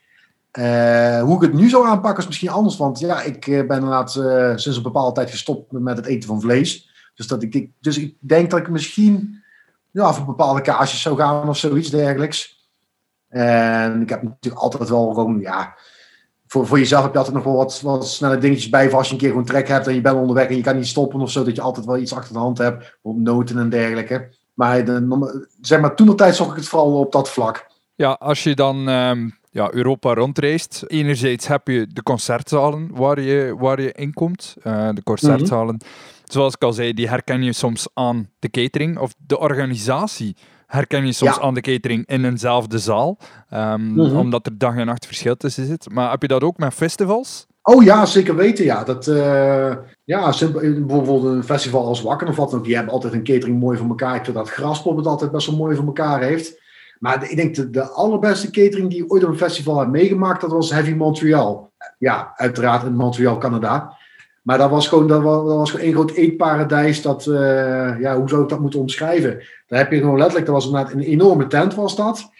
hoe 1.22 1.34
ik 1.34 1.40
het 1.40 1.52
nu 1.52 1.68
zou 1.68 1.86
aanpakken 1.86 2.22
is 2.22 2.26
misschien 2.26 2.48
anders, 2.48 2.76
want 2.76 2.98
ja, 2.98 3.22
ik 3.22 3.44
ben 3.44 3.76
inderdaad 3.76 4.10
sinds 4.60 4.76
een 4.76 4.82
bepaalde 4.82 5.14
tijd 5.14 5.30
gestopt 5.30 5.72
met 5.72 5.96
het 5.96 6.06
eten 6.06 6.28
van 6.28 6.40
vlees. 6.40 6.90
Dus, 7.14 7.26
dat 7.26 7.42
ik, 7.42 7.70
dus 7.80 7.98
ik 7.98 8.16
denk 8.20 8.50
dat 8.50 8.60
ik 8.60 8.68
misschien 8.68 9.42
ja, 9.90 10.12
voor 10.12 10.26
bepaalde 10.26 10.60
kaasjes 10.60 11.00
zou 11.02 11.16
gaan 11.16 11.48
of 11.48 11.56
zoiets 11.56 11.90
dergelijks. 11.90 12.70
En 13.28 14.02
ik 14.02 14.08
heb 14.08 14.22
natuurlijk 14.22 14.62
altijd 14.62 14.88
wel 14.88 15.12
gewoon, 15.14 15.40
ja, 15.40 15.74
voor, 16.52 16.66
voor 16.66 16.78
jezelf 16.78 17.02
heb 17.02 17.12
je 17.12 17.18
altijd 17.18 17.36
nog 17.36 17.44
wel 17.44 17.56
wat, 17.56 17.80
wat 17.80 18.08
snelle 18.08 18.38
dingetjes 18.38 18.68
bij. 18.68 18.88
Voor 18.88 18.98
als 18.98 19.06
je 19.06 19.12
een 19.12 19.20
keer 19.20 19.28
gewoon 19.28 19.44
trek 19.44 19.68
hebt 19.68 19.86
en 19.86 19.94
je 19.94 20.00
bent 20.00 20.16
onderweg 20.16 20.48
en 20.48 20.56
je 20.56 20.62
kan 20.62 20.76
niet 20.76 20.86
stoppen 20.86 21.20
of 21.20 21.30
zo, 21.30 21.44
dat 21.44 21.56
je 21.56 21.62
altijd 21.62 21.86
wel 21.86 21.98
iets 21.98 22.14
achter 22.14 22.32
de 22.32 22.38
hand 22.38 22.58
hebt. 22.58 22.98
Op 23.02 23.16
noten 23.16 23.58
en 23.58 23.68
dergelijke. 23.68 24.28
Maar 24.54 24.84
de, 24.84 25.48
zeg 25.60 25.80
maar, 25.80 25.94
toen 25.94 26.06
de 26.06 26.14
tijd 26.14 26.36
zag 26.36 26.50
ik 26.50 26.56
het 26.56 26.68
vooral 26.68 26.98
op 26.98 27.12
dat 27.12 27.30
vlak. 27.30 27.66
Ja, 27.94 28.12
als 28.12 28.42
je 28.42 28.54
dan 28.54 28.88
ehm, 28.88 29.28
ja, 29.50 29.72
Europa 29.72 30.14
rondreist, 30.14 30.84
enerzijds 30.86 31.46
heb 31.46 31.68
je 31.68 31.86
de 31.92 32.02
concertzalen 32.02 32.90
waar 32.92 33.20
je, 33.20 33.54
waar 33.58 33.80
je 33.80 33.92
in 33.92 34.12
komt. 34.12 34.56
Uh, 34.64 34.88
de 34.94 35.02
concertzalen. 35.02 35.74
Mhm 35.74 35.86
zoals 36.32 36.54
ik 36.54 36.62
al 36.62 36.72
zei, 36.72 36.92
die 36.92 37.08
herken 37.08 37.42
je 37.42 37.52
soms 37.52 37.88
aan 37.94 38.30
de 38.38 38.50
catering 38.50 38.98
of 38.98 39.14
de 39.26 39.38
organisatie 39.38 40.36
herken 40.72 41.06
je 41.06 41.12
soms 41.12 41.40
aan 41.40 41.54
de 41.54 41.60
catering 41.60 42.06
in 42.06 42.24
eenzelfde 42.24 42.78
zaal, 42.78 43.18
um, 43.54 44.00
omdat 44.00 44.46
er 44.46 44.58
dag 44.58 44.76
en 44.76 44.86
nacht 44.86 45.06
verschil 45.06 45.36
tussen 45.36 45.66
zit. 45.66 45.88
Maar 45.90 46.10
heb 46.10 46.22
je 46.22 46.28
dat 46.28 46.42
ook 46.42 46.56
met 46.56 46.74
festivals? 46.74 47.46
Oh 47.62 47.82
ja, 47.82 48.06
zeker 48.06 48.36
weten. 48.36 48.64
Ja, 48.64 48.84
dat, 48.84 49.06
uh, 49.06 49.72
ja 50.04 50.34
bijvoorbeeld 50.60 51.24
een 51.24 51.44
festival 51.44 51.86
als 51.86 52.02
Wakker 52.02 52.28
of 52.28 52.36
wat 52.36 52.50
dan 52.50 52.58
ook, 52.58 52.64
die 52.64 52.74
hebben 52.74 52.92
altijd 52.92 53.12
een 53.12 53.24
catering 53.24 53.60
mooi 53.60 53.78
voor 53.78 53.88
elkaar. 53.88 54.14
Ik 54.14 54.24
vind 54.24 54.36
dat 54.36 54.50
Graspop 54.50 54.96
het 54.96 55.06
altijd 55.06 55.30
best 55.30 55.46
wel 55.46 55.56
mooi 55.56 55.76
voor 55.76 55.86
elkaar 55.86 56.22
heeft. 56.22 56.60
Maar 56.98 57.30
ik 57.30 57.36
denk 57.36 57.54
de, 57.54 57.70
de 57.70 57.88
allerbeste 57.88 58.50
catering 58.50 58.90
die 58.90 59.04
ik 59.04 59.12
ooit 59.12 59.24
op 59.24 59.30
een 59.30 59.36
festival 59.36 59.78
heb 59.78 59.88
meegemaakt, 59.88 60.40
dat 60.40 60.50
was 60.50 60.70
Heavy 60.70 60.92
Montreal. 60.92 61.72
Ja, 61.98 62.32
uiteraard 62.36 62.84
in 62.84 62.96
Montreal, 62.96 63.38
Canada. 63.38 63.96
Maar 64.42 64.58
dat 64.58 64.70
was 64.70 64.88
gewoon, 64.88 65.08
dat 65.08 65.22
was, 65.22 65.72
dat 65.72 65.80
één 65.80 65.92
groot 65.92 66.10
eetparadijs. 66.10 67.02
Dat, 67.02 67.26
uh, 67.26 68.00
ja, 68.00 68.16
hoe 68.16 68.28
zou 68.28 68.42
ik 68.42 68.48
dat 68.48 68.60
moeten 68.60 68.80
omschrijven? 68.80 69.42
Daar 69.66 69.78
heb 69.78 69.92
je 69.92 69.98
gewoon 69.98 70.18
letterlijk, 70.18 70.46
dat 70.46 70.54
was 70.54 70.66
inderdaad 70.66 70.92
een 70.92 71.00
enorme 71.00 71.46
tent 71.46 71.74
was 71.74 71.96
dat. 71.96 72.30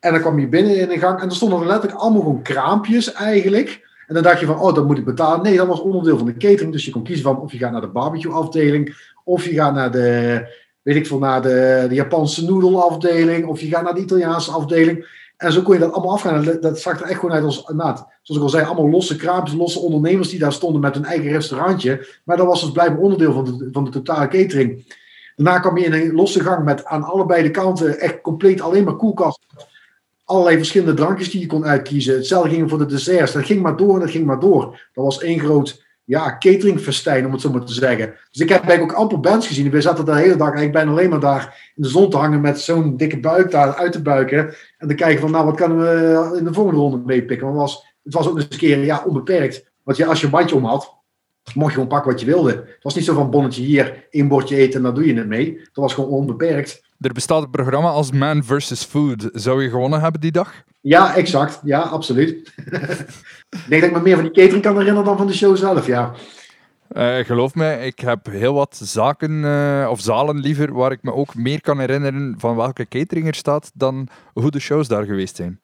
En 0.00 0.12
dan 0.12 0.20
kwam 0.20 0.38
je 0.38 0.48
binnen 0.48 0.76
in 0.76 0.88
de 0.88 0.98
gang 0.98 1.20
en 1.20 1.28
er 1.28 1.34
stonden 1.34 1.66
letterlijk 1.66 2.00
allemaal 2.00 2.22
gewoon 2.22 2.42
kraampjes 2.42 3.12
eigenlijk. 3.12 3.90
En 4.06 4.14
dan 4.14 4.22
dacht 4.22 4.40
je 4.40 4.46
van, 4.46 4.58
oh, 4.58 4.74
dat 4.74 4.86
moet 4.86 4.98
ik 4.98 5.04
betalen. 5.04 5.42
Nee, 5.42 5.56
dat 5.56 5.66
was 5.66 5.80
onderdeel 5.80 6.18
van 6.18 6.26
de 6.26 6.36
catering. 6.36 6.72
Dus 6.72 6.84
je 6.84 6.90
kon 6.90 7.02
kiezen 7.02 7.24
van 7.24 7.40
of 7.40 7.52
je 7.52 7.58
gaat 7.58 7.72
naar 7.72 7.80
de 7.80 7.88
barbecue 7.88 8.32
afdeling, 8.32 8.96
of 9.24 9.44
je 9.44 9.52
gaat 9.52 9.74
naar 9.74 9.90
de, 9.90 10.40
weet 10.82 10.96
ik 10.96 11.06
veel, 11.06 11.18
naar 11.18 11.42
de, 11.42 11.86
de 11.88 11.94
Japanse 11.94 12.44
noedelafdeling, 12.44 13.46
of 13.46 13.60
je 13.60 13.68
gaat 13.68 13.82
naar 13.82 13.94
de 13.94 14.00
Italiaanse 14.00 14.50
afdeling. 14.50 15.20
En 15.42 15.52
zo 15.52 15.62
kon 15.62 15.74
je 15.74 15.80
dat 15.80 15.92
allemaal 15.92 16.12
afgaan. 16.12 16.58
Dat, 16.60 16.80
zag 16.80 17.00
er 17.00 17.06
echt 17.06 17.18
gewoon 17.18 17.34
uit 17.34 17.44
als, 17.44 17.64
nou, 17.66 17.96
zoals 18.22 18.40
ik 18.40 18.42
al 18.42 18.48
zei, 18.48 18.64
allemaal 18.64 18.90
losse 18.90 19.16
kraampjes, 19.16 19.58
losse 19.58 19.78
ondernemers 19.78 20.28
die 20.28 20.38
daar 20.38 20.52
stonden 20.52 20.80
met 20.80 20.94
hun 20.94 21.04
eigen 21.04 21.30
restaurantje. 21.30 22.06
Maar 22.24 22.36
dat 22.36 22.46
was 22.46 22.60
dus 22.60 22.72
blijkbaar 22.72 23.00
onderdeel 23.00 23.32
van 23.32 23.44
de, 23.44 23.68
van 23.72 23.84
de 23.84 23.90
totale 23.90 24.28
catering. 24.28 24.96
Daarna 25.36 25.60
kwam 25.60 25.78
je 25.78 25.84
in 25.84 25.92
een 25.92 26.12
losse 26.12 26.40
gang 26.40 26.64
met 26.64 26.84
aan 26.84 27.02
allebei 27.02 27.42
de 27.42 27.50
kanten 27.50 27.98
echt 27.98 28.20
compleet 28.20 28.60
alleen 28.60 28.84
maar 28.84 28.96
koelkasten. 28.96 29.46
Allerlei 30.24 30.56
verschillende 30.56 30.94
drankjes 30.94 31.30
die 31.30 31.40
je 31.40 31.46
kon 31.46 31.64
uitkiezen. 31.64 32.14
Hetzelfde 32.14 32.50
ging 32.50 32.68
voor 32.68 32.78
de 32.78 32.86
desserts. 32.86 33.32
Dat 33.32 33.44
ging 33.44 33.62
maar 33.62 33.76
door 33.76 33.94
en 33.94 34.00
dat 34.00 34.10
ging 34.10 34.26
maar 34.26 34.40
door. 34.40 34.88
Dat 34.92 35.04
was 35.04 35.20
één 35.20 35.40
groot 35.40 35.81
ja, 36.04 36.36
cateringfestijn, 36.38 37.26
om 37.26 37.32
het 37.32 37.40
zo 37.40 37.50
maar 37.50 37.64
te 37.64 37.72
zeggen. 37.72 38.14
Dus 38.30 38.40
ik 38.40 38.48
heb 38.48 38.62
eigenlijk 38.62 38.92
ook 38.92 38.98
amper 38.98 39.20
bands 39.20 39.46
gezien. 39.46 39.70
We 39.70 39.80
zaten 39.80 40.04
de 40.04 40.16
hele 40.16 40.36
dag, 40.36 40.54
ik 40.54 40.72
ben 40.72 40.88
alleen 40.88 41.10
maar 41.10 41.20
daar 41.20 41.72
in 41.74 41.82
de 41.82 41.88
zon 41.88 42.10
te 42.10 42.16
hangen 42.16 42.40
met 42.40 42.60
zo'n 42.60 42.96
dikke 42.96 43.20
buik 43.20 43.50
daar 43.50 43.74
uit 43.74 43.92
te 43.92 44.02
buiken. 44.02 44.54
En 44.78 44.88
te 44.88 44.94
kijken 44.94 45.20
van, 45.20 45.30
nou, 45.30 45.44
wat 45.44 45.56
kunnen 45.56 45.78
we 45.78 46.38
in 46.38 46.44
de 46.44 46.52
volgende 46.52 46.80
ronde 46.80 47.02
meepikken? 47.04 47.46
Want 47.46 47.58
het 47.60 47.70
was, 47.70 47.94
het 48.02 48.14
was 48.14 48.28
ook 48.28 48.36
eens 48.36 48.46
een 48.50 48.58
keer 48.58 48.84
ja, 48.84 49.04
onbeperkt. 49.06 49.70
Want 49.82 49.96
je, 49.96 50.06
als 50.06 50.18
je 50.18 50.24
een 50.24 50.32
bandje 50.32 50.56
om 50.56 50.64
had, 50.64 50.94
mocht 51.54 51.68
je 51.68 51.72
gewoon 51.72 51.88
pakken 51.88 52.10
wat 52.10 52.20
je 52.20 52.26
wilde. 52.26 52.50
Het 52.50 52.82
was 52.82 52.94
niet 52.94 53.04
zo 53.04 53.14
van 53.14 53.30
bonnetje 53.30 53.62
hier, 53.62 54.06
één 54.10 54.28
bordje 54.28 54.56
eten 54.56 54.74
en 54.74 54.82
dan 54.82 54.94
doe 54.94 55.06
je 55.06 55.14
het 55.14 55.26
mee. 55.26 55.58
Het 55.60 55.76
was 55.76 55.94
gewoon 55.94 56.10
onbeperkt. 56.10 56.84
Er 57.02 57.12
bestaat 57.12 57.42
een 57.42 57.50
programma 57.50 57.88
als 57.88 58.12
Man 58.12 58.44
vs. 58.44 58.84
Food. 58.84 59.28
Zou 59.32 59.62
je 59.62 59.70
gewonnen 59.70 60.00
hebben 60.00 60.20
die 60.20 60.32
dag? 60.32 60.52
Ja, 60.80 61.14
exact. 61.14 61.60
Ja, 61.64 61.80
absoluut. 61.80 62.30
ik 63.50 63.64
denk 63.68 63.82
dat 63.82 63.90
ik 63.90 63.96
me 63.96 64.02
meer 64.02 64.14
van 64.14 64.24
die 64.24 64.32
catering 64.32 64.62
kan 64.62 64.72
herinneren 64.76 65.04
dan 65.04 65.16
van 65.16 65.26
de 65.26 65.34
show 65.34 65.56
zelf, 65.56 65.86
ja. 65.86 66.12
Uh, 66.96 67.16
geloof 67.16 67.54
me, 67.54 67.78
ik 67.80 67.98
heb 67.98 68.26
heel 68.26 68.54
wat 68.54 68.80
zaken 68.82 69.30
uh, 69.30 69.88
of 69.90 70.00
zalen 70.00 70.38
liever 70.38 70.72
waar 70.72 70.92
ik 70.92 71.02
me 71.02 71.12
ook 71.12 71.34
meer 71.34 71.60
kan 71.60 71.78
herinneren 71.78 72.34
van 72.38 72.56
welke 72.56 72.88
catering 72.88 73.26
er 73.26 73.34
staat 73.34 73.70
dan 73.74 74.08
hoe 74.32 74.50
de 74.50 74.60
shows 74.60 74.88
daar 74.88 75.04
geweest 75.04 75.36
zijn. 75.36 75.60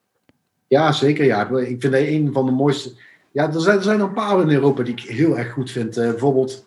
Ja, 0.66 0.92
zeker. 0.92 1.24
Ja. 1.24 1.48
Ik 1.48 1.80
vind 1.80 1.82
dat 1.82 1.92
een 1.94 2.32
van 2.32 2.46
de 2.46 2.52
mooiste. 2.52 2.92
Ja, 3.32 3.52
er 3.52 3.60
zijn, 3.60 3.76
er 3.76 3.82
zijn 3.82 4.00
een 4.00 4.12
paar 4.12 4.40
in 4.40 4.50
Europa 4.50 4.82
die 4.82 4.94
ik 4.94 5.00
heel 5.00 5.38
erg 5.38 5.52
goed 5.52 5.70
vind. 5.70 5.98
Uh, 5.98 6.10
bijvoorbeeld, 6.10 6.66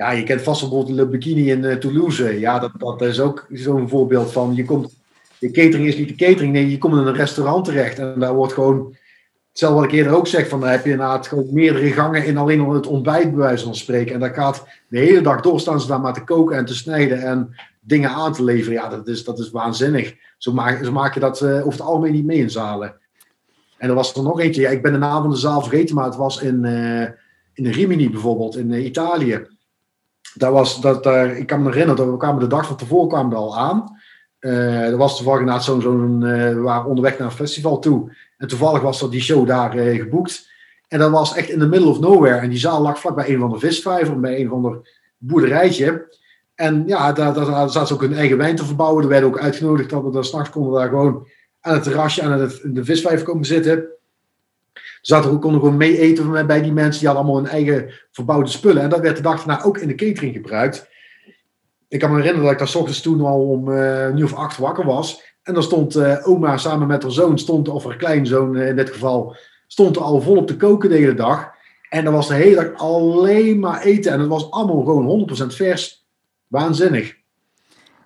ja, 0.00 0.10
je 0.10 0.22
kent 0.22 0.42
vast 0.42 0.60
bijvoorbeeld 0.60 0.96
Le 0.96 1.06
Bikini 1.06 1.50
in 1.50 1.78
Toulouse. 1.80 2.38
Ja, 2.38 2.58
dat, 2.58 2.70
dat 2.76 3.02
is 3.02 3.20
ook 3.20 3.46
zo'n 3.52 3.88
voorbeeld 3.88 4.32
van. 4.32 4.54
Je 4.54 4.64
komt 4.64 4.94
de 5.38 5.50
catering 5.50 5.86
is 5.86 5.96
niet 5.96 6.08
de 6.08 6.14
catering. 6.14 6.52
Nee, 6.52 6.70
je 6.70 6.78
komt 6.78 6.94
in 6.94 7.06
een 7.06 7.14
restaurant 7.14 7.64
terecht 7.64 7.98
en 7.98 8.14
daar 8.18 8.34
wordt 8.34 8.52
gewoon. 8.52 8.94
Hetzelfde 9.48 9.80
wat 9.80 9.88
ik 9.88 9.92
eerder 9.92 10.12
ook 10.12 10.26
zeg, 10.26 10.48
van 10.48 10.60
daar 10.60 10.70
heb 10.70 10.84
je 10.84 10.90
inderdaad 10.90 11.26
gewoon 11.26 11.46
meerdere 11.52 11.92
gangen 11.92 12.24
in 12.24 12.36
alleen 12.36 12.60
al 12.60 12.72
het 12.72 12.86
ontbijt, 12.86 13.34
bij 13.34 13.58
van 13.58 13.74
spreken. 13.74 14.14
En 14.14 14.20
daar 14.20 14.34
gaat 14.34 14.66
de 14.88 14.98
hele 14.98 15.20
dag 15.20 15.40
door 15.40 15.60
staan 15.60 15.80
ze 15.80 15.86
daar 15.86 16.00
maar 16.00 16.14
te 16.14 16.24
koken 16.24 16.56
en 16.56 16.64
te 16.64 16.74
snijden 16.74 17.22
en 17.22 17.54
dingen 17.80 18.10
aan 18.10 18.32
te 18.32 18.44
leveren. 18.44 18.80
Ja, 18.80 18.88
dat 18.88 19.08
is, 19.08 19.24
dat 19.24 19.38
is 19.38 19.50
waanzinnig. 19.50 20.14
Zo 20.38 20.52
maak, 20.52 20.84
zo 20.84 20.92
maak 20.92 21.14
je 21.14 21.20
dat 21.20 21.40
uh, 21.40 21.56
over 21.56 21.72
het 21.72 21.80
algemeen 21.80 22.12
niet 22.12 22.24
mee 22.24 22.38
in 22.38 22.50
zalen. 22.50 22.94
En 23.78 23.88
er 23.88 23.94
was 23.94 24.14
er 24.14 24.22
nog 24.22 24.40
eentje, 24.40 24.60
ja, 24.60 24.70
ik 24.70 24.82
ben 24.82 24.92
de 24.92 24.98
naam 24.98 25.22
van 25.22 25.30
de 25.30 25.36
zaal 25.36 25.60
vergeten, 25.62 25.94
maar 25.94 26.04
het 26.04 26.16
was 26.16 26.42
in, 26.42 26.64
uh, 26.64 27.02
in 27.54 27.66
Rimini 27.66 28.10
bijvoorbeeld, 28.10 28.56
in 28.56 28.84
Italië. 28.84 29.46
Daar 30.34 30.52
was, 30.52 30.80
dat, 30.80 31.02
daar, 31.02 31.36
ik 31.36 31.46
kan 31.46 31.62
me 31.62 31.68
herinneren, 31.68 31.96
dat 31.96 32.10
we 32.10 32.16
kwamen 32.16 32.40
de 32.40 32.46
dag 32.46 32.66
van 32.66 32.76
tevoren 32.76 33.08
kwamen 33.08 33.30
we 33.30 33.36
al 33.36 33.58
aan. 33.58 33.98
Uh, 34.40 34.88
er 34.88 34.96
was 34.96 35.16
toevallig 35.16 35.62
zo'n, 35.62 35.80
zo'n 35.80 36.20
uh, 36.22 36.30
we 36.30 36.60
waren 36.60 36.88
onderweg 36.88 37.18
naar 37.18 37.28
een 37.28 37.34
festival 37.34 37.78
toe. 37.78 38.16
En 38.36 38.48
toevallig 38.48 38.80
was 38.80 39.02
er 39.02 39.10
die 39.10 39.20
show 39.20 39.46
daar 39.46 39.76
uh, 39.76 40.00
geboekt. 40.00 40.48
En 40.88 40.98
dat 40.98 41.10
was 41.10 41.34
echt 41.34 41.48
in 41.48 41.58
the 41.58 41.66
middle 41.66 41.88
of 41.88 42.00
nowhere. 42.00 42.38
En 42.38 42.48
die 42.48 42.58
zaal 42.58 42.82
lag 42.82 42.98
vlak 42.98 43.14
bij 43.14 43.28
een 43.28 43.38
van 43.38 43.52
de 43.52 43.58
visvijver, 43.58 44.20
bij 44.20 44.40
een 44.40 44.48
van 44.48 44.62
de 44.62 44.90
boerderijtje. 45.18 46.08
En 46.54 46.82
ja, 46.86 47.12
daar, 47.12 47.34
daar, 47.34 47.70
zaten 47.70 47.86
ze 47.86 47.94
ook 47.94 48.00
hun 48.00 48.14
eigen 48.14 48.36
wijn 48.36 48.56
te 48.56 48.64
verbouwen. 48.64 49.02
Er 49.02 49.08
werden 49.08 49.28
ook 49.28 49.38
uitgenodigd 49.38 49.90
dat 49.90 50.02
we 50.02 50.10
daar 50.10 50.24
s'nachts 50.24 50.50
konden 50.50 50.72
daar 50.72 50.88
gewoon 50.88 51.26
aan 51.60 51.74
het 51.74 51.82
terrasje 51.82 52.22
aan 52.22 52.40
het, 52.40 52.60
de 52.64 52.84
visvijver 52.84 53.26
komen 53.26 53.44
zitten. 53.44 53.84
Zaten 55.00 55.30
ook, 55.30 55.40
konden 55.40 55.60
gewoon 55.60 55.76
mee 55.76 55.98
eten 55.98 56.46
bij 56.46 56.62
die 56.62 56.72
mensen. 56.72 56.98
Die 57.00 57.08
hadden 57.08 57.26
allemaal 57.26 57.42
hun 57.42 57.52
eigen 57.52 57.92
verbouwde 58.10 58.50
spullen. 58.50 58.82
En 58.82 58.88
dat 58.88 59.00
werd 59.00 59.16
de 59.16 59.22
dag 59.22 59.44
daarna 59.44 59.64
ook 59.64 59.78
in 59.78 59.88
de 59.88 59.94
catering 59.94 60.34
gebruikt 60.34 60.88
ik 61.90 61.98
kan 61.98 62.10
me 62.10 62.16
herinneren 62.16 62.42
dat 62.42 62.52
ik 62.52 62.58
daar 62.58 62.68
s 62.68 62.74
ochtends 62.74 63.00
toen 63.00 63.20
al 63.20 63.48
om 63.48 63.68
uh, 63.68 64.04
een 64.04 64.18
uur 64.18 64.24
of 64.24 64.34
acht 64.34 64.58
wakker 64.58 64.84
was. 64.84 65.22
En 65.42 65.54
dan 65.54 65.62
stond 65.62 65.96
uh, 65.96 66.28
oma 66.28 66.56
samen 66.56 66.86
met 66.86 67.02
haar 67.02 67.12
zoon, 67.12 67.38
stond, 67.38 67.68
of 67.68 67.84
haar 67.84 67.96
kleinzoon 67.96 68.56
uh, 68.56 68.68
in 68.68 68.76
dit 68.76 68.90
geval, 68.90 69.36
stond 69.66 69.96
er 69.96 70.02
al 70.02 70.20
volop 70.20 70.46
te 70.46 70.56
koken 70.56 70.88
de 70.88 70.96
hele 70.96 71.14
dag. 71.14 71.50
En 71.88 72.04
dan 72.04 72.12
was 72.12 72.28
de 72.28 72.34
hele 72.34 72.54
dag 72.54 72.72
alleen 72.74 73.58
maar 73.58 73.82
eten. 73.82 74.12
En 74.12 74.20
het 74.20 74.28
was 74.28 74.50
allemaal 74.50 74.84
gewoon 74.84 75.28
100% 75.42 75.46
vers. 75.46 76.06
Waanzinnig. 76.46 77.16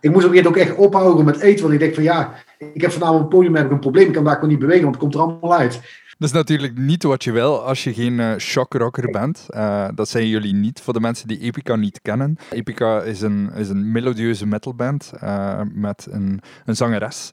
Ik 0.00 0.12
moest 0.12 0.26
op 0.26 0.34
een 0.34 0.46
ook 0.46 0.56
echt 0.56 0.76
ophouden 0.76 1.24
met 1.24 1.40
eten. 1.40 1.62
Want 1.62 1.74
ik 1.74 1.80
denk 1.80 1.94
van 1.94 2.02
ja, 2.02 2.34
ik 2.58 2.80
heb 2.80 2.90
vanavond 2.90 3.20
het 3.20 3.28
podium 3.28 3.54
heb 3.54 3.64
ik 3.64 3.70
een 3.70 3.78
probleem. 3.78 4.06
Ik 4.06 4.12
kan 4.12 4.24
daar 4.24 4.34
gewoon 4.34 4.50
niet 4.50 4.58
bewegen, 4.58 4.82
want 4.82 4.94
het 4.94 5.02
komt 5.02 5.14
er 5.14 5.20
allemaal 5.20 5.54
uit. 5.54 5.80
Dat 6.18 6.28
is 6.28 6.32
natuurlijk 6.32 6.78
niet 6.78 7.02
wat 7.02 7.24
je 7.24 7.32
wil 7.32 7.64
als 7.64 7.84
je 7.84 7.94
geen 7.94 8.18
uh, 8.18 8.36
shockrocker 8.36 9.10
bent. 9.10 9.46
Uh, 9.50 9.88
dat 9.94 10.08
zijn 10.08 10.28
jullie 10.28 10.54
niet, 10.54 10.80
voor 10.80 10.92
de 10.92 11.00
mensen 11.00 11.28
die 11.28 11.38
Epica 11.38 11.76
niet 11.76 12.02
kennen. 12.02 12.36
Epica 12.50 13.02
is 13.02 13.20
een, 13.20 13.52
is 13.52 13.68
een 13.68 13.92
melodieuze 13.92 14.46
metalband 14.46 15.12
uh, 15.22 15.60
met 15.72 16.06
een, 16.10 16.40
een 16.64 16.76
zangeres 16.76 17.30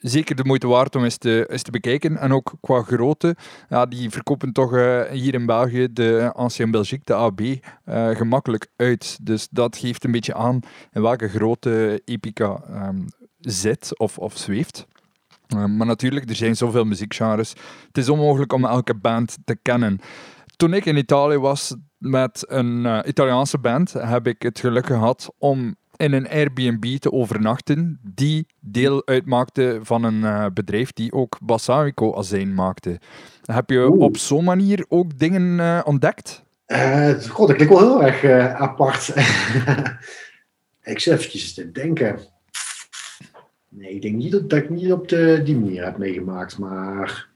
zeker 0.00 0.36
de 0.36 0.44
moeite 0.44 0.66
waard 0.66 0.96
om 0.96 1.04
eens 1.04 1.16
te, 1.16 1.46
eens 1.50 1.62
te 1.62 1.70
bekijken. 1.70 2.16
En 2.16 2.32
ook 2.32 2.52
qua 2.60 2.82
grootte, 2.82 3.36
ja, 3.68 3.86
die 3.86 4.10
verkopen 4.10 4.52
toch 4.52 4.70
hier 5.10 5.34
in 5.34 5.46
België 5.46 5.92
de 5.92 6.30
Ancien 6.34 6.70
Belgique, 6.70 7.04
de 7.04 7.14
AB, 7.14 7.40
gemakkelijk 8.16 8.66
uit. 8.76 9.18
Dus 9.22 9.48
dat 9.50 9.76
geeft 9.76 10.04
een 10.04 10.10
beetje 10.10 10.34
aan 10.34 10.60
in 10.92 11.02
welke 11.02 11.28
grootte 11.28 12.02
Epica 12.04 12.62
um, 12.70 13.06
zit 13.40 13.98
of, 13.98 14.18
of 14.18 14.38
zweeft. 14.38 14.86
Uh, 15.56 15.64
maar 15.64 15.86
natuurlijk, 15.86 16.28
er 16.28 16.36
zijn 16.36 16.56
zoveel 16.56 16.84
muziekgenres. 16.84 17.54
Het 17.86 17.98
is 17.98 18.08
onmogelijk 18.08 18.52
om 18.52 18.64
elke 18.64 18.94
band 18.94 19.38
te 19.44 19.56
kennen. 19.62 19.98
Toen 20.56 20.74
ik 20.74 20.84
in 20.84 20.96
Italië 20.96 21.38
was 21.38 21.76
met 21.98 22.44
een 22.48 22.84
uh, 22.84 22.98
Italiaanse 23.04 23.58
band, 23.58 23.92
heb 23.92 24.26
ik 24.26 24.42
het 24.42 24.60
geluk 24.60 24.86
gehad 24.86 25.34
om 25.38 25.76
in 25.96 26.12
een 26.12 26.28
Airbnb 26.28 26.96
te 26.98 27.12
overnachten 27.12 28.00
die 28.02 28.46
deel 28.60 29.06
uitmaakte 29.06 29.78
van 29.82 30.04
een 30.04 30.20
uh, 30.20 30.46
bedrijf 30.54 30.92
die 30.92 31.12
ook 31.12 31.38
balsamico 31.42 32.16
azijn 32.16 32.54
maakte. 32.54 33.00
Heb 33.44 33.70
je 33.70 33.90
op 33.90 34.16
zo'n 34.16 34.44
manier 34.44 34.84
ook 34.88 35.18
dingen 35.18 35.86
ontdekt? 35.86 36.44
god, 37.28 37.48
dat 37.48 37.56
klinkt 37.56 37.74
wel 37.74 37.78
heel 37.78 38.02
erg 38.02 38.54
apart. 38.60 39.12
Ik 40.82 40.98
zit 40.98 41.12
eventjes 41.12 41.54
te 41.54 41.70
denken. 41.70 42.18
Nee, 43.72 43.94
ik 43.94 44.02
denk 44.02 44.14
niet 44.14 44.32
dat, 44.32 44.52
ik 44.52 44.70
niet 44.70 44.92
op 44.92 45.08
de, 45.08 45.40
die 45.44 45.58
manier 45.58 45.84
heb 45.84 45.98
meegemaakt. 45.98 46.58
Maar 46.58 47.28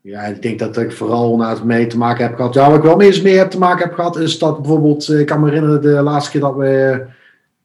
ja, 0.00 0.22
ik 0.22 0.42
denk 0.42 0.58
dat 0.58 0.76
ik 0.76 0.92
vooral 0.92 1.36
na 1.36 1.50
het 1.50 1.64
mee 1.64 1.86
te 1.86 1.98
maken 1.98 2.24
heb 2.24 2.34
gehad. 2.34 2.54
Ja, 2.54 2.68
wat 2.68 2.76
ik 2.76 2.82
wel 2.82 3.00
eens 3.00 3.22
mee 3.22 3.36
heb 3.36 3.50
te 3.50 3.58
maken 3.58 3.84
heb 3.84 3.94
gehad, 3.94 4.18
is 4.18 4.38
dat 4.38 4.60
bijvoorbeeld, 4.60 5.08
ik 5.08 5.26
kan 5.26 5.40
me 5.40 5.46
herinneren 5.46 5.82
de 5.82 5.88
laatste 5.88 6.30
keer 6.30 6.40
dat 6.40 6.56
we 6.56 7.04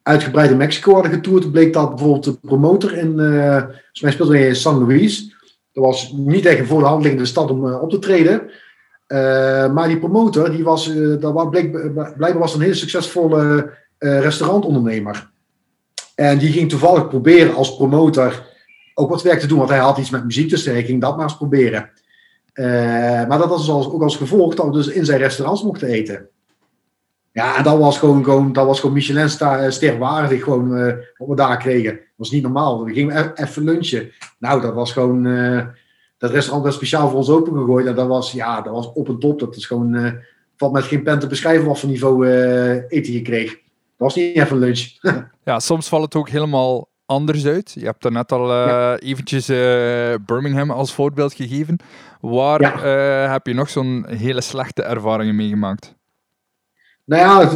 uitgebreid 0.02 0.52
in 0.52 0.58
Mexico 0.58 0.94
hadden 0.94 1.12
getoerd, 1.12 1.52
bleek 1.52 1.74
dat 1.74 1.90
bijvoorbeeld 1.90 2.24
de 2.24 2.38
promotor 2.42 2.98
in, 2.98 3.20
uh, 3.20 3.64
mij 4.02 4.12
speelde 4.12 4.48
in 4.48 4.56
San 4.56 4.88
Luis. 4.88 5.36
Dat 5.74 5.84
was 5.84 6.12
niet 6.12 6.46
echt 6.46 6.60
een 6.60 6.66
voor 6.66 7.02
de 7.02 7.26
stad 7.26 7.52
om 7.52 7.66
uh, 7.66 7.82
op 7.82 7.90
te 7.90 8.00
treden. 8.00 8.42
Maar 9.74 9.88
die 9.88 10.00
promotor, 10.00 10.52
die 10.52 10.64
was, 10.64 10.94
dat 11.20 11.50
bleek, 11.50 11.72
blijkbaar 11.94 12.38
was 12.38 12.56
een 12.56 12.62
hele 12.62 12.74
succesvolle 12.74 13.74
restaurantondernemer. 13.98 15.34
En 16.16 16.38
die 16.38 16.52
ging 16.52 16.70
toevallig 16.70 17.08
proberen 17.08 17.56
als 17.56 17.76
promotor 17.76 18.46
ook 18.94 19.10
wat 19.10 19.22
werk 19.22 19.40
te 19.40 19.48
doen, 19.48 19.58
want 19.58 19.70
hij 19.70 19.80
had 19.80 19.98
iets 19.98 20.10
met 20.10 20.24
muziek, 20.24 20.50
dus 20.50 20.66
hij 20.66 20.84
ging 20.84 21.02
dat 21.02 21.16
maar 21.16 21.26
eens 21.26 21.38
proberen. 21.38 21.92
maar 23.28 23.38
dat 23.38 23.50
was 23.50 23.66
dus 23.66 23.86
ook 23.86 24.02
als 24.02 24.18
gevolg 24.18 24.56
dat 24.56 24.66
we 24.66 24.72
dus 24.72 24.88
in 24.88 25.06
zijn 25.06 25.20
restaurants 25.20 25.64
mochten 25.64 25.88
eten. 25.88 26.30
Ja, 27.36 27.58
en 27.58 27.64
dat 27.64 27.78
was 27.78 27.98
gewoon, 28.00 28.24
gewoon, 28.24 28.54
dat 28.54 28.66
was 28.66 28.80
gewoon 28.80 28.96
Michelin-ster 28.96 29.94
eh, 29.94 30.00
waardig, 30.00 30.44
gewoon, 30.44 30.78
uh, 30.78 30.94
wat 31.18 31.28
we 31.28 31.36
daar 31.36 31.58
kregen. 31.58 31.92
Dat 31.94 32.02
was 32.16 32.32
niet 32.32 32.44
normaal. 32.44 32.84
We 32.84 32.94
gingen 32.94 33.18
e-, 33.18 33.44
even 33.44 33.64
lunchen. 33.64 34.12
Nou, 34.40 34.62
dat 34.62 34.74
was 34.74 34.92
gewoon, 34.92 35.24
dat 36.18 36.32
restaurant 36.32 36.66
was 36.66 36.76
speciaal 36.76 37.10
voor 37.10 37.18
ons 37.18 37.30
opengegooid. 37.30 37.86
En 37.86 37.96
dat 37.96 38.08
was, 38.08 38.32
ja, 38.32 38.62
dat 38.62 38.74
was 38.74 38.92
op 38.94 39.08
en 39.08 39.20
top. 39.20 39.40
Dat 39.40 39.56
is 39.56 39.66
gewoon, 39.66 40.20
valt 40.56 40.74
met 40.74 40.84
geen 40.84 41.04
pen 41.04 41.20
te 41.20 41.28
beschrijven 41.28 41.66
wat 41.66 41.80
voor 41.80 41.90
niveau 41.90 42.28
eten 42.88 43.14
je 43.14 43.22
kreeg. 43.22 43.58
Dat 43.98 44.08
was 44.08 44.16
niet 44.16 44.36
even 44.36 44.58
lunch. 44.58 44.92
ja, 45.44 45.60
soms 45.60 45.88
valt 45.88 46.04
het 46.04 46.16
ook 46.16 46.30
helemaal 46.30 46.90
anders 47.06 47.46
uit. 47.46 47.72
Je 47.72 47.86
hebt 47.86 48.10
net 48.10 48.32
al 48.32 48.54
ja. 48.54 48.98
eventjes 48.98 49.48
Birmingham 50.26 50.72
als 50.72 50.94
voorbeeld 50.94 51.34
gegeven. 51.34 51.78
Waar 52.22 52.62
ja. 52.62 53.32
heb 53.32 53.48
je 53.48 53.54
nog 53.54 53.70
zo'n 53.70 54.06
hele 54.08 54.42
slechte 54.42 54.84
ervaringen 54.84 55.36
meegemaakt? 55.36 55.96
Nou 57.06 57.22
ja, 57.22 57.52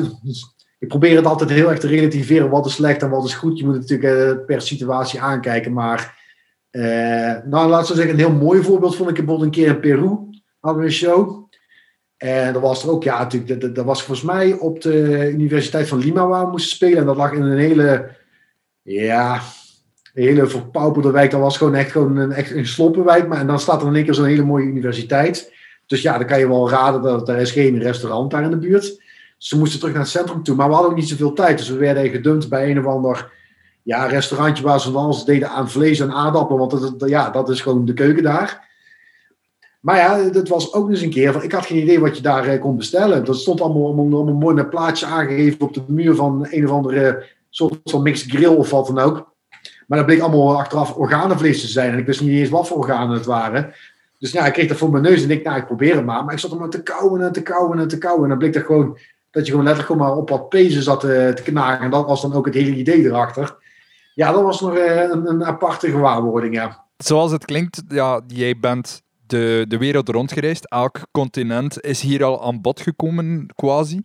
ik 0.79 0.87
probeer 0.87 1.15
het 1.15 1.25
altijd 1.25 1.49
heel 1.49 1.69
erg 1.69 1.79
te 1.79 1.87
relativeren. 1.87 2.49
Wat 2.49 2.65
is 2.65 2.73
slecht 2.73 3.01
en 3.01 3.09
wat 3.09 3.25
is 3.25 3.33
goed. 3.33 3.59
Je 3.59 3.65
moet 3.65 3.73
het 3.73 3.89
natuurlijk 3.89 4.37
uh, 4.39 4.45
per 4.45 4.61
situatie 4.61 5.21
aankijken. 5.21 5.73
Maar, 5.73 6.17
uh, 6.71 6.83
nou, 7.45 7.69
laten 7.69 7.95
we 7.95 8.01
zeggen, 8.01 8.13
een 8.13 8.25
heel 8.25 8.45
mooi 8.45 8.63
voorbeeld 8.63 8.95
vond 8.95 9.09
ik 9.09 9.15
bijvoorbeeld 9.15 9.45
een 9.45 9.63
keer 9.63 9.67
in 9.67 9.79
Peru. 9.79 10.17
Hadden 10.59 10.81
we 10.81 10.87
een 10.87 10.93
show. 10.93 11.48
En 12.19 12.53
dat 12.53 12.61
was 12.61 12.83
er 12.83 12.89
ook, 12.89 13.03
ja, 13.03 13.17
natuurlijk, 13.17 13.61
dat, 13.61 13.75
dat 13.75 13.85
was 13.85 14.03
volgens 14.03 14.27
mij 14.27 14.53
op 14.53 14.81
de 14.81 15.29
Universiteit 15.31 15.87
van 15.87 15.99
Lima 15.99 16.27
waar 16.27 16.45
we 16.45 16.51
moesten 16.51 16.75
spelen. 16.75 16.97
En 16.97 17.05
dat 17.05 17.15
lag 17.15 17.31
in 17.31 17.41
een 17.41 17.57
hele, 17.57 18.09
ja, 18.81 19.41
hele 20.13 20.47
verpauperde 20.47 21.11
wijk. 21.11 21.31
Dat 21.31 21.39
was 21.39 21.57
gewoon 21.57 21.75
echt 21.75 21.91
gewoon 21.91 22.17
een, 22.17 22.31
echt 22.31 22.51
een 22.51 22.67
sloppenwijk. 22.67 23.27
Maar 23.27 23.39
en 23.39 23.47
dan 23.47 23.59
staat 23.59 23.81
er 23.81 23.87
in 23.87 23.95
één 23.95 24.03
keer 24.03 24.13
zo'n 24.13 24.25
hele 24.25 24.43
mooie 24.43 24.65
universiteit. 24.65 25.53
Dus 25.85 26.01
ja, 26.01 26.17
dan 26.17 26.27
kan 26.27 26.39
je 26.39 26.47
wel 26.47 26.69
raden 26.69 27.01
dat 27.01 27.29
er 27.29 27.37
is 27.37 27.51
geen 27.51 27.79
restaurant 27.81 28.31
daar 28.31 28.43
in 28.43 28.49
de 28.49 28.57
buurt 28.57 28.97
ze 29.39 29.57
moesten 29.57 29.79
terug 29.79 29.93
naar 29.93 30.03
het 30.03 30.11
centrum 30.11 30.43
toe. 30.43 30.55
Maar 30.55 30.67
we 30.67 30.73
hadden 30.73 30.91
ook 30.91 30.97
niet 30.97 31.09
zoveel 31.09 31.33
tijd. 31.33 31.57
Dus 31.57 31.69
we 31.69 31.77
werden 31.77 32.09
gedumpt 32.09 32.49
bij 32.49 32.71
een 32.71 32.79
of 32.79 32.85
ander 32.85 33.31
ja, 33.83 34.05
restaurantje 34.05 34.63
waar 34.63 34.79
ze 34.79 34.91
van 34.91 35.03
alles 35.03 35.23
deden 35.23 35.49
aan 35.49 35.69
vlees 35.69 35.99
en 35.99 36.11
aardappelen. 36.11 36.67
Want 36.67 36.99
dat, 36.99 37.09
ja, 37.09 37.29
dat 37.29 37.49
is 37.49 37.61
gewoon 37.61 37.85
de 37.85 37.93
keuken 37.93 38.23
daar. 38.23 38.68
Maar 39.79 39.97
ja, 39.97 40.29
dat 40.29 40.47
was 40.47 40.73
ook 40.73 40.89
eens 40.89 41.01
een 41.01 41.09
keer 41.09 41.33
van, 41.33 41.43
ik 41.43 41.51
had 41.51 41.65
geen 41.65 41.81
idee 41.81 41.99
wat 41.99 42.15
je 42.15 42.21
daar 42.21 42.47
eh, 42.47 42.61
kon 42.61 42.77
bestellen. 42.77 43.25
Dat 43.25 43.35
stond 43.35 43.61
allemaal, 43.61 43.85
allemaal, 43.85 44.19
allemaal 44.19 44.53
mooi 44.53 44.63
plaatje 44.63 45.05
aangegeven 45.05 45.61
op 45.61 45.73
de 45.73 45.83
muur 45.87 46.15
van 46.15 46.47
een 46.49 46.65
of 46.65 46.71
andere 46.71 47.25
soort 47.49 47.79
van 47.83 48.01
mixed 48.01 48.31
grill 48.31 48.55
of 48.55 48.69
wat 48.69 48.87
dan 48.87 48.99
ook. 48.99 49.33
Maar 49.87 49.97
dat 49.97 50.07
bleek 50.07 50.19
allemaal 50.19 50.57
achteraf 50.57 50.95
organenvlees 50.95 51.61
te 51.61 51.67
zijn. 51.67 51.91
En 51.91 51.97
ik 51.97 52.05
wist 52.05 52.21
niet 52.21 52.29
eens 52.29 52.49
wat 52.49 52.67
voor 52.67 52.77
organen 52.77 53.15
het 53.15 53.25
waren. 53.25 53.73
Dus 54.17 54.31
ja, 54.31 54.45
ik 54.45 54.53
kreeg 54.53 54.67
dat 54.67 54.77
voor 54.77 54.89
mijn 54.89 55.03
neus 55.03 55.23
en 55.23 55.31
ik, 55.31 55.43
nou, 55.43 55.57
ik 55.57 55.65
probeer 55.65 55.95
het 55.95 56.05
maar. 56.05 56.23
Maar 56.23 56.33
ik 56.33 56.39
zat 56.39 56.51
er 56.51 56.57
maar 56.57 56.69
te 56.69 56.83
kauwen 56.83 57.21
en 57.21 57.31
te 57.31 57.41
kauwen 57.41 57.79
en 57.79 57.87
te 57.87 57.97
kauwen. 57.97 58.23
En 58.23 58.29
dan 58.29 58.37
bleek 58.37 58.53
dat 58.53 58.65
gewoon 58.65 58.97
dat 59.31 59.45
je 59.45 59.51
gewoon 59.51 59.65
letterlijk 59.65 59.99
maar 59.99 60.15
op 60.15 60.29
wat 60.29 60.49
pezen 60.49 60.83
zat 60.83 60.99
te, 60.99 61.13
eh, 61.13 61.33
te 61.33 61.41
knagen. 61.41 61.85
En 61.85 61.91
dat 61.91 62.05
was 62.05 62.21
dan 62.21 62.33
ook 62.33 62.45
het 62.45 62.55
hele 62.55 62.75
idee 62.75 63.05
erachter. 63.05 63.55
Ja, 64.13 64.31
dat 64.31 64.43
was 64.43 64.61
nog 64.61 64.75
eh, 64.75 65.01
een, 65.01 65.29
een 65.29 65.45
aparte 65.45 65.89
gewaarwording, 65.89 66.53
ja. 66.53 66.85
Zoals 66.97 67.31
het 67.31 67.45
klinkt, 67.45 67.81
ja, 67.87 68.21
jij 68.27 68.59
bent 68.59 69.01
de, 69.29 69.65
de 69.67 69.77
wereld 69.77 70.09
rondgereisd. 70.09 70.65
Elk 70.65 70.99
continent 71.11 71.81
is 71.81 72.01
hier 72.01 72.23
al 72.23 72.43
aan 72.43 72.61
bod 72.61 72.81
gekomen, 72.81 73.45
quasi. 73.55 73.99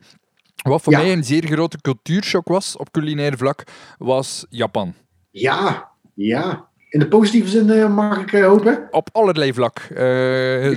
Wat 0.63 0.83
voor 0.83 0.93
mij 0.93 1.13
een 1.13 1.25
zeer 1.25 1.47
grote 1.47 1.81
cultuurshock 1.81 2.49
was 2.49 2.77
op 2.77 2.91
culinair 2.91 3.37
vlak, 3.37 3.65
was 3.99 4.47
Japan. 4.49 4.95
Ja, 5.31 5.89
ja. 6.15 6.69
In 6.89 6.99
de 6.99 7.09
positieve 7.09 7.49
zin 7.49 7.69
uh, 7.69 7.95
mag 7.95 8.21
ik 8.21 8.31
hopen? 8.31 8.89
Op 8.91 9.09
allerlei 9.13 9.53
vlak. 9.53 9.79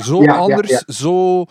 zo 0.02 0.26
anders, 0.26 0.84
zo 0.86 1.46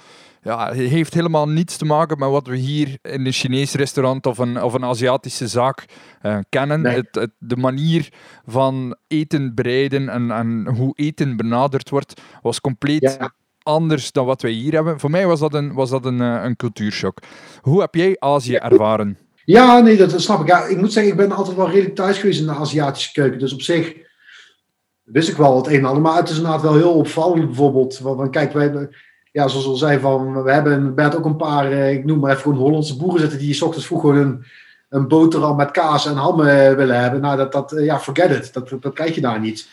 ja, 0.46 0.68
het 0.68 0.88
heeft 0.88 1.14
helemaal 1.14 1.48
niets 1.48 1.76
te 1.76 1.84
maken 1.84 2.18
met 2.18 2.28
wat 2.28 2.46
we 2.46 2.56
hier 2.56 2.98
in 3.02 3.26
een 3.26 3.32
Chinees 3.32 3.74
restaurant 3.74 4.26
of 4.26 4.38
een, 4.38 4.62
of 4.62 4.74
een 4.74 4.84
Aziatische 4.84 5.48
zaak 5.48 5.84
uh, 6.22 6.38
kennen. 6.48 6.84
Het, 6.84 7.08
het, 7.10 7.30
de 7.38 7.56
manier 7.56 8.08
van 8.44 8.96
eten 9.06 9.54
bereiden 9.54 10.08
en, 10.08 10.30
en 10.30 10.68
hoe 10.76 10.92
eten 10.94 11.36
benaderd 11.36 11.90
wordt, 11.90 12.20
was 12.42 12.60
compleet 12.60 13.18
anders 13.62 14.12
dan 14.12 14.26
wat 14.26 14.42
wij 14.42 14.50
hier 14.50 14.72
hebben. 14.72 15.00
Voor 15.00 15.10
mij 15.10 15.26
was 15.26 15.40
dat 15.40 15.54
een, 15.54 15.72
was 15.72 15.90
dat 15.90 16.04
een, 16.04 16.20
uh, 16.20 16.40
een 16.42 16.56
cultuurshock. 16.56 17.18
Hoe 17.60 17.80
heb 17.80 17.94
jij 17.94 18.16
Azië 18.18 18.54
ervaren? 18.54 19.18
Ja, 19.44 19.80
nee, 19.80 19.96
dat, 19.96 20.20
snap 20.20 20.40
ik. 20.40 20.46
Ja, 20.46 20.64
ik 20.64 20.76
moet 20.76 20.92
zeggen, 20.92 21.12
ik 21.12 21.18
ben 21.18 21.32
altijd 21.32 21.56
wel 21.56 21.70
redelijk 21.70 21.94
thuis 21.94 22.18
geweest 22.18 22.40
in 22.40 22.46
de 22.46 22.52
Aziatische 22.52 23.12
keuken. 23.12 23.38
Dus 23.38 23.52
op 23.52 23.62
zich 23.62 23.94
wist 25.02 25.28
ik 25.28 25.36
wel 25.36 25.56
het 25.56 25.66
een 25.66 25.78
en 25.78 25.84
ander. 25.84 26.02
Maar 26.02 26.16
het 26.16 26.28
is 26.28 26.36
inderdaad 26.36 26.62
wel 26.62 26.74
heel 26.74 26.94
opvallend 26.94 27.46
bijvoorbeeld. 27.46 27.98
Want, 27.98 28.30
kijk, 28.30 28.52
wij 28.52 28.88
ja, 29.36 29.48
zoals 29.48 29.66
al 29.66 29.76
zei, 29.76 29.98
van, 29.98 30.42
we 30.42 30.52
hebben 30.52 30.94
bij 30.94 31.14
ook 31.14 31.24
een 31.24 31.36
paar, 31.36 31.72
eh, 31.72 31.92
ik 31.92 32.04
noem 32.04 32.18
maar 32.18 32.30
even 32.30 32.42
gewoon 32.42 32.58
Hollandse 32.58 32.96
boeren 32.96 33.20
zitten 33.20 33.38
die 33.38 33.54
s 33.54 33.62
ochtends 33.62 33.86
vroeg 33.86 34.00
gewoon 34.00 34.16
een, 34.16 34.44
een 34.88 35.08
boterham 35.08 35.56
met 35.56 35.70
kaas 35.70 36.06
en 36.06 36.14
ham 36.14 36.36
willen 36.36 37.00
hebben. 37.00 37.20
Nou, 37.20 37.36
dat, 37.36 37.52
dat, 37.52 37.72
eh, 37.72 37.84
ja, 37.84 37.98
forget 37.98 38.30
it. 38.30 38.52
Dat, 38.52 38.72
dat 38.80 38.94
krijg 38.94 39.14
je 39.14 39.20
daar 39.20 39.40
niet. 39.40 39.68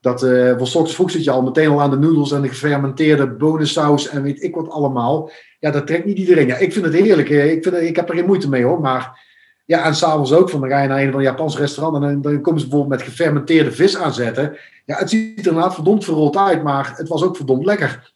Dat, 0.00 0.22
uh, 0.22 0.50
voor 0.50 0.60
ochtends 0.60 0.94
vroeg 0.94 1.10
zit 1.10 1.24
je 1.24 1.30
al 1.30 1.42
meteen 1.42 1.68
al 1.68 1.80
aan 1.80 1.90
de 1.90 1.98
noedels 1.98 2.32
en 2.32 2.42
de 2.42 2.48
gefermenteerde 2.48 3.26
bonensaus 3.28 4.08
en 4.08 4.22
weet 4.22 4.42
ik 4.42 4.54
wat 4.54 4.70
allemaal. 4.70 5.30
Ja, 5.58 5.70
dat 5.70 5.86
trekt 5.86 6.04
niet 6.04 6.18
iedereen. 6.18 6.46
Ja, 6.46 6.56
ik 6.56 6.72
vind 6.72 6.84
het 6.84 6.94
heerlijk. 6.94 7.28
Ik, 7.28 7.62
vind, 7.62 7.76
ik 7.76 7.96
heb 7.96 8.08
er 8.08 8.14
geen 8.14 8.26
moeite 8.26 8.48
mee 8.48 8.64
hoor. 8.64 8.80
Maar 8.80 9.20
ja, 9.64 9.84
en 9.84 9.94
s'avonds 9.94 10.32
ook. 10.32 10.50
Van, 10.50 10.60
dan 10.60 10.68
ga 10.70 10.82
je 10.82 10.88
naar 10.88 11.02
een 11.02 11.10
van 11.10 11.20
de 11.20 11.26
Japanse 11.26 11.58
restaurant 11.58 11.96
en 11.96 12.00
dan, 12.10 12.32
dan 12.32 12.40
komen 12.40 12.60
ze 12.60 12.68
bijvoorbeeld 12.68 13.00
met 13.00 13.08
gefermenteerde 13.08 13.72
vis 13.72 13.96
aanzetten. 13.96 14.56
Ja, 14.84 14.96
het 14.96 15.10
ziet 15.10 15.38
er 15.38 15.46
inderdaad 15.46 15.74
verdomd 15.74 16.04
verrold 16.04 16.36
uit, 16.36 16.62
maar 16.62 16.92
het 16.96 17.08
was 17.08 17.22
ook 17.22 17.36
verdomd 17.36 17.64
lekker. 17.64 18.12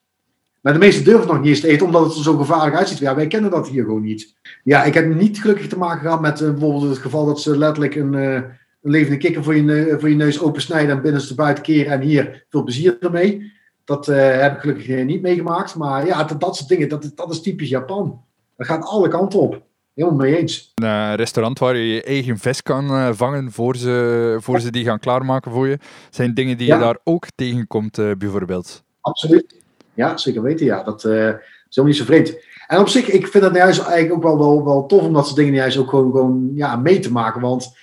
Maar 0.66 0.74
de 0.74 0.80
meesten 0.80 1.04
durven 1.04 1.26
nog 1.26 1.38
niet 1.38 1.46
eens 1.46 1.60
te 1.60 1.68
eten, 1.68 1.86
omdat 1.86 2.04
het 2.04 2.16
er 2.16 2.22
zo 2.22 2.36
gevaarlijk 2.36 2.76
uitziet. 2.76 2.98
Ja, 2.98 3.14
wij 3.14 3.26
kennen 3.26 3.50
dat 3.50 3.68
hier 3.68 3.84
gewoon 3.84 4.02
niet. 4.02 4.34
Ja, 4.64 4.84
ik 4.84 4.94
heb 4.94 5.14
niet 5.14 5.40
gelukkig 5.40 5.68
te 5.68 5.78
maken 5.78 6.00
gehad 6.00 6.20
met 6.20 6.40
uh, 6.40 6.50
bijvoorbeeld 6.50 6.82
het 6.82 6.98
geval 6.98 7.26
dat 7.26 7.40
ze 7.40 7.58
letterlijk 7.58 7.94
een, 7.94 8.12
uh, 8.12 8.32
een 8.34 8.50
levende 8.80 9.16
kikker 9.16 9.44
voor 9.44 9.56
je, 9.56 9.96
voor 10.00 10.08
je 10.08 10.14
neus 10.14 10.40
opensnijden 10.40 10.96
en 10.96 11.02
binnenste 11.02 11.34
buiten 11.34 11.64
keren 11.64 11.92
en 11.92 12.00
hier 12.00 12.44
veel 12.50 12.62
plezier 12.62 12.96
ermee. 13.00 13.52
Dat 13.84 14.08
uh, 14.08 14.40
heb 14.40 14.54
ik 14.54 14.60
gelukkig 14.60 15.04
niet 15.04 15.22
meegemaakt. 15.22 15.74
Maar 15.74 16.06
ja, 16.06 16.24
dat, 16.24 16.40
dat 16.40 16.56
soort 16.56 16.68
dingen, 16.68 16.88
dat, 16.88 17.12
dat 17.14 17.30
is 17.30 17.40
typisch 17.40 17.68
Japan. 17.68 18.22
Dat 18.56 18.66
gaat 18.66 18.84
alle 18.84 19.08
kanten 19.08 19.40
op. 19.40 19.62
Helemaal 19.94 20.18
mee 20.18 20.36
eens. 20.38 20.72
Een 20.74 21.14
restaurant 21.14 21.58
waar 21.58 21.76
je 21.76 21.94
je 21.94 22.02
eigen 22.02 22.38
vis 22.38 22.62
kan 22.62 23.14
vangen 23.14 23.52
voor 23.52 23.76
ze, 23.76 24.36
voor 24.40 24.60
ze 24.60 24.70
die 24.70 24.84
gaan 24.84 24.98
klaarmaken 24.98 25.50
voor 25.50 25.68
je. 25.68 25.78
Zijn 26.10 26.34
dingen 26.34 26.56
die 26.56 26.66
je 26.66 26.78
daar 26.78 26.98
ook 27.04 27.26
tegenkomt, 27.34 28.18
bijvoorbeeld? 28.18 28.82
Absoluut. 29.00 29.64
Ja, 29.96 30.16
zeker 30.16 30.42
weten. 30.42 30.66
Ja, 30.66 30.82
dat 30.82 31.04
uh, 31.04 31.12
is 31.12 31.34
helemaal 31.68 31.84
niet 31.84 31.96
zo 31.96 32.04
vreemd. 32.04 32.34
En 32.66 32.80
op 32.80 32.88
zich, 32.88 33.10
ik 33.10 33.26
vind 33.26 33.44
dat 33.44 33.54
juist 33.54 33.80
eigenlijk 33.80 34.14
ook 34.14 34.22
wel, 34.22 34.38
wel, 34.38 34.64
wel 34.64 34.86
tof 34.86 35.02
om 35.02 35.12
dat 35.12 35.24
soort 35.24 35.36
dingen 35.36 35.54
juist 35.54 35.76
ook 35.76 35.88
gewoon, 35.88 36.10
gewoon 36.10 36.50
ja, 36.54 36.76
mee 36.76 36.98
te 36.98 37.12
maken. 37.12 37.40
Want 37.40 37.76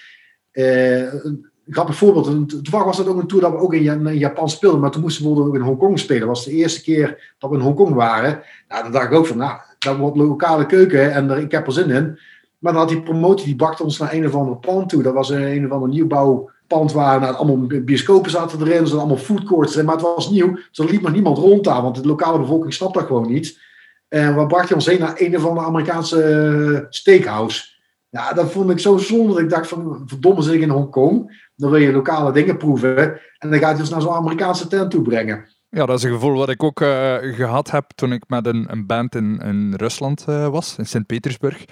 uh, 0.54 1.14
een 1.14 1.46
grappig 1.68 1.96
voorbeeld, 1.96 2.50
toevallig 2.50 2.86
was 2.86 2.98
dat 2.98 3.08
ook 3.08 3.22
een 3.22 3.28
tour 3.28 3.44
dat 3.44 3.52
we 3.52 3.58
ook 3.58 3.74
in, 3.74 4.18
Japan 4.18 4.50
speelden, 4.50 4.80
maar 4.80 4.92
toen 4.92 5.02
moesten 5.02 5.36
we 5.36 5.42
ook 5.42 5.56
in 5.56 5.62
Hongkong 5.62 6.00
spelen. 6.00 6.20
Dat 6.20 6.30
was 6.30 6.46
de 6.46 6.52
eerste 6.52 6.82
keer 6.82 7.36
dat 7.38 7.50
we 7.50 7.56
in 7.56 7.62
Hongkong 7.62 7.94
waren. 7.94 8.42
Nou, 8.68 8.84
dan 8.84 8.92
dacht 8.92 9.06
ik 9.06 9.14
ook 9.14 9.28
van, 9.28 9.38
nou, 9.38 9.60
dat 9.80 9.98
wordt 9.98 10.18
lokale 10.18 10.66
keuken 10.66 11.14
en 11.14 11.30
ik 11.30 11.52
heb 11.52 11.68
er 11.68 11.74
zin 11.74 11.90
in. 11.90 12.20
Maar 12.60 12.72
dan 12.74 12.82
had 12.82 12.90
die 12.90 13.02
promotie, 13.02 13.46
die 13.46 13.56
bakte 13.56 13.84
ons 13.84 13.98
naar 13.98 14.14
een 14.14 14.26
of 14.26 14.36
ander 14.36 14.56
pand 14.56 14.90
toe. 14.90 15.04
Dat 15.04 15.14
was 15.14 15.30
een, 15.30 15.42
een 15.42 15.66
of 15.66 15.72
ander 15.72 15.90
nieuwbouw 15.90 16.50
waar 16.94 17.20
nou, 17.20 17.36
allemaal 17.36 17.82
bioscopen 17.82 18.32
zaten 18.32 18.60
erin, 18.60 18.72
er 18.72 18.88
zaten 18.88 19.00
allemaal 19.00 19.18
foodcourts 19.18 19.74
erin, 19.74 19.86
maar 19.86 19.96
het 19.96 20.04
was 20.04 20.30
nieuw. 20.30 20.54
Dus 20.54 20.86
er 20.86 20.92
liep 20.92 21.02
nog 21.02 21.12
niemand 21.12 21.38
rond 21.38 21.64
daar, 21.64 21.82
want 21.82 21.96
de 21.96 22.08
lokale 22.08 22.40
bevolking 22.40 22.74
snapt 22.74 22.94
dat 22.94 23.06
gewoon 23.06 23.32
niet. 23.32 23.60
En 24.08 24.38
we 24.38 24.46
bracht 24.46 24.68
hij 24.68 24.78
ons 24.78 24.86
heen 24.86 25.00
naar 25.00 25.16
een 25.18 25.36
of 25.36 25.46
andere 25.46 25.68
Amerikaanse 25.68 26.24
eh, 26.24 26.80
steakhouse. 26.90 27.64
Ja, 28.10 28.34
dat 28.34 28.52
vond 28.52 28.70
ik 28.70 28.80
zo 28.80 28.98
zonde. 28.98 29.42
Ik 29.42 29.50
dacht 29.50 29.68
van, 29.68 30.04
verdomme 30.06 30.42
zit 30.42 30.54
ik 30.54 30.62
in 30.62 30.70
Hongkong. 30.70 31.42
Dan 31.56 31.72
wil 31.72 31.80
je 31.80 31.92
lokale 31.92 32.32
dingen 32.32 32.58
proeven. 32.58 33.20
En 33.38 33.50
dan 33.50 33.60
gaat 33.60 33.72
hij 33.72 33.80
ons 33.80 33.90
naar 33.90 34.02
zo'n 34.02 34.14
Amerikaanse 34.14 34.68
tent 34.68 34.92
toe 34.92 35.02
brengen. 35.02 35.46
Ja, 35.70 35.86
dat 35.86 35.98
is 35.98 36.04
een 36.04 36.12
gevoel 36.12 36.38
wat 36.38 36.50
ik 36.50 36.64
ook 36.64 36.82
uh, 36.82 37.16
gehad 37.20 37.72
heb 37.72 37.86
toen 37.96 38.12
ik 38.12 38.24
met 38.28 38.46
een, 38.46 38.66
een 38.72 38.86
band 38.86 39.16
in, 39.16 39.40
in 39.40 39.74
Rusland 39.76 40.26
uh, 40.30 40.48
was, 40.48 40.76
in 40.78 40.86
Sint-Petersburg 40.86 41.66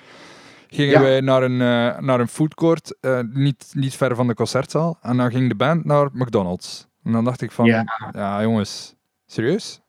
gingen 0.75 0.91
Ja. 0.91 1.01
wij 1.01 1.21
naar 1.21 1.43
een, 1.43 1.61
eh, 1.61 1.99
naar 1.99 2.19
een 2.19 2.27
foodcourt, 2.27 2.95
eh, 2.99 3.19
niet, 3.31 3.71
niet 3.73 3.95
ver 3.95 4.15
van 4.15 4.27
de 4.27 4.33
concertzaal. 4.33 4.97
En 5.01 5.17
dan 5.17 5.31
ging 5.31 5.49
de 5.49 5.55
band 5.55 5.85
naar 5.85 6.09
McDonald's. 6.13 6.87
En 7.03 7.11
dan 7.11 7.23
dacht 7.23 7.41
ik 7.41 7.51
van, 7.51 7.65
ja, 7.65 7.85
Ja. 8.13 8.41
jongens, 8.41 8.95
serieus? 9.25 9.81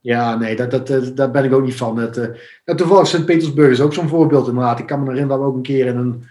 Ja, 0.00 0.36
nee, 0.36 0.56
dat, 0.56 0.70
dat, 0.70 0.86
dat, 0.86 1.16
daar 1.16 1.30
ben 1.30 1.44
ik 1.44 1.52
ook 1.52 1.64
niet 1.64 1.76
van. 1.76 1.96
Het, 1.98 2.16
eh, 2.16 2.28
ja, 2.64 2.74
toevallig 2.74 3.06
Sint-Petersburg 3.06 3.70
is 3.70 3.80
ook 3.80 3.94
zo'n 3.94 4.08
voorbeeld 4.08 4.48
inderdaad. 4.48 4.78
Ik 4.78 4.86
kan 4.86 4.98
me 5.02 5.04
herinneren 5.10 5.36
dat 5.36 5.46
we 5.46 5.50
ook 5.52 5.56
een 5.56 5.62
keer 5.72 5.86
in 5.86 5.96
een 5.96 6.24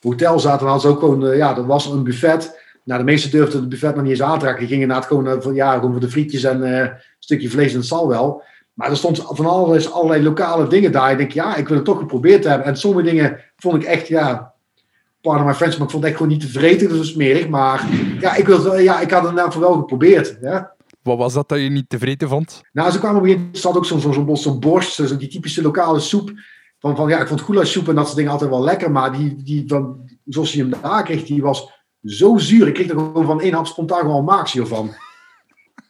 hotel 0.00 0.38
zaten. 0.38 0.60
En 0.66 0.72
hadden 0.72 0.90
ze 0.90 0.96
ook 0.96 1.00
gewoon, 1.02 1.26
eh, 1.26 1.36
ja, 1.36 1.56
er 1.56 1.66
was 1.66 1.86
een 1.86 2.02
buffet. 2.04 2.60
Nou, 2.84 2.98
de 3.00 3.06
meesten 3.06 3.30
durfden 3.30 3.60
het 3.60 3.68
buffet 3.68 3.94
nog 3.94 4.02
niet 4.02 4.12
eens 4.12 4.22
aan 4.22 4.38
te 4.38 4.44
raken. 4.44 4.58
Die 4.60 4.68
gingen 4.68 4.82
inderdaad 4.82 5.06
gewoon, 5.06 5.26
eh, 5.28 5.40
voor, 5.40 5.54
ja, 5.54 5.74
gewoon 5.74 5.90
voor 5.92 6.00
de 6.00 6.10
frietjes 6.10 6.44
en 6.44 6.62
eh, 6.64 6.78
een 6.80 6.92
stukje 7.18 7.50
vlees 7.50 7.72
en 7.72 7.78
het 7.78 7.86
zal 7.86 8.08
wel. 8.08 8.42
Maar 8.78 8.90
er 8.90 8.96
stond 8.96 9.22
van 9.26 9.46
alles, 9.46 9.92
allerlei 9.92 10.22
lokale 10.22 10.66
dingen 10.66 10.92
daar. 10.92 11.10
Ik 11.10 11.18
denk, 11.18 11.32
ja, 11.32 11.56
ik 11.56 11.68
wil 11.68 11.76
het 11.76 11.86
toch 11.86 11.98
geprobeerd 11.98 12.44
hebben. 12.44 12.66
En 12.66 12.76
sommige 12.76 13.10
dingen 13.10 13.40
vond 13.56 13.74
ik 13.74 13.82
echt, 13.82 14.08
ja, 14.08 14.54
pardon 15.20 15.46
my 15.46 15.54
French, 15.54 15.72
maar 15.78 15.86
ik 15.86 15.90
vond 15.90 16.02
het 16.02 16.12
echt 16.12 16.16
gewoon 16.22 16.32
niet 16.32 16.40
te 16.40 16.48
vreten, 16.48 16.88
dus 16.88 17.08
smerig. 17.10 17.48
Maar 17.48 17.86
ja, 18.20 18.34
ik, 18.34 18.46
wil, 18.46 18.54
het 18.56 18.64
wel- 18.64 18.78
ja, 18.78 19.00
ik 19.00 19.10
had 19.10 19.24
het 19.24 19.34
nou 19.34 19.60
wel 19.60 19.72
geprobeerd. 19.72 20.38
Ja. 20.40 20.72
Wat 21.02 21.18
was 21.18 21.32
dat 21.32 21.48
dat 21.48 21.58
je 21.58 21.68
niet 21.68 21.88
tevreden 21.88 22.28
vond? 22.28 22.62
Nou, 22.72 22.90
ze 22.90 22.98
kwamen 22.98 23.20
op 23.20 23.26
een 23.26 23.48
zat 23.52 23.76
ook 23.76 23.86
zo'n 23.86 24.00
zo'n 24.00 24.12
zo'n 24.12 24.36
zo'n 24.36 24.60
borst, 24.60 24.92
zo 24.92 25.16
die 25.16 25.28
typische 25.28 25.62
lokale 25.62 26.00
soep. 26.00 26.32
Van, 26.78 26.96
van, 26.96 27.08
ja, 27.08 27.20
ik 27.20 27.28
vond 27.28 27.40
goulaschsoep 27.40 27.88
en 27.88 27.94
dat 27.94 28.04
soort 28.04 28.16
dingen 28.16 28.32
altijd 28.32 28.50
wel 28.50 28.62
lekker, 28.64 28.90
maar 28.90 29.12
die, 29.12 29.42
die 29.42 29.64
van, 29.66 30.10
zoals 30.24 30.52
je 30.52 30.60
hem 30.60 30.72
daar 30.82 31.02
kreeg, 31.02 31.24
die 31.24 31.42
was 31.42 31.70
zo 32.04 32.36
zuur. 32.36 32.66
Ik 32.66 32.74
kreeg 32.74 32.88
er 32.88 32.98
gewoon 32.98 33.26
van 33.26 33.40
één 33.40 33.52
hap 33.52 33.66
spontaan 33.66 34.00
gewoon 34.00 34.24
maagzuur 34.24 34.66
van. 34.66 34.90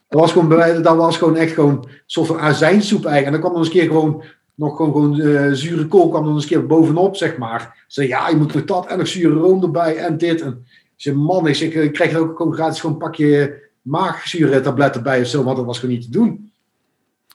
Dat 0.09 0.21
was 0.21 0.33
gewoon, 0.33 0.83
dat 0.83 0.97
was 0.97 1.17
gewoon 1.17 1.37
echt 1.37 1.53
gewoon 1.53 1.75
een 1.75 2.01
soort 2.07 2.27
van 2.27 2.39
azijnsoep 2.39 3.05
eigenlijk. 3.05 3.27
En 3.27 3.33
dan 3.33 3.41
kwam 3.41 3.53
er 3.53 3.59
eens 3.59 3.67
een 3.67 3.81
keer 3.81 3.87
gewoon, 3.89 4.23
nog 4.55 4.77
gewoon, 4.77 4.93
gewoon 4.93 5.21
eh, 5.21 5.53
zure 5.53 5.87
kool 5.87 6.09
kwam 6.09 6.25
er 6.27 6.33
eens 6.33 6.43
een 6.43 6.49
keer 6.49 6.67
bovenop, 6.67 7.17
zeg 7.17 7.37
maar. 7.37 7.85
Ze 7.87 8.01
zei, 8.01 8.09
ja, 8.09 8.29
je 8.29 8.37
moet 8.37 8.55
nog 8.55 8.65
dat 8.65 8.87
en 8.87 8.99
nog 8.99 9.09
zure 9.09 9.35
room 9.35 9.63
erbij 9.63 9.97
en 9.97 10.19
dit. 10.19 10.41
En 10.41 10.67
zei, 10.97 11.17
man, 11.17 11.47
ik, 11.47 11.61
ik 11.61 11.93
krijg 11.93 12.13
er 12.13 12.21
ook 12.21 12.37
gewoon 12.37 12.55
gratis 12.55 12.81
gewoon 12.81 12.95
een 12.95 13.03
pakje 13.03 13.63
maagzuurtabletten 13.83 15.03
bij 15.03 15.21
of 15.21 15.27
zo, 15.27 15.45
want 15.45 15.57
dat 15.57 15.67
was 15.67 15.79
gewoon 15.79 15.95
niet 15.95 16.05
te 16.05 16.11
doen. 16.11 16.53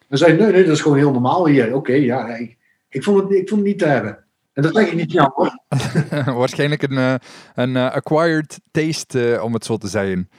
En 0.09 0.17
zei, 0.17 0.37
nee, 0.37 0.51
nee, 0.51 0.63
dat 0.63 0.73
is 0.73 0.81
gewoon 0.81 0.97
heel 0.97 1.11
normaal 1.11 1.47
hier. 1.47 1.75
Oké, 1.75 1.93
ja, 1.93 2.35
ik, 2.35 2.57
ik, 2.89 3.03
vond 3.03 3.21
het, 3.21 3.31
ik 3.31 3.49
vond 3.49 3.61
het 3.61 3.69
niet 3.69 3.79
te 3.79 3.85
hebben. 3.85 4.23
En 4.53 4.63
dat 4.63 4.73
leg 4.73 4.87
ik 4.87 4.95
niet 4.95 5.11
jammer. 5.11 5.59
Waarschijnlijk 6.39 6.81
een, 6.81 6.97
eh, 6.97 7.15
een 7.55 7.75
eh, 7.75 7.91
acquired 7.91 8.59
taste, 8.71 9.39
om 9.43 9.53
het 9.53 9.65
zo 9.65 9.77
te 9.77 9.87
zeggen. 9.87 10.29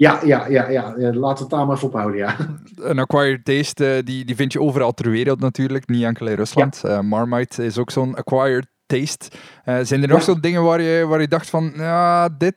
Ja, 0.00 0.20
ja, 0.24 0.46
ja, 0.46 0.68
ja, 0.68 0.94
we 0.96 1.26
het 1.26 1.50
daar 1.50 1.66
maar 1.66 1.76
even 1.76 1.88
op 1.88 1.94
houden, 1.94 2.16
ja. 2.18 2.36
Een 2.90 2.98
acquired 2.98 3.44
taste, 3.44 3.94
eh, 3.94 4.04
die, 4.04 4.24
die 4.24 4.36
vind 4.36 4.52
je 4.52 4.60
overal 4.60 4.92
ter 4.92 5.10
wereld 5.10 5.40
natuurlijk, 5.40 5.88
niet 5.88 6.04
enkel 6.04 6.26
in 6.26 6.34
Rusland. 6.34 6.84
Eh, 6.84 7.00
Marmite 7.00 7.64
is 7.64 7.78
ook 7.78 7.90
zo'n 7.90 8.14
acquired 8.14 8.66
taste. 8.86 9.30
Eh, 9.64 9.78
zijn 9.82 10.02
er 10.02 10.08
nog 10.08 10.18
Ja. 10.18 10.24
zo'n 10.24 10.40
dingen 10.40 10.62
waar 10.62 10.80
je, 10.80 11.06
waar 11.06 11.20
je 11.20 11.28
dacht 11.28 11.50
van, 11.50 11.72
ja, 11.76 12.28
dit, 12.28 12.54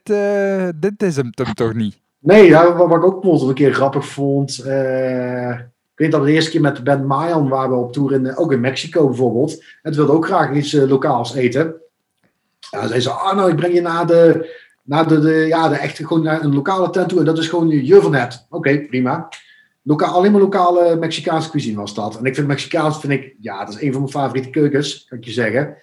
dit 0.75 1.03
is 1.03 1.15
hem, 1.15 1.31
toch 1.31 1.73
niet? 1.73 1.99
Nee, 2.19 2.45
ja, 2.45 2.75
wat, 2.75 2.91
ik 2.91 3.03
ook 3.03 3.23
een 3.23 3.53
keer 3.53 3.73
grappig 3.73 4.05
vond. 4.05 4.59
ik 4.59 5.95
weet 5.95 6.11
dat 6.11 6.23
de 6.23 6.31
eerste 6.31 6.51
keer 6.51 6.61
met 6.61 6.83
band 6.83 7.05
Mayan 7.05 7.49
waren 7.49 7.69
we 7.69 7.75
op 7.75 7.93
tour 7.93 8.13
in, 8.13 8.37
ook 8.37 8.51
in 8.51 8.59
Mexico 8.59 9.07
bijvoorbeeld. 9.07 9.63
En 9.81 9.93
ze 9.93 9.97
wilden 9.99 10.15
ook 10.15 10.25
graag 10.25 10.53
iets 10.53 10.71
lokaals 10.71 11.35
eten. 11.35 11.73
Ja, 12.71 12.87
zei 12.87 12.99
ze, 12.99 13.09
ah 13.09 13.35
nou, 13.35 13.49
ik 13.49 13.55
breng 13.55 13.73
je 13.73 13.81
naar 13.81 14.07
de, 14.07 14.61
naar 14.83 15.07
de, 15.07 15.19
de, 15.19 15.45
ja, 15.47 15.69
de 15.69 15.75
echte, 15.75 16.07
gewoon 16.07 16.23
naar 16.23 16.43
een 16.43 16.53
lokale 16.53 16.89
tent 16.89 17.09
toe. 17.09 17.19
En 17.19 17.25
dat 17.25 17.37
is 17.37 17.47
gewoon 17.47 17.67
Juvenet. 17.67 18.45
Oké, 18.49 18.79
prima. 18.79 19.29
Loka 19.81 20.05
alleen 20.05 20.31
maar 20.31 20.41
lokale 20.41 20.95
Mexicaanse 20.95 21.49
cuisine 21.49 21.77
was 21.77 21.93
dat. 21.93 22.17
En 22.17 22.25
ik 22.25 22.35
vind 22.35 22.47
Mexicaans, 22.47 22.99
vind 22.99 23.13
ik, 23.13 23.35
ja, 23.39 23.65
dat 23.65 23.73
is 23.73 23.81
een 23.81 23.91
van 23.91 24.01
mijn 24.01 24.13
favoriete 24.13 24.49
keukens, 24.49 25.05
kan 25.09 25.17
ik 25.17 25.25
je 25.25 25.31
zeggen. 25.31 25.75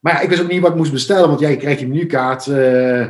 Maar 0.00 0.12
ja, 0.12 0.20
ik 0.20 0.28
wist 0.28 0.42
ook 0.42 0.50
niet 0.50 0.60
wat 0.60 0.70
ik 0.70 0.76
moest 0.76 0.92
bestellen, 0.92 1.28
want 1.28 1.40
ja, 1.40 1.48
je 1.48 1.56
krijgt 1.56 1.80
je 1.80 1.88
menukaart. 1.88 2.46
eh, 2.46 3.06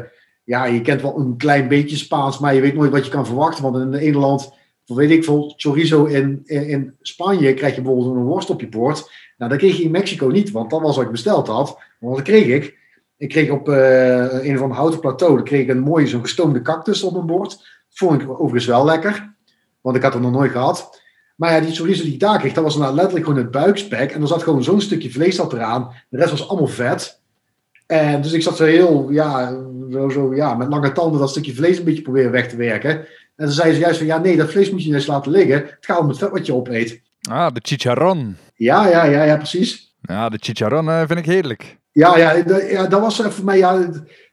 ja, 0.47 0.65
je 0.65 0.81
kent 0.81 1.03
wel 1.03 1.19
een 1.19 1.37
klein 1.37 1.69
beetje 1.69 1.97
Spaans, 1.97 2.39
maar 2.39 2.55
je 2.55 2.61
weet 2.61 2.75
nooit 2.75 2.91
wat 2.91 3.05
je 3.05 3.11
kan 3.11 3.27
verwachten. 3.27 3.63
Want 3.63 3.77
in 3.77 3.93
het 3.93 4.03
ene 4.03 4.19
land, 4.19 4.53
of 4.87 4.97
weet 4.97 5.11
ik 5.11 5.25
veel, 5.25 5.55
chorizo 5.57 6.05
in, 6.05 6.43
in, 6.45 6.95
Spanje 7.01 7.55
krijg 7.55 7.75
je 7.75 7.83
bijvoorbeeld 7.83 8.17
een 8.17 8.23
worst 8.23 8.51
op 8.51 8.61
je 8.61 8.69
bord. 8.69 9.11
Nou, 9.39 9.51
dat 9.51 9.61
kreeg 9.61 9.77
je 9.77 9.83
in 9.83 9.91
Mexico 9.91 10.27
niet, 10.27 10.51
want 10.51 10.71
dat 10.71 10.81
was 10.81 10.97
wat 10.97 11.05
ik 11.05 11.11
besteld 11.11 11.47
had. 11.47 11.79
Want 11.99 12.17
wat 12.17 12.25
kreeg 12.25 12.47
ik? 12.47 12.79
Ik 13.19 13.29
kreeg 13.29 13.51
op 13.51 13.69
eh, 13.69 14.45
een 14.47 14.59
van 14.59 14.69
de 14.69 14.75
houten 14.75 15.01
plateau, 15.01 15.43
kreeg 15.43 15.61
ik 15.61 15.69
een 15.69 15.81
mooie 15.81 16.07
zo'n 16.07 16.21
gestoomde 16.21 16.63
cactus 16.63 17.03
op 17.03 17.13
mijn 17.13 17.27
bord. 17.27 17.67
Vond 17.91 18.23
ik 18.23 18.31
overigens 18.31 18.67
wel 18.67 18.85
lekker, 18.85 19.35
want 19.81 19.97
ik 19.97 20.03
had 20.03 20.13
het 20.13 20.23
nog 20.23 20.33
nooit 20.33 20.53
gehad. 20.53 21.01
Maar 21.37 21.53
ja, 21.53 21.61
die 21.61 21.75
chorizo 21.75 22.03
die 22.03 22.13
ik 22.13 22.21
daar 22.21 22.39
kreeg, 22.39 22.53
dat 22.53 22.65
was 22.65 22.77
nou 22.77 22.95
letterlijk 22.95 23.25
gewoon 23.25 23.41
het 23.41 23.51
buikspek. 23.51 24.13
En 24.13 24.21
er 24.21 24.29
zat 24.29 24.43
gewoon 24.43 24.63
zo'n 24.63 24.81
stukje 24.81 25.11
vlees 25.11 25.37
dat 25.37 25.53
eraan. 25.53 25.93
De 26.09 26.17
rest 26.17 26.31
was 26.31 26.49
allemaal 26.49 26.69
vet. 26.69 27.21
En 27.87 28.23
dus 28.23 28.33
ik 28.33 28.43
zat 28.43 28.57
zo 28.57 28.65
heel, 28.65 29.11
ja, 29.11 29.59
zo, 29.93 30.09
zo, 30.09 30.35
ja, 30.35 30.55
met 30.55 30.69
lange 30.69 30.93
tanden 30.93 31.21
dat 31.21 31.31
stukje 31.31 31.55
vlees 31.55 31.79
een 31.79 31.85
beetje 31.85 32.03
proberen 32.03 32.31
weg 32.31 32.49
te 32.49 32.57
werken. 32.57 32.91
En 33.37 33.45
toen 33.45 33.51
zei 33.51 33.73
ze 33.73 33.79
juist 33.79 33.99
van, 33.99 34.07
ja, 34.07 34.19
nee, 34.19 34.37
dat 34.37 34.51
vlees 34.51 34.71
moet 34.71 34.85
je 34.85 34.91
juist 34.91 35.09
laten 35.09 35.31
liggen. 35.33 35.57
Het 35.57 35.77
gaat 35.81 35.99
om 35.99 36.09
het 36.09 36.19
vet 36.19 36.31
wat 36.31 36.47
je 36.47 36.55
opeet. 36.55 37.01
Ah, 37.31 37.55
de 37.55 37.61
chicharron. 37.63 38.37
Ja, 38.55 38.89
ja, 38.89 39.05
ja, 39.05 39.23
ja, 39.23 39.37
precies. 39.37 39.95
Ja, 40.01 40.29
de 40.29 40.39
chicharron 40.41 40.89
eh, 40.89 41.03
vind 41.07 41.19
ik 41.19 41.27
heerlijk. 41.27 41.79
Ja, 41.97 42.17
ja, 42.17 42.33
ja, 42.71 42.87
dat 42.87 43.01
was 43.01 43.19
even 43.19 43.33
voor 43.33 43.45
mij, 43.45 43.59
ja, 43.59 43.79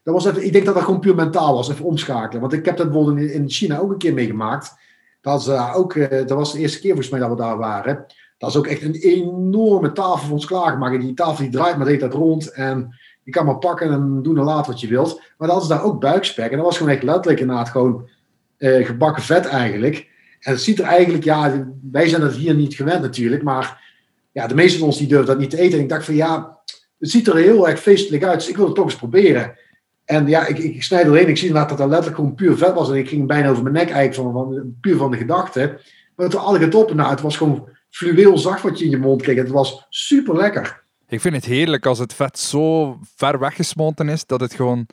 dat 0.03 0.13
was 0.13 0.25
even, 0.25 0.45
ik 0.45 0.53
denk 0.53 0.65
dat 0.65 0.73
dat 0.73 0.83
gewoon 0.83 0.99
puur 0.99 1.15
mentaal 1.15 1.53
was, 1.53 1.69
even 1.69 1.85
omschakelen. 1.85 2.41
Want 2.41 2.53
ik 2.53 2.65
heb 2.65 2.77
dat 2.77 2.91
bijvoorbeeld 2.91 3.17
in, 3.17 3.33
in 3.33 3.49
China 3.49 3.77
ook 3.77 3.91
een 3.91 3.97
keer 3.97 4.13
meegemaakt. 4.13 4.75
Dat, 5.21 5.49
ook, 5.73 5.95
eh, 5.95 6.17
dat 6.17 6.37
was 6.37 6.53
de 6.53 6.59
eerste 6.59 6.79
keer 6.79 6.89
volgens 6.89 7.09
mij 7.09 7.19
dat 7.19 7.29
we 7.29 7.35
daar 7.35 7.57
waren. 7.57 8.05
Dat 8.37 8.49
is 8.49 8.55
ook 8.55 8.67
echt 8.67 8.81
een 8.81 8.95
enorme 8.95 9.91
tafel 9.91 10.17
voor 10.17 10.31
ons 10.31 10.45
klaargemaakt. 10.45 11.01
Die 11.01 11.13
tafel 11.13 11.43
die 11.43 11.51
draait 11.51 11.75
maar 11.75 11.85
de 11.85 11.91
hele 11.91 12.03
tijd 12.03 12.13
rond. 12.13 12.51
En 12.51 12.95
je 13.23 13.31
kan 13.31 13.45
maar 13.45 13.57
pakken 13.57 13.91
en 13.91 14.19
doen 14.21 14.37
en 14.37 14.43
laten 14.43 14.71
wat 14.71 14.81
je 14.81 14.87
wilt. 14.87 15.21
Maar 15.37 15.47
dat 15.47 15.61
is 15.61 15.67
daar 15.67 15.83
ook 15.83 15.99
buikspek. 15.99 16.51
En 16.51 16.57
dat 16.57 16.65
was 16.65 16.77
gewoon 16.77 16.93
echt 16.93 17.03
letterlijk 17.03 17.39
inderdaad 17.39 17.69
gewoon 17.69 18.09
eh, 18.57 18.85
gebakken 18.85 19.23
vet 19.23 19.45
eigenlijk. 19.45 20.09
En 20.39 20.51
het 20.51 20.61
ziet 20.61 20.79
er 20.79 20.85
eigenlijk, 20.85 21.23
ja, 21.23 21.67
wij 21.91 22.07
zijn 22.07 22.21
dat 22.21 22.33
hier 22.33 22.55
niet 22.55 22.75
gewend 22.75 23.01
natuurlijk. 23.01 23.43
Maar 23.43 23.91
ja, 24.31 24.47
de 24.47 24.55
meeste 24.55 24.77
van 24.77 24.87
ons 24.87 24.97
die 24.97 25.07
durven 25.07 25.27
dat 25.27 25.39
niet 25.39 25.49
te 25.49 25.59
eten. 25.59 25.77
En 25.77 25.83
ik 25.83 25.89
dacht 25.89 26.05
van 26.05 26.15
ja, 26.15 26.61
het 27.03 27.11
ziet 27.11 27.27
er 27.27 27.35
heel 27.35 27.67
erg 27.67 27.79
feestelijk 27.79 28.23
uit. 28.23 28.39
Dus 28.39 28.49
ik 28.49 28.55
wil 28.55 28.65
het 28.65 28.75
toch 28.75 28.85
eens 28.85 28.95
proberen. 28.95 29.57
En 30.05 30.27
ja, 30.27 30.47
ik, 30.47 30.57
ik 30.57 30.83
snijd 30.83 31.07
erin. 31.07 31.27
Ik 31.27 31.37
zie 31.37 31.47
inderdaad 31.47 31.69
dat 31.69 31.77
dat 31.77 31.87
letterlijk 31.87 32.15
gewoon 32.15 32.35
puur 32.35 32.57
vet 32.57 32.73
was. 32.73 32.89
En 32.89 32.95
ik 32.95 33.09
ging 33.09 33.27
bijna 33.27 33.49
over 33.49 33.63
mijn 33.63 33.75
nek 33.75 33.89
eigenlijk 33.89 34.35
van, 34.35 34.75
puur 34.81 34.97
van 34.97 35.11
de 35.11 35.17
gedachte. 35.17 35.79
Maar 36.15 36.29
toen 36.29 36.41
had 36.41 36.55
ik 36.55 36.61
het 36.61 36.75
op 36.75 36.93
nou, 36.93 37.09
het 37.09 37.21
was 37.21 37.37
gewoon 37.37 37.67
fluweel 37.89 38.37
zacht 38.37 38.61
wat 38.61 38.79
je 38.79 38.85
in 38.85 38.91
je 38.91 38.97
mond 38.97 39.21
kreeg. 39.21 39.37
Het 39.37 39.49
was 39.49 39.85
super 39.89 40.35
lekker. 40.35 40.83
Ik 41.07 41.21
vind 41.21 41.35
het 41.35 41.45
heerlijk 41.45 41.85
als 41.85 41.99
het 41.99 42.13
vet 42.13 42.39
zo 42.39 42.97
ver 43.15 43.39
weggesmolten 43.39 44.09
is, 44.09 44.25
dat 44.25 44.39
het 44.39 44.53
gewoon... 44.53 44.87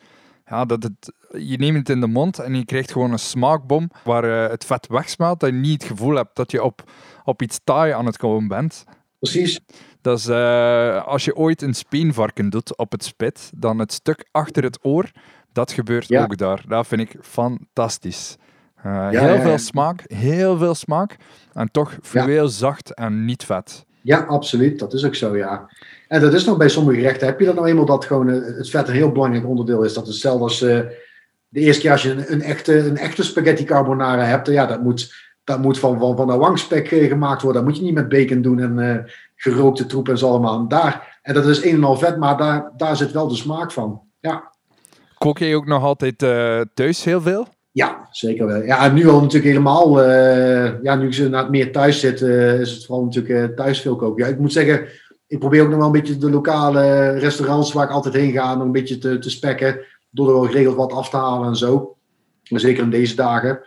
Ja, 0.45 0.65
dat 0.65 0.83
het, 0.83 1.13
je 1.43 1.57
neemt 1.57 1.77
het 1.77 1.89
in 1.89 1.99
de 1.99 2.07
mond 2.07 2.39
en 2.39 2.55
je 2.55 2.65
krijgt 2.65 2.91
gewoon 2.91 3.11
een 3.11 3.19
smaakbom 3.19 3.89
waar 4.03 4.23
eh, 4.23 4.51
het 4.51 4.65
vet 4.65 4.87
wegsmelt. 4.87 5.39
Dat 5.39 5.49
je 5.49 5.55
niet 5.55 5.81
het 5.81 5.91
gevoel 5.91 6.15
hebt 6.15 6.35
dat 6.35 6.51
je 6.51 6.63
op, 6.63 6.83
op 7.23 7.41
iets 7.41 7.59
taai 7.63 7.91
aan 7.91 8.05
het 8.05 8.17
komen 8.17 8.47
bent. 8.47 8.85
Precies. 9.21 9.59
Dat 10.01 10.17
is, 10.17 10.27
eh, 10.27 11.05
als 11.07 11.25
je 11.25 11.35
ooit 11.35 11.61
een 11.61 11.73
speenvarken 11.73 12.49
doet 12.49 12.77
op 12.77 12.91
het 12.91 13.03
spit, 13.03 13.51
dan 13.55 13.79
het 13.79 13.91
stuk 13.93 14.25
achter 14.31 14.63
het 14.63 14.79
oor, 14.81 15.11
dat 15.53 15.71
gebeurt 15.71 16.07
Ja. 16.07 16.23
ook 16.23 16.37
daar. 16.37 16.63
Dat 16.67 16.87
vind 16.87 17.01
ik 17.01 17.15
fantastisch. 17.21 18.35
Eh, 18.75 18.83
Ja, 18.91 19.09
heel 19.09 19.35
ja, 19.35 19.41
veel 19.41 19.57
smaak, 19.57 20.03
heel 20.07 20.57
veel 20.57 20.75
smaak. 20.75 21.15
En 21.53 21.71
toch 21.71 21.97
fluweel 22.01 22.47
zacht 22.47 22.93
en 22.93 23.25
niet 23.25 23.43
vet. 23.45 23.85
Ja, 24.01 24.17
absoluut. 24.19 24.79
Dat 24.79 24.93
is 24.93 25.05
ook 25.05 25.15
zo, 25.15 25.37
ja. 25.37 25.69
En 26.07 26.21
dat 26.21 26.33
is 26.33 26.45
nog 26.45 26.57
bij 26.57 26.69
sommige 26.69 26.99
gerechten. 26.99 27.27
Heb 27.27 27.39
je 27.39 27.45
dat 27.45 27.55
nou 27.55 27.67
eenmaal 27.67 27.85
dat 27.85 28.05
gewoon 28.05 28.29
eh, 28.29 28.57
het 28.57 28.69
vet 28.69 28.87
een 28.87 28.93
heel 28.93 29.11
belangrijk 29.11 29.47
onderdeel 29.47 29.83
is? 29.83 29.93
Dat 29.93 30.07
is 30.07 30.13
hetzelfde 30.13 30.43
als 30.43 30.59
de 30.59 31.59
eerste 31.59 31.81
keer 31.81 31.91
als 31.91 32.01
je 32.01 32.09
een, 32.11 32.31
een, 32.31 32.41
echte, 32.41 32.77
een 32.77 32.97
echte 32.97 33.23
spaghetti 33.23 33.63
carbonara 33.65 34.23
hebt. 34.23 34.47
Ja, 34.47 34.65
dat 34.65 34.81
moet, 34.81 35.13
dat 35.43 35.59
moet 35.59 35.79
van, 35.79 35.99
van, 35.99 36.15
van 36.15 36.27
de 36.27 36.35
wangspek 36.37 36.91
eh, 36.91 37.07
gemaakt 37.07 37.41
worden. 37.41 37.61
Dat 37.61 37.71
moet 37.71 37.79
je 37.79 37.85
niet 37.85 37.95
met 37.95 38.09
bacon 38.09 38.41
doen 38.41 38.59
en 38.59 38.79
eh, 38.79 39.11
gerookte 39.35 39.85
troep 39.85 40.09
en 40.09 40.17
zo 40.17 40.27
allemaal. 40.29 40.59
En, 40.59 40.67
daar, 40.67 41.19
en 41.21 41.33
dat 41.33 41.45
is 41.45 41.63
een 41.63 41.75
en 41.75 41.83
al 41.83 41.97
vet, 41.97 42.17
maar 42.17 42.37
daar, 42.37 42.71
daar 42.77 42.95
zit 42.95 43.11
wel 43.11 43.27
de 43.27 43.35
smaak 43.35 43.71
van. 43.71 44.01
Ja. 44.19 44.51
Kook 45.17 45.37
jij 45.37 45.55
ook 45.55 45.65
nog 45.65 45.83
altijd 45.83 46.23
eh, 46.23 46.61
thuis 46.73 47.03
heel 47.03 47.21
veel? 47.21 47.47
Ja, 47.71 48.07
zeker 48.11 48.45
wel. 48.45 48.61
Ja, 48.63 48.83
en 48.85 48.93
nu 48.93 49.09
al 49.09 49.19
natuurlijk 49.19 49.45
helemaal. 49.45 50.03
ja, 50.83 50.95
nu 50.95 51.05
ik 51.05 51.13
zo 51.13 51.29
na- 51.29 51.49
meer 51.49 51.71
thuis 51.71 51.99
zit, 51.99 52.21
is 52.21 52.71
het 52.71 52.85
vooral 52.85 53.03
natuurlijk 53.03 53.55
thuis 53.55 53.81
veel 53.81 53.95
koken. 53.95 54.23
Ja, 54.23 54.29
ik 54.29 54.39
moet 54.39 54.51
zeggen, 54.51 54.87
ik 55.27 55.39
probeer 55.39 55.61
ook 55.61 55.69
nog 55.69 55.77
wel 55.77 55.85
een 55.85 55.91
beetje 55.91 56.17
de 56.17 56.29
lokale 56.29 57.11
restaurants 57.11 57.73
waar 57.73 57.83
ik 57.83 57.91
altijd 57.91 58.13
heen 58.13 58.31
ga, 58.31 58.55
nog 58.55 58.63
een 58.63 58.71
beetje 58.71 58.97
te, 58.97 59.19
te 59.19 59.29
spekken. 59.29 59.79
Door 60.09 60.27
er 60.27 60.33
wel 60.33 60.43
geregeld 60.43 60.75
wat 60.75 60.93
af 60.93 61.09
te 61.09 61.17
halen 61.17 61.47
en 61.47 61.55
zo. 61.55 61.95
Maar 62.49 62.59
zeker 62.59 62.83
in 62.83 62.89
deze 62.89 63.15
dagen. 63.15 63.59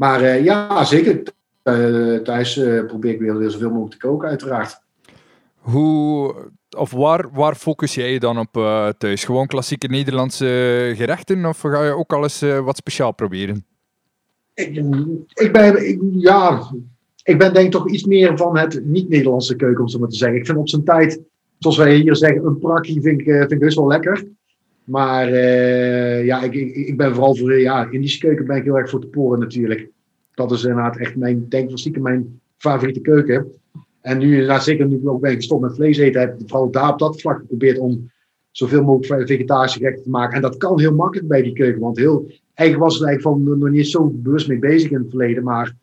Maar 0.00 0.20
eh, 0.22 0.44
ja, 0.44 0.84
zeker. 0.84 1.22
eh, 1.62 2.14
thuis 2.16 2.56
eh, 2.56 2.84
probeer 2.86 3.12
ik 3.12 3.20
weer, 3.20 3.50
zoveel 3.50 3.68
mogelijk 3.70 4.00
te 4.00 4.06
koken, 4.06 4.28
uiteraard. 4.28 4.80
Hoe, 5.58 6.34
of 6.76 6.90
waar, 6.90 7.28
waar 7.32 7.54
focus 7.54 7.94
jij 7.94 8.12
je 8.12 8.20
dan 8.20 8.38
op 8.38 8.52
thuis? 8.98 9.24
Gewoon 9.24 9.46
klassieke 9.46 9.86
Nederlandse 9.86 10.92
gerechten? 10.96 11.44
Of 11.46 11.60
ga 11.60 11.84
je 11.84 11.90
ook 11.96 12.12
al 12.12 12.22
eens 12.22 12.42
eh, 12.42 12.58
wat 12.58 12.76
speciaal 12.76 13.12
proberen? 13.12 13.64
Ik, 14.54 14.76
ik 15.34 15.52
ben, 15.52 15.88
ik- 15.88 16.00
ja, 16.12 16.70
ik 17.22 17.38
ben 17.38 17.52
denk 17.52 17.66
ik 17.66 17.72
toch 17.72 17.90
iets 17.90 18.04
meer 18.04 18.36
van 18.36 18.58
het 18.58 18.84
niet-Nederlandse 18.84 19.56
keuken, 19.56 19.82
om 19.82 19.88
zo 19.88 19.98
maar 19.98 20.08
te 20.08 20.16
zeggen. 20.16 20.38
Ik 20.38 20.46
vind 20.46 20.58
op 20.58 20.68
zijn 20.68 20.84
tijd 20.84 21.20
zoals 21.58 21.76
wij 21.76 21.94
hier 21.94 22.16
zeggen, 22.16 22.44
een 22.44 22.58
prakkie 22.58 23.00
vind 23.02 23.20
ik, 23.20 23.26
vind 23.26 23.52
ik 23.52 23.58
best 23.58 23.76
wel 23.76 23.86
lekker. 23.86 24.24
Maar 24.90 25.34
ja, 26.24 26.42
ik, 26.42 26.54
ik, 26.54 26.74
ik, 26.74 26.96
ben 26.96 27.14
vooral 27.14 27.36
voor 27.36 27.58
ja, 27.58 27.90
Indische 27.90 28.18
keuken 28.18 28.46
ben 28.46 28.56
ik 28.56 28.64
heel 28.64 28.78
erg 28.78 28.90
voor 28.90 29.00
te 29.00 29.06
poren 29.06 29.40
natuurlijk. 29.40 29.88
Dat 30.34 30.52
is 30.52 30.64
inderdaad 30.64 30.96
echt 30.96 31.16
mijn, 31.16 31.48
denk 31.48 31.70
ik 31.70 31.78
stiekem 31.78 32.02
mijn 32.02 32.40
favoriete 32.56 33.00
keuken. 33.00 33.46
En 34.00 34.18
nu, 34.18 34.46
nou, 34.46 34.60
zeker 34.60 34.86
nu 34.86 34.96
ik 34.96 35.08
ook 35.08 35.20
ben 35.20 35.34
gestopt 35.34 35.62
met 35.62 35.74
vlees 35.74 35.98
eten, 35.98 36.20
heb 36.20 36.40
ik 36.40 36.48
vooral 36.48 36.70
daar 36.70 36.92
op 36.92 36.98
dat 36.98 37.20
vlak 37.20 37.38
geprobeerd 37.38 37.78
om 37.78 38.10
zoveel 38.50 38.82
mogelijk 38.82 39.28
vegetarische 39.28 39.78
gerechten 39.78 40.02
te 40.02 40.10
maken. 40.10 40.36
En 40.36 40.42
dat 40.42 40.56
kan 40.56 40.80
heel 40.80 40.94
makkelijk 40.94 41.28
bij 41.28 41.42
die 41.42 41.52
keuken. 41.52 41.80
Want 41.80 41.96
heel, 41.96 42.26
eigenlijk 42.54 42.90
was 42.90 43.02
eigenlijk 43.02 43.22
van 43.22 43.58
nog 43.58 43.70
niet 43.70 43.88
zo 43.88 44.10
bewust 44.14 44.48
mee 44.48 44.58
bezig 44.58 44.90
in 44.90 44.98
het 44.98 45.08
verleden. 45.08 45.44
Maar 45.44 45.74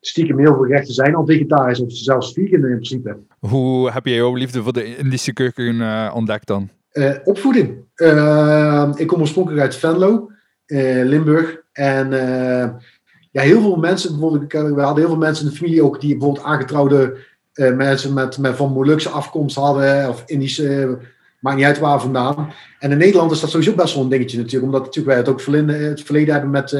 stiekem 0.00 0.38
heel 0.38 0.54
veel 0.54 0.64
gerechten 0.64 0.94
zijn 0.94 1.14
al 1.14 1.26
vegetarisch 1.26 1.80
of 1.80 1.92
zelfs 1.92 2.32
vegan 2.32 2.64
in 2.64 2.68
principe. 2.68 3.16
Hoe 3.38 3.90
heb 3.90 4.06
jij 4.06 4.14
jouw 4.14 4.34
liefde 4.34 4.62
voor 4.62 4.72
de 4.72 4.96
Indische 4.96 5.32
keuken 5.32 5.74
uh, 5.74 6.12
ontdekt 6.14 6.46
dan? 6.46 6.70
Uh, 6.94 7.14
opvoeding. 7.24 7.76
Uh, 7.96 8.90
ik 8.96 9.06
kom 9.06 9.20
oorspronkelijk 9.20 9.62
uit 9.62 9.76
Venlo, 9.76 10.30
Limburg. 10.66 11.62
En 11.72 12.10
ja, 13.30 13.42
heel 13.42 13.60
veel 13.60 13.76
mensen, 13.76 14.10
bijvoorbeeld, 14.10 14.52
we 14.52 14.80
hadden 14.80 15.04
heel 15.04 15.12
veel 15.12 15.22
mensen 15.22 15.44
in 15.44 15.50
de 15.50 15.56
familie 15.56 15.82
ook 15.82 16.00
die 16.00 16.16
bijvoorbeeld 16.16 16.46
aangetrouwde 16.46 17.16
mensen 17.54 18.12
met, 18.12 18.38
met 18.38 18.56
van 18.56 18.72
Molukse 18.72 19.08
afkomst 19.08 19.56
hadden, 19.56 20.08
of 20.08 20.22
Indische 20.26 20.98
maakt 21.40 21.56
niet 21.56 21.66
uit 21.66 21.78
waar 21.78 22.00
vandaan. 22.00 22.52
En 22.78 22.90
in 22.90 22.98
Nederland 22.98 23.32
is 23.32 23.40
dat 23.40 23.50
sowieso 23.50 23.74
best 23.74 23.94
wel 23.94 24.02
een 24.02 24.08
dingetje 24.08 24.36
natuurlijk, 24.36 24.64
omdat 24.64 24.80
natuurlijk 24.80 25.14
wij 25.14 25.16
het 25.16 25.28
ook 25.28 25.40
verleden, 25.40 25.88
het 25.88 26.02
verleden 26.02 26.32
hebben 26.32 26.50
met 26.50 26.72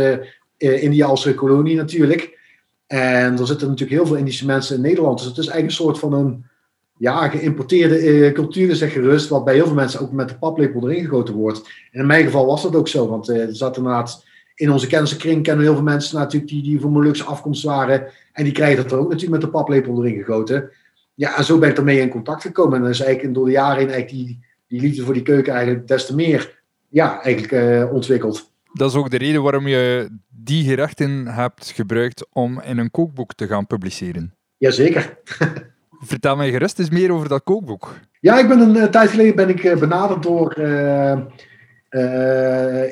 India 0.57 1.07
als 1.07 1.35
kolonie 1.35 1.77
natuurlijk. 1.77 2.39
En 2.87 3.39
er 3.39 3.47
zitten 3.47 3.69
natuurlijk 3.69 3.99
heel 3.99 4.07
veel 4.07 4.17
Indische 4.17 4.47
mensen 4.47 4.77
in 4.77 4.83
Nederland. 4.83 5.19
Dus 5.19 5.27
het 5.27 5.39
is 5.39 5.47
eigenlijk 5.47 5.79
een 5.79 5.85
soort 5.85 5.99
van 5.99 6.13
een 6.13 6.53
ja, 6.97 7.29
geïmporteerde 7.29 8.03
uh, 8.03 8.33
cultuur, 8.33 8.75
zeg 8.75 8.93
gerust, 8.93 9.29
wat 9.29 9.45
bij 9.45 9.55
heel 9.55 9.67
veel 9.67 9.75
mensen 9.75 10.01
ook 10.01 10.13
met 10.13 10.29
de 10.29 10.39
paplepel 10.39 10.91
erin 10.91 11.05
gegoten 11.05 11.35
wordt. 11.35 11.59
En 11.91 12.01
in 12.01 12.07
mijn 12.07 12.25
geval 12.25 12.47
was 12.47 12.63
dat 12.63 12.77
ook 12.77 12.89
zo, 12.89 13.09
want 13.09 13.31
uh, 13.31 13.41
er 13.41 13.57
zat 13.57 13.77
inderdaad 13.77 14.25
in 14.55 14.71
onze 14.71 14.87
kennissenkring 14.87 15.43
kennen 15.43 15.65
heel 15.65 15.75
veel 15.75 15.83
mensen 15.83 16.19
natuurlijk 16.19 16.51
die, 16.53 16.63
die 16.63 16.81
van 16.81 16.91
Molukse 16.91 17.25
afkomst 17.25 17.63
waren. 17.63 18.07
En 18.33 18.45
die 18.45 18.53
krijgen 18.53 18.83
dat 18.83 18.93
er 18.93 18.99
ook 18.99 19.11
natuurlijk 19.11 19.31
met 19.31 19.41
de 19.41 19.57
paplepel 19.57 20.05
erin 20.05 20.25
gegoten. 20.25 20.71
Ja, 21.15 21.37
en 21.37 21.45
zo 21.45 21.59
ben 21.59 21.71
ik 21.71 21.77
ermee 21.77 22.01
in 22.01 22.09
contact 22.09 22.43
gekomen. 22.43 22.77
En 22.77 22.81
dan 22.83 22.91
is 22.91 23.01
eigenlijk 23.01 23.35
door 23.35 23.45
de 23.45 23.53
jaren 23.53 23.79
heen 23.79 23.91
eigenlijk 23.91 24.27
die, 24.27 24.45
die 24.67 24.81
liefde 24.81 25.03
voor 25.03 25.15
die 25.15 25.23
keuken 25.23 25.53
eigenlijk 25.55 25.89
des 25.89 26.07
te 26.07 26.15
meer 26.15 26.63
ja, 26.89 27.23
eigenlijk, 27.23 27.53
uh, 27.53 27.93
ontwikkeld. 27.93 28.53
Dat 28.73 28.91
is 28.91 28.97
ook 28.97 29.11
de 29.11 29.19
reden 29.19 29.43
waarom 29.43 29.67
je 29.67 30.09
die 30.29 30.65
gerechten 30.65 31.27
hebt 31.27 31.71
gebruikt 31.71 32.27
om 32.33 32.61
in 32.61 32.79
een 32.79 32.91
kookboek 32.91 33.35
te 33.35 33.47
gaan 33.47 33.67
publiceren. 33.67 34.35
Jazeker. 34.57 35.19
Vertel 36.05 36.37
mij 36.37 36.51
gerust 36.51 36.79
eens 36.79 36.91
meer 36.91 37.13
over 37.13 37.29
dat 37.29 37.43
kookboek. 37.43 37.95
Ja, 38.21 38.39
ik 38.39 38.49
ben 38.49 38.61
een 38.61 38.77
uh, 38.77 38.85
tijd 38.85 39.11
geleden 39.11 39.37
ben 39.37 39.49
ik 39.49 39.65
uh, 39.65 39.77
benaderd 39.77 40.23
door. 40.23 40.57
Uh, 40.59 41.13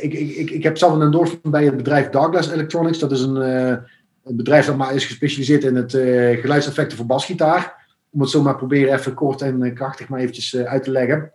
ik, 0.02 0.12
ik, 0.12 0.50
ik, 0.50 0.62
heb 0.62 0.78
zelf 0.78 0.92
een 0.92 1.02
endorsement 1.02 1.50
bij 1.50 1.64
het 1.64 1.76
bedrijf 1.76 2.08
Douglas 2.08 2.50
Electronics. 2.50 2.98
Dat 2.98 3.12
is 3.12 3.20
een, 3.20 3.80
bedrijf 4.22 4.66
dat 4.66 4.76
maar 4.76 4.94
is 4.94 5.04
gespecialiseerd 5.04 5.64
in 5.64 5.76
het 5.76 5.92
geluidseffecten 6.40 6.96
voor 6.96 7.06
basgitaar. 7.06 7.86
Om 8.10 8.20
het 8.20 8.30
zo 8.30 8.42
maar 8.42 8.56
proberen 8.56 8.94
even 8.94 9.14
kort 9.14 9.42
en 9.42 9.74
krachtig 9.74 10.08
maar 10.08 10.20
eventjes 10.20 10.56
uit 10.56 10.82
te 10.82 10.90
leggen. 10.90 11.32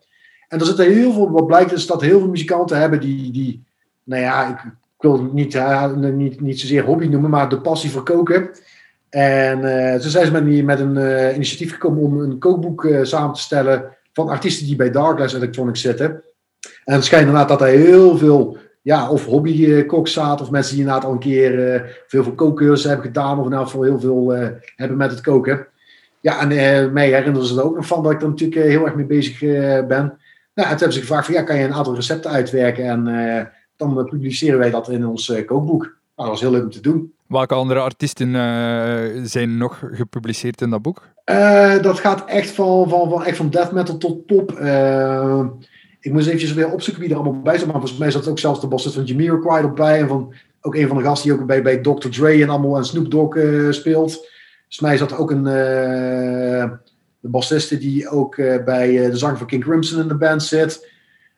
En 0.48 0.60
er 0.60 0.66
zitten 0.66 0.94
heel 0.94 1.14
veel, 1.14 1.32
wat 1.32 1.48
blijkt 1.48 1.72
is 1.72 1.88
dat 1.88 2.02
heel 2.02 2.20
veel 2.20 2.30
muzikanten 2.30 2.80
hebben 2.80 3.00
die, 3.00 3.32
die 3.32 3.64
nou 4.04 4.22
ja, 4.22 4.50
ik, 4.50 4.72
wil 4.98 5.14
het 5.14 5.34
niet, 5.34 5.56
niet, 6.16 6.42
niet 6.42 6.60
zozeer 6.60 6.84
hobby 6.84 7.08
noemen, 7.08 7.30
maar 7.30 7.50
de 7.50 7.62
passie 7.62 7.90
voor 7.90 8.04
koken. 8.04 8.50
En 9.18 9.60
uh, 9.60 9.96
toen 9.96 10.10
zijn 10.10 10.26
ze 10.26 10.32
met, 10.32 10.66
met 10.66 10.80
een 10.80 10.96
uh, 10.96 11.36
initiatief 11.36 11.72
gekomen 11.72 12.04
om 12.04 12.20
een 12.20 12.40
kookboek 12.40 12.88
samen 13.02 13.34
te 13.34 13.42
stellen 13.42 13.84
van 14.14 14.30
artiesten 14.30 14.66
die 14.66 14.76
bij 14.76 14.92
Darkness 14.92 15.34
Electronics 15.34 15.82
zitten. 15.82 16.24
En 16.86 16.94
het 16.94 17.06
schijnt 17.06 17.26
inderdaad 17.26 17.50
dat 17.50 17.62
er 17.62 17.68
heel 17.68 18.18
veel, 18.18 18.58
ja, 18.82 19.10
of 19.10 19.26
hobbykoks 19.26 20.14
zaten, 20.14 20.46
of 20.46 20.52
mensen 20.52 20.76
die 20.76 20.82
inderdaad 20.84 21.06
al 21.06 21.12
een 21.12 21.20
keer 21.20 21.84
veel 22.08 22.24
voor 22.24 22.36
kookcursussen 22.36 22.90
hebben 22.90 23.08
gedaan, 23.08 23.40
of 23.40 23.48
nou 23.50 23.68
voor 23.68 23.86
heel 23.86 24.00
veel 24.00 24.32
hebben 24.76 24.98
met 24.98 25.12
het 25.12 25.22
koken. 25.22 25.68
Ja, 26.20 26.50
en 26.50 26.94
mij 26.94 27.10
herinneren 27.10 27.48
ze 27.48 27.58
er 27.58 27.64
ook 27.64 27.76
nog 27.76 27.88
van 27.88 28.04
dat 28.04 28.12
ik 28.12 28.22
er 28.22 28.28
natuurlijk 28.28 28.62
heel 28.62 28.86
erg 28.86 28.96
mee 28.96 29.06
bezig 29.06 29.40
ben. 29.88 29.88
Nou, 29.88 30.18
toen 30.54 30.66
hebben 30.68 30.94
ze 30.94 31.00
gevraagd 31.00 31.26
van, 31.26 31.36
ja, 31.36 31.42
kan 31.42 31.58
je 31.58 31.64
een 31.64 31.74
aantal 31.74 31.96
recepten 31.96 32.32
uitwerken 32.32 32.86
en 32.86 33.52
dan 33.76 34.06
publiceren 34.06 34.60
wij 34.60 34.70
dat 34.70 34.90
in 34.90 35.08
ons 35.08 35.34
kookboek. 35.46 35.82
Nou, 35.84 35.92
dat 36.16 36.28
was 36.28 36.42
heel 36.42 36.52
leuk 36.52 36.64
om 36.64 36.72
te 36.72 36.82
doen. 36.82 37.16
Welke 37.28 37.54
andere 37.54 37.80
artiesten 37.80 38.28
uh, 38.28 39.22
zijn 39.24 39.58
nog 39.58 39.84
gepubliceerd 39.92 40.62
in 40.62 40.70
dat 40.70 40.82
boek? 40.82 41.08
dat 41.82 42.00
gaat 42.00 42.26
echt 42.26 42.50
van, 42.50 42.90
van, 42.90 43.10
van, 43.10 43.24
echt 43.24 43.38
van 43.38 43.50
death 43.50 43.72
metal 43.72 43.98
tot 43.98 44.26
pop. 44.26 44.52
ik 46.00 46.12
moest 46.14 46.28
eventjes 46.28 46.54
weer 46.54 46.72
opzoeken 46.72 47.04
wie 47.04 47.12
er 47.12 47.18
allemaal 47.18 47.42
bij 47.42 47.58
zat. 47.58 47.66
Maar 47.66 47.80
volgens 47.80 47.98
mij 48.00 48.12
zat 48.12 48.28
ook 48.28 48.40
zelfs 48.40 48.62
de 48.62 48.68
bassist 48.68 48.96
van 48.96 49.04
Jamiroquai 49.04 49.64
erbij. 49.64 50.00
En 50.00 50.08
van, 50.08 50.34
ook 50.62 50.76
een 50.76 50.88
van 50.88 50.98
de 50.98 51.04
gasten 51.04 51.30
die 51.30 51.40
ook 51.40 51.48
bij, 51.48 51.62
bij 51.62 51.78
Dr. 51.78 52.10
Dre 52.10 52.42
en 52.42 52.50
allemaal 52.50 52.78
en 52.78 52.86
Snoop 52.86 53.12
Dogg 53.12 53.38
speelt. 53.70 54.12
Volgens 54.12 54.80
mij 54.80 54.98
zat 54.98 55.18
ook 55.18 55.32
een 55.32 55.44
de 57.20 57.30
bassiste 57.30 57.78
die 57.78 58.10
ook 58.10 58.36
bij 58.66 59.10
de 59.10 59.18
zang 59.18 59.38
van 59.38 59.48
King 59.48 59.64
Crimson 59.64 60.02
in 60.02 60.08
de 60.08 60.18
band 60.18 60.44
zit. 60.44 60.92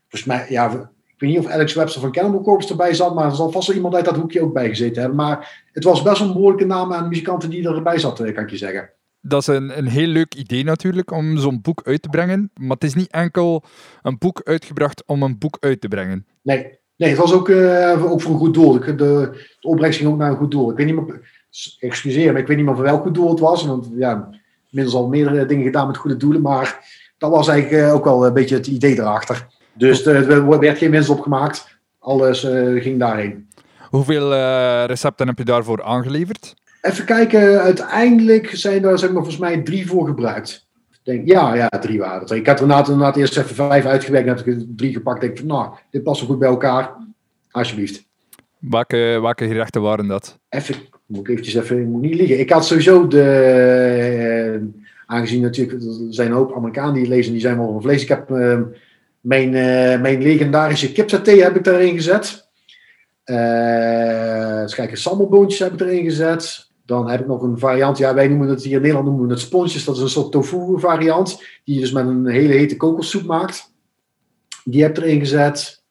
Volgens 0.10 0.23
mij, 0.23 0.45
ja, 0.49 0.89
ik 1.19 1.27
weet 1.27 1.36
niet 1.36 1.45
of 1.45 1.51
Alex 1.51 1.73
Webster 1.73 2.01
van 2.01 2.12
Cannibal 2.12 2.41
Corpse 2.41 2.69
erbij 2.69 2.93
zat, 2.93 3.15
maar 3.15 3.25
er 3.25 3.36
zal 3.36 3.51
vast 3.51 3.67
wel 3.67 3.75
iemand 3.75 3.95
uit 3.95 4.05
dat 4.05 4.15
hoekje 4.15 4.41
ook 4.41 4.53
bij 4.53 4.67
gezeten 4.67 4.99
hebben. 4.99 5.17
Maar 5.17 5.65
het 5.73 5.84
was 5.84 6.01
best 6.01 6.21
een 6.21 6.34
behoorlijke 6.34 6.65
naam 6.65 6.93
aan 6.93 7.08
muzikanten 7.08 7.49
die 7.49 7.67
erbij 7.67 7.99
zaten, 7.99 8.25
eh, 8.25 8.34
kan 8.34 8.43
ik 8.43 8.49
je 8.49 8.58
zeggen. 8.58 8.89
Dat 9.21 9.41
is 9.41 9.47
een, 9.47 9.77
een 9.77 9.88
heel 9.88 10.08
leuk 10.08 10.36
idee 10.36 10.63
natuurlijk, 10.63 11.12
om 11.12 11.38
zo'n 11.38 11.62
boek 11.62 11.82
uit 11.84 12.01
te 12.01 12.10
brengen. 12.10 12.51
Maar 12.53 12.69
het 12.69 12.84
is 12.84 12.93
niet 12.93 13.12
enkel 13.12 13.63
een 14.01 14.17
boek 14.17 14.41
uitgebracht 14.43 15.03
om 15.05 15.23
een 15.23 15.38
boek 15.38 15.58
uit 15.60 15.82
te 15.82 15.88
brengen. 15.88 16.25
Nee, 16.41 16.79
nee 16.95 17.10
het 17.10 17.17
was 17.17 17.34
ook, 17.34 17.49
uh, 17.49 18.12
ook 18.12 18.21
voor 18.21 18.32
een 18.32 18.38
goed 18.38 18.53
doel. 18.53 18.79
De, 18.79 18.95
de, 18.95 19.45
opbrengst 19.62 19.99
ging 19.99 20.12
ook 20.12 20.17
naar 20.17 20.32
een 20.32 20.38
goed 20.38 20.51
doel. 20.51 20.71
Ik 20.71 20.77
weet 20.77 20.86
niet 20.86 20.95
meer, 20.95 21.45
excuseer, 21.79 22.32
maar 22.32 22.41
ik 22.41 22.47
weet 22.47 22.58
niet 22.58 22.65
meer 22.65 22.75
voor 22.75 22.84
welk 22.84 23.01
goed 23.01 23.13
doel 23.13 23.29
het 23.29 23.39
was. 23.39 23.65
Want 23.65 23.89
ja, 23.95 24.29
inmiddels 24.69 24.97
al 24.97 25.08
meerdere 25.08 25.45
dingen 25.45 25.65
gedaan 25.65 25.88
met 25.88 25.97
goede 25.97 26.17
doelen. 26.17 26.41
Maar 26.41 26.88
dat 27.17 27.32
was 27.32 27.47
eigenlijk 27.47 27.84
eh, 27.84 27.93
ook 27.93 28.03
wel 28.03 28.25
een 28.25 28.34
beetje 28.34 28.55
het 28.55 28.67
idee 28.67 28.99
erachter. 28.99 29.47
Dus 29.80 30.06
er 30.06 30.60
werd 30.60 30.78
geen 30.78 30.92
winst 30.92 31.10
opgemaakt. 31.10 31.80
Alles 32.00 32.44
uh, 32.44 32.82
ging 32.82 33.00
daarheen. 33.00 33.48
Hoeveel 33.89 34.34
uh, 34.34 34.84
recepten 34.86 35.28
heb 35.28 35.38
je 35.38 35.44
daarvoor 35.44 35.84
aangeleverd? 35.84 36.56
Even 36.82 37.06
kijken, 37.06 37.62
uiteindelijk 37.62 38.50
zijn 38.54 38.84
er 38.84 39.00
zeg 39.00 39.10
maar, 39.10 39.24
volgens 39.24 39.38
mij 39.38 39.62
drie 39.62 39.88
voor 39.88 40.08
gebruikt. 40.08 40.68
Denk, 41.04 41.28
ja, 41.28 41.56
ja, 41.56 41.70
drie 41.70 42.00
waren 42.00 42.20
het. 42.20 42.32
Ik 42.32 42.48
had 42.48 42.60
er 42.60 42.65
inderdaad, 42.65 43.18
eerst 43.18 43.38
even 43.38 43.56
vijf 43.56 43.86
uitgewerkt. 43.86 44.28
Dan 44.28 44.38
heb 44.38 44.48
ik 44.48 44.65
drie 44.76 44.94
gepakt. 44.94 45.22
Denk, 45.22 45.44
nou, 45.44 45.70
dit 45.92 46.04
past 46.04 46.20
wel 46.20 46.30
goed 46.30 46.39
bij 46.39 46.50
elkaar. 46.50 46.92
Alsjeblieft. 47.52 48.06
Welke, 48.58 49.20
welke 49.22 49.48
gerechten 49.48 49.82
waren 49.82 50.08
dat? 50.08 50.39
Even 50.50 50.76
moet 51.06 51.20
ik 51.20 51.28
eventjes 51.28 51.56
even 51.56 51.89
moet 51.89 52.02
niet 52.02 52.15
liegen. 52.15 52.39
Ik 52.39 52.50
had 52.50 52.65
sowieso 52.65 53.08
de. 53.08 54.60
Uh, 54.62 54.84
aangezien 55.06 55.42
natuurlijk, 55.42 55.82
er 55.82 55.92
zijn 56.10 56.28
een 56.28 56.38
hoop 56.38 56.56
Amerikanen 56.56 56.94
die 56.94 57.08
lezen, 57.08 57.32
die 57.32 57.42
zijn 57.42 57.58
wel 57.58 57.72
van 57.72 57.82
vlees. 57.82 58.02
Ik 58.02 58.08
heb 58.08 58.30
uh, 58.30 58.60
mijn, 59.21 59.47
uh, 59.47 60.01
mijn 60.01 60.21
legendarische 60.21 60.91
kipsaté 60.91 61.32
heb 61.32 61.55
ik 61.55 61.63
daarin 61.63 61.95
gezet. 61.95 62.47
Uh, 63.25 64.65
kijken, 64.65 64.97
heb 65.58 65.73
ik 65.73 65.82
erin 65.82 66.03
gezet. 66.03 66.67
Dan 66.86 67.10
heb 67.10 67.19
ik 67.19 67.27
nog 67.27 67.41
een 67.41 67.60
variant, 67.60 67.97
ja, 67.97 68.13
wij 68.13 68.27
noemen 68.27 68.47
het 68.47 68.63
hier 68.63 68.75
in 68.75 68.79
Nederland 68.79 69.08
noemen 69.08 69.27
we 69.27 69.34
het 69.34 69.41
sponsjes. 69.41 69.84
Dat 69.84 69.95
is 69.95 70.01
een 70.01 70.10
soort 70.10 70.32
tofu 70.32 70.79
variant, 70.79 71.43
die 71.63 71.75
je 71.75 71.82
dus 71.82 71.91
met 71.91 72.08
een 72.08 72.27
hele 72.27 72.53
hete 72.53 72.77
kokossoep 72.77 73.25
maakt. 73.25 73.73
Die 74.63 74.82
heb 74.82 74.97
ik 74.97 75.03
erin 75.03 75.19
gezet. 75.19 75.84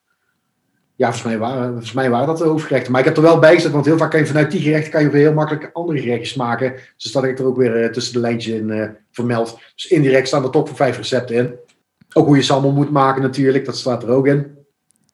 Ja, 0.96 1.12
volgens 1.12 1.24
mij, 1.24 1.38
waren, 1.38 1.68
volgens 1.68 1.92
mij 1.92 2.10
waren 2.10 2.26
dat 2.26 2.38
de 2.38 2.44
hoofdgerechten. 2.44 2.92
Maar 2.92 3.00
ik 3.00 3.06
heb 3.06 3.16
er 3.16 3.22
wel 3.22 3.38
bij 3.38 3.55
gezet, 3.55 3.72
want 3.72 3.84
heel 3.84 3.98
vaak 3.98 4.11
kan 4.11 4.20
je 4.20 4.26
vanuit 4.26 4.50
die 4.50 4.61
gerechten 4.61 4.90
kan 4.90 5.03
je 5.03 5.11
weer 5.11 5.22
heel 5.22 5.32
makkelijk 5.32 5.70
andere 5.72 6.00
gerechtjes 6.00 6.34
maken. 6.34 6.74
Dus 6.96 7.12
dat 7.12 7.24
ik 7.24 7.38
er 7.38 7.46
ook 7.46 7.57
weer 7.57 7.82
uh, 7.82 7.90
tussen 7.90 8.12
de 8.12 8.20
lijntjes 8.20 8.55
in 8.55 8.96
vermeld. 9.11 9.59
Dus 9.74 9.86
indirect 9.86 10.26
staan 10.26 10.44
er 10.44 10.50
toch 10.50 10.68
voor 10.68 10.76
vijf 10.76 10.96
recepten 10.96 11.36
in. 11.36 11.55
Ook 12.12 12.26
hoe 12.26 12.36
je 12.36 12.42
sambal 12.42 12.72
moet 12.72 12.90
maken 12.90 13.22
natuurlijk, 13.22 13.64
dat 13.64 13.76
staat 13.76 14.02
er 14.02 14.09
ook 14.09 14.26
in. 14.26 14.46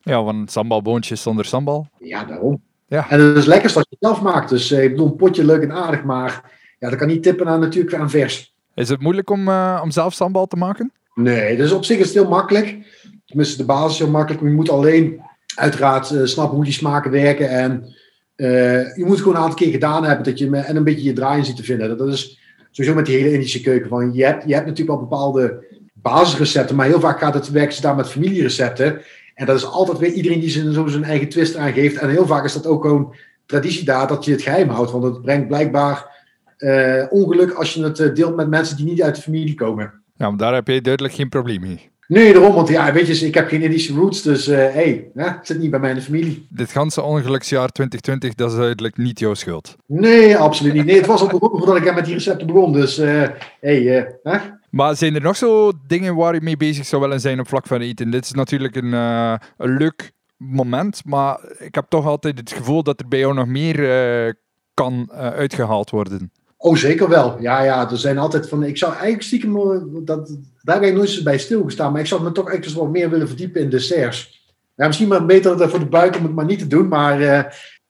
Ja, 0.02 0.22
want 0.22 0.50
sambalboontjes 0.50 1.22
zonder 1.22 1.44
sambal. 1.44 1.88
Ja, 1.98 2.24
daarom. 2.24 2.62
Ja. 2.86 3.10
En 3.10 3.20
het 3.20 3.36
is 3.36 3.46
lekker 3.46 3.74
als 3.74 3.86
je 3.88 3.96
het 3.98 4.08
zelf 4.08 4.22
maakt. 4.22 4.48
Dus 4.48 4.72
uh, 4.72 4.82
ik 4.82 4.90
bedoel, 4.90 5.06
een 5.06 5.16
potje 5.16 5.44
leuk 5.44 5.62
en 5.62 5.72
aardig, 5.72 6.04
maar 6.04 6.52
ja, 6.78 6.88
dat 6.88 6.98
kan 6.98 7.08
niet 7.08 7.22
tippen 7.22 7.48
aan 7.48 7.60
natuurlijk 7.60 7.94
aan 7.94 8.10
vers. 8.10 8.54
Is 8.74 8.88
het 8.88 9.00
moeilijk 9.00 9.30
om, 9.30 9.48
om 9.82 9.90
zelf 9.90 10.14
sambal 10.14 10.46
te 10.46 10.56
maken? 10.56 10.92
Nee, 11.14 11.56
dus 11.56 11.72
op 11.72 11.84
zich 11.84 11.98
is 11.98 12.04
het 12.04 12.14
heel 12.14 12.28
makkelijk. 12.28 12.78
Tenminste, 13.26 13.56
de 13.56 13.64
basis 13.64 13.92
is 13.92 13.98
heel 13.98 14.10
makkelijk. 14.10 14.42
Maar 14.42 14.50
je 14.50 14.56
moet 14.56 14.70
alleen 14.70 15.20
uiteraard 15.54 16.10
uh, 16.10 16.24
snappen 16.24 16.54
hoe 16.56 16.64
die 16.64 16.72
smaken 16.72 17.10
werken. 17.10 17.48
En 17.48 17.94
uh, 18.36 18.96
je 18.96 19.04
moet 19.04 19.18
gewoon 19.18 19.34
een 19.34 19.40
aantal 19.40 19.58
keer 19.58 19.70
gedaan 19.70 20.04
hebben 20.04 20.24
dat 20.24 20.38
je 20.38 20.56
en 20.56 20.76
een 20.76 20.84
beetje 20.84 21.02
je 21.02 21.12
draai 21.12 21.44
ziet 21.44 21.56
te 21.56 21.64
vinden. 21.64 21.98
Dat 21.98 22.08
is 22.08 22.40
sowieso 22.70 22.96
met 22.96 23.06
die 23.06 23.16
hele 23.16 23.32
Indische 23.32 23.60
keuken. 23.60 23.88
Van, 23.88 24.12
je, 24.12 24.24
hebt, 24.24 24.44
je 24.46 24.54
hebt 24.54 24.66
natuurlijk 24.66 24.98
al 24.98 25.06
bepaalde 25.06 25.64
basisrecepten, 26.04 26.76
maar 26.76 26.86
heel 26.86 27.00
vaak 27.00 27.18
gaat 27.18 27.34
het 27.34 27.50
werken 27.50 27.74
ze 27.74 27.80
daar 27.80 27.94
met 27.94 28.08
familierecepten. 28.08 29.00
En 29.34 29.46
dat 29.46 29.56
is 29.56 29.66
altijd 29.66 29.98
weer 29.98 30.12
iedereen 30.12 30.40
die 30.40 30.50
zijn, 30.50 30.72
zo 30.72 30.86
zijn 30.86 31.04
eigen 31.04 31.28
twist 31.28 31.56
aangeeft. 31.56 31.96
En 31.96 32.08
heel 32.08 32.26
vaak 32.26 32.44
is 32.44 32.52
dat 32.52 32.66
ook 32.66 32.82
gewoon 32.82 33.14
traditie 33.46 33.84
daar 33.84 34.06
dat 34.06 34.24
je 34.24 34.30
het 34.30 34.42
geheim 34.42 34.68
houdt. 34.68 34.90
Want 34.90 35.04
het 35.04 35.22
brengt 35.22 35.48
blijkbaar 35.48 36.22
uh, 36.58 37.04
ongeluk 37.10 37.52
als 37.52 37.74
je 37.74 37.82
het 37.82 38.16
deelt 38.16 38.36
met 38.36 38.48
mensen 38.48 38.76
die 38.76 38.86
niet 38.86 39.02
uit 39.02 39.14
de 39.14 39.22
familie 39.22 39.54
komen. 39.54 39.92
Ja, 40.16 40.28
maar 40.28 40.38
daar 40.38 40.54
heb 40.54 40.68
je 40.68 40.80
duidelijk 40.80 41.14
geen 41.14 41.28
probleem 41.28 41.60
mee. 41.60 41.92
Nee, 42.08 42.32
daarom, 42.32 42.54
want 42.54 42.68
ja, 42.68 42.92
weet 42.92 43.06
je, 43.06 43.26
ik 43.26 43.34
heb 43.34 43.48
geen 43.48 43.62
Indische 43.62 43.94
roots, 43.94 44.22
dus 44.22 44.46
hé, 44.46 44.54
hey, 44.54 45.10
het 45.14 45.46
zit 45.46 45.58
niet 45.58 45.70
bij 45.70 45.80
mijn 45.80 46.02
familie. 46.02 46.46
Dit 46.48 46.70
ganse 46.70 47.02
ongeluksjaar 47.02 47.68
2020, 47.68 48.34
dat 48.34 48.50
is 48.50 48.56
duidelijk 48.56 48.96
niet 48.96 49.18
jouw 49.18 49.34
schuld. 49.34 49.76
Nee, 49.86 50.36
absoluut 50.36 50.72
niet. 50.72 50.84
Nee, 50.84 50.96
het 50.96 51.06
was 51.06 51.20
al 51.20 51.28
begonnen 51.28 51.58
voordat 51.58 51.86
ik 51.86 51.94
met 51.94 52.04
die 52.04 52.14
recepten 52.14 52.46
begon, 52.46 52.72
dus 52.72 52.96
hé, 52.96 53.26
hey, 53.60 54.08
hè? 54.22 54.38
Maar 54.74 54.96
zijn 54.96 55.14
er 55.14 55.20
nog 55.20 55.36
zo 55.36 55.72
dingen 55.86 56.14
waar 56.14 56.34
je 56.34 56.40
mee 56.40 56.56
bezig 56.56 56.86
zou 56.86 57.02
willen 57.02 57.20
zijn 57.20 57.40
op 57.40 57.48
vlak 57.48 57.66
van 57.66 57.80
eten? 57.80 58.10
Dit 58.10 58.24
is 58.24 58.32
natuurlijk 58.32 58.76
een, 58.76 58.92
uh, 58.92 59.34
een 59.56 59.76
leuk 59.76 60.12
moment, 60.36 61.00
maar 61.04 61.40
ik 61.58 61.74
heb 61.74 61.84
toch 61.88 62.06
altijd 62.06 62.38
het 62.38 62.52
gevoel 62.52 62.82
dat 62.82 63.00
er 63.00 63.08
bij 63.08 63.18
jou 63.18 63.34
nog 63.34 63.46
meer 63.46 63.78
uh, 64.26 64.32
kan 64.74 65.08
uh, 65.12 65.18
uitgehaald 65.18 65.90
worden. 65.90 66.32
Oh, 66.56 66.76
zeker 66.76 67.08
wel. 67.08 67.36
Ja, 67.40 67.62
ja, 67.62 67.90
er 67.90 67.98
zijn 67.98 68.18
altijd 68.18 68.48
van. 68.48 68.64
Ik 68.64 68.76
zou 68.76 68.92
eigenlijk 68.92 69.22
stiekem. 69.22 69.80
Dat, 70.04 70.36
daar 70.62 70.80
ben 70.80 70.88
ik 70.88 70.94
nooit 70.94 71.20
bij 71.24 71.38
stilgestaan. 71.38 71.92
Maar 71.92 72.00
ik 72.00 72.06
zou 72.06 72.22
me 72.22 72.32
toch 72.32 72.50
echt 72.50 72.72
wat 72.72 72.90
meer 72.90 73.10
willen 73.10 73.28
verdiepen 73.28 73.60
in 73.60 73.70
desserts. 73.70 74.52
Ja, 74.74 74.86
misschien 74.86 75.08
maar 75.08 75.26
beter 75.26 75.70
voor 75.70 75.78
de 75.78 75.86
buik 75.86 76.16
om 76.16 76.22
het 76.22 76.34
maar 76.34 76.44
niet 76.44 76.58
te 76.58 76.66
doen. 76.66 76.88
Maar 76.88 77.20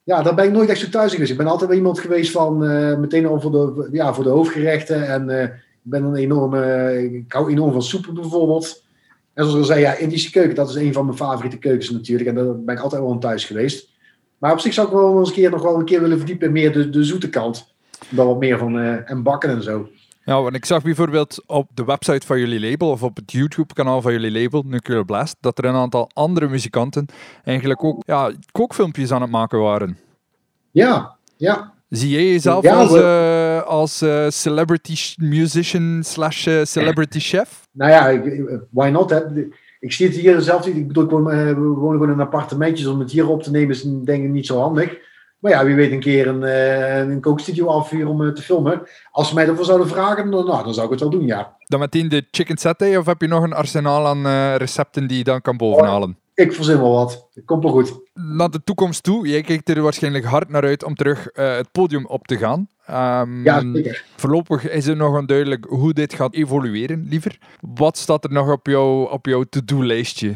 ja, 0.03 0.23
daar 0.23 0.35
ben 0.35 0.45
ik 0.45 0.53
nooit 0.53 0.69
echt 0.69 0.81
zo 0.81 0.89
thuis 0.89 1.13
geweest. 1.13 1.31
Ik 1.31 1.37
ben 1.37 1.47
altijd 1.47 1.69
wel 1.69 1.79
iemand 1.79 1.99
geweest 1.99 2.31
van. 2.31 2.59
Meteen 3.01 3.27
al 3.27 3.41
voor 3.41 3.51
de, 3.51 3.89
ja, 3.93 4.15
voor 4.15 4.25
de 4.25 4.31
hoofdgerechten. 4.31 5.09
En 5.09 5.53
ben 5.85 6.05
een 6.05 6.15
enorme. 6.15 7.03
ik 7.13 7.33
hou 7.33 7.51
enorm 7.51 7.73
van 7.73 7.83
soepen 7.83 8.15
bijvoorbeeld. 8.15 8.85
En 9.35 9.45
zoals 9.45 9.55
ik 9.55 9.61
al 9.61 9.67
zei, 9.67 9.81
ja, 9.81 9.97
Indische 9.97 10.31
keuken, 10.31 10.55
dat 10.55 10.69
is 10.69 10.75
een 10.75 10.93
van 10.93 11.05
mijn 11.05 11.17
favoriete 11.17 11.59
keukens 11.59 11.91
natuurlijk. 11.91 12.29
En 12.29 12.35
daar 12.35 12.61
ben 12.61 12.75
ik 12.75 12.81
altijd 12.81 13.03
wel 13.03 13.11
aan 13.11 13.21
thuis 13.21 13.45
geweest. 13.45 13.93
Maar 14.39 14.53
op 14.53 14.61
zich 14.61 14.73
zou 14.73 14.87
ik 14.87 14.93
wel 14.93 15.19
eens 15.19 15.29
een 15.29 15.35
keer 15.35 15.51
nog 15.51 15.63
wel 15.63 15.79
een 15.79 15.85
keer 15.85 16.01
willen 16.01 16.17
verdiepen 16.17 16.47
in 16.47 16.53
meer 16.53 16.73
de, 16.73 16.91
de 16.91 17.05
zoete 17.05 17.29
kant 17.29 17.75
dan 18.09 18.27
wat 18.27 18.39
meer 18.39 18.59
van 18.59 18.77
uh, 18.77 19.11
en 19.11 19.23
bakken 19.23 19.51
en 19.51 19.63
zo. 19.63 19.89
Ja, 20.25 20.43
want 20.43 20.55
ik 20.55 20.65
zag 20.65 20.83
bijvoorbeeld 20.83 21.43
op 21.47 21.71
de 21.75 21.85
website 21.85 22.27
van 22.27 22.39
jullie 22.39 22.71
label 22.71 22.91
of 22.91 23.03
op 23.03 23.17
het 23.17 23.33
YouTube-kanaal 23.33 24.03
van 24.03 24.13
jullie 24.13 24.43
label, 24.43 24.63
Nuclear 24.67 25.05
Blast, 25.05 25.37
dat 25.41 25.59
er 25.59 25.65
een 25.65 25.75
aantal 25.75 26.11
andere 26.13 26.49
muzikanten 26.49 27.07
eigenlijk 27.45 27.85
ook 27.85 28.03
ja, 28.07 28.33
kookfilmpjes 28.53 29.13
aan 29.13 29.21
het 29.21 29.31
maken 29.31 29.59
waren. 29.59 29.99
Ja, 30.71 31.17
ja. 31.37 31.74
Zie 31.97 32.11
jij 32.11 32.25
jezelf 32.25 32.63
ja, 32.63 32.75
als, 32.75 32.95
uh, 32.95 33.63
als 33.63 34.03
uh, 34.03 34.29
celebrity 34.29 34.97
musician 35.17 36.01
slash 36.05 36.49
celebrity 36.63 37.19
chef? 37.19 37.69
Nou 37.73 37.91
ja, 37.91 38.23
why 38.71 38.89
not? 38.89 39.11
Hè? 39.11 39.21
Ik 39.81 39.93
zie 39.93 40.07
het 40.07 40.17
hier 40.17 40.41
zelf 40.41 40.67
niet. 40.67 40.77
Ik 40.77 40.87
bedoel, 40.87 41.05
ik 41.05 41.11
woon, 41.11 41.25
we 41.25 41.55
wonen 41.55 41.99
gewoon 41.99 42.11
in 42.11 42.21
appartementjes. 42.21 42.87
Om 42.87 43.01
het 43.01 43.11
hier 43.11 43.29
op 43.29 43.43
te 43.43 43.51
nemen 43.51 43.71
is 43.71 43.83
denk 43.83 44.25
ik 44.25 44.31
niet 44.31 44.47
zo 44.47 44.61
handig. 44.61 44.97
Maar 45.39 45.53
ja, 45.53 45.65
wie 45.65 45.75
weet 45.75 45.93
een 45.93 46.01
keer 46.01 46.27
een, 46.27 46.43
een 47.11 47.21
kookstudio 47.21 47.67
afvuren 47.67 48.09
om 48.09 48.35
te 48.35 48.43
filmen. 48.43 48.83
Als 49.11 49.29
ze 49.29 49.35
mij 49.35 49.49
ervoor 49.49 49.65
zouden 49.65 49.89
vragen, 49.89 50.31
dan, 50.31 50.47
nou, 50.47 50.65
dan 50.65 50.75
zou 50.75 50.87
ik 50.87 50.93
het 50.93 51.01
wel 51.01 51.11
doen, 51.11 51.27
ja. 51.27 51.57
Dan 51.65 51.81
meteen 51.81 52.09
de 52.09 52.27
chicken 52.31 52.57
satay 52.57 52.97
of 52.97 53.07
heb 53.07 53.21
je 53.21 53.27
nog 53.27 53.43
een 53.43 53.53
arsenaal 53.53 54.07
aan 54.07 54.57
recepten 54.57 55.07
die 55.07 55.19
je 55.19 55.25
dan 55.25 55.41
kan 55.41 55.57
bovenhalen? 55.57 56.17
Ik 56.35 56.53
verzin 56.53 56.79
wel 56.81 56.93
wat. 56.93 57.29
Komt 57.45 57.63
wel 57.63 57.73
goed. 57.73 58.01
Naar 58.15 58.51
de 58.51 58.65
toekomst 58.65 59.03
toe. 59.03 59.29
Jij 59.29 59.43
kijkt 59.43 59.69
er 59.69 59.83
waarschijnlijk 59.83 60.25
hard 60.25 60.49
naar 60.49 60.63
uit 60.63 60.85
om 60.85 60.95
terug 60.95 61.29
het 61.33 61.73
podium 61.73 62.07
op 62.07 62.27
te 62.27 62.37
gaan. 62.37 62.69
Um, 62.91 63.45
ja, 63.45 63.63
zeker. 63.73 64.05
Voorlopig 64.17 64.71
is 64.71 64.87
het 64.87 64.97
nog 64.97 65.17
onduidelijk 65.17 65.65
hoe 65.69 65.93
dit 65.93 66.15
gaat 66.15 66.35
evolueren, 66.35 67.07
liever. 67.09 67.39
Wat 67.75 67.97
staat 67.97 68.25
er 68.25 68.33
nog 68.33 68.51
op, 68.51 68.67
jou, 68.67 69.11
op 69.11 69.27
jouw 69.27 69.43
to-do-lijstje? 69.43 70.35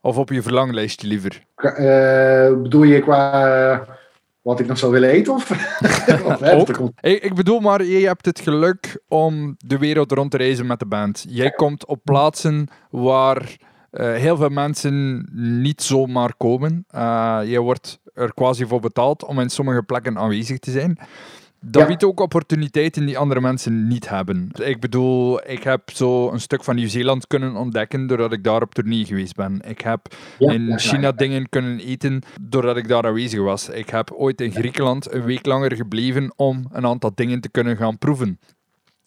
Of 0.00 0.16
op 0.16 0.30
je 0.30 0.42
verlanglijstje, 0.42 1.08
liever? 1.08 1.44
bedoel 2.62 2.82
je 2.82 3.00
qua 3.00 3.86
wat 4.42 4.60
ik 4.60 4.66
nog 4.66 4.78
zou 4.78 4.92
willen 4.92 5.08
eten? 5.08 5.32
Of, 5.32 5.50
ik, 7.00 7.22
ik 7.22 7.34
bedoel 7.34 7.60
maar, 7.60 7.84
je 7.84 8.06
hebt 8.06 8.26
het 8.26 8.40
geluk 8.40 9.02
om 9.08 9.54
de 9.58 9.78
wereld 9.78 10.12
rond 10.12 10.30
te 10.30 10.36
reizen 10.36 10.66
met 10.66 10.78
de 10.78 10.86
band. 10.86 11.24
Jij 11.28 11.50
komt 11.50 11.86
op 11.86 12.00
plaatsen 12.04 12.68
waar 12.90 13.56
uh, 13.92 14.14
heel 14.14 14.36
veel 14.36 14.48
mensen 14.48 15.26
niet 15.62 15.82
zomaar 15.82 16.34
komen. 16.36 16.84
Uh, 16.94 17.40
je 17.44 17.60
wordt 17.60 18.00
er 18.14 18.34
quasi 18.34 18.66
voor 18.66 18.80
betaald 18.80 19.24
om 19.24 19.40
in 19.40 19.50
sommige 19.50 19.82
plekken 19.82 20.18
aanwezig 20.18 20.58
te 20.58 20.70
zijn. 20.70 20.98
Dat 21.64 21.86
biedt 21.86 22.04
ook 22.04 22.20
opportuniteiten 22.20 23.06
die 23.06 23.18
andere 23.18 23.40
mensen 23.40 23.88
niet 23.88 24.08
hebben. 24.08 24.50
Ik 24.62 24.80
bedoel, 24.80 25.50
ik 25.50 25.62
heb 25.62 25.90
zo 25.90 26.30
een 26.30 26.40
stuk 26.40 26.64
van 26.64 26.74
Nieuw-Zeeland 26.74 27.26
kunnen 27.26 27.56
ontdekken 27.56 28.06
doordat 28.06 28.32
ik 28.32 28.44
daar 28.44 28.62
op 28.62 28.74
tournee 28.74 29.04
geweest 29.04 29.34
ben. 29.34 29.60
Ik 29.66 29.80
heb 29.80 30.14
in 30.38 30.78
China 30.78 31.12
dingen 31.12 31.48
kunnen 31.48 31.78
eten 31.78 32.22
doordat 32.40 32.76
ik 32.76 32.88
daar 32.88 33.06
aanwezig 33.06 33.40
was. 33.40 33.68
Ik 33.68 33.90
heb 33.90 34.12
ooit 34.12 34.40
in 34.40 34.52
Griekenland 34.52 35.12
een 35.12 35.24
week 35.24 35.46
langer 35.46 35.76
gebleven 35.76 36.32
om 36.36 36.66
een 36.72 36.86
aantal 36.86 37.10
dingen 37.14 37.40
te 37.40 37.50
kunnen 37.50 37.76
gaan 37.76 37.98
proeven. 37.98 38.38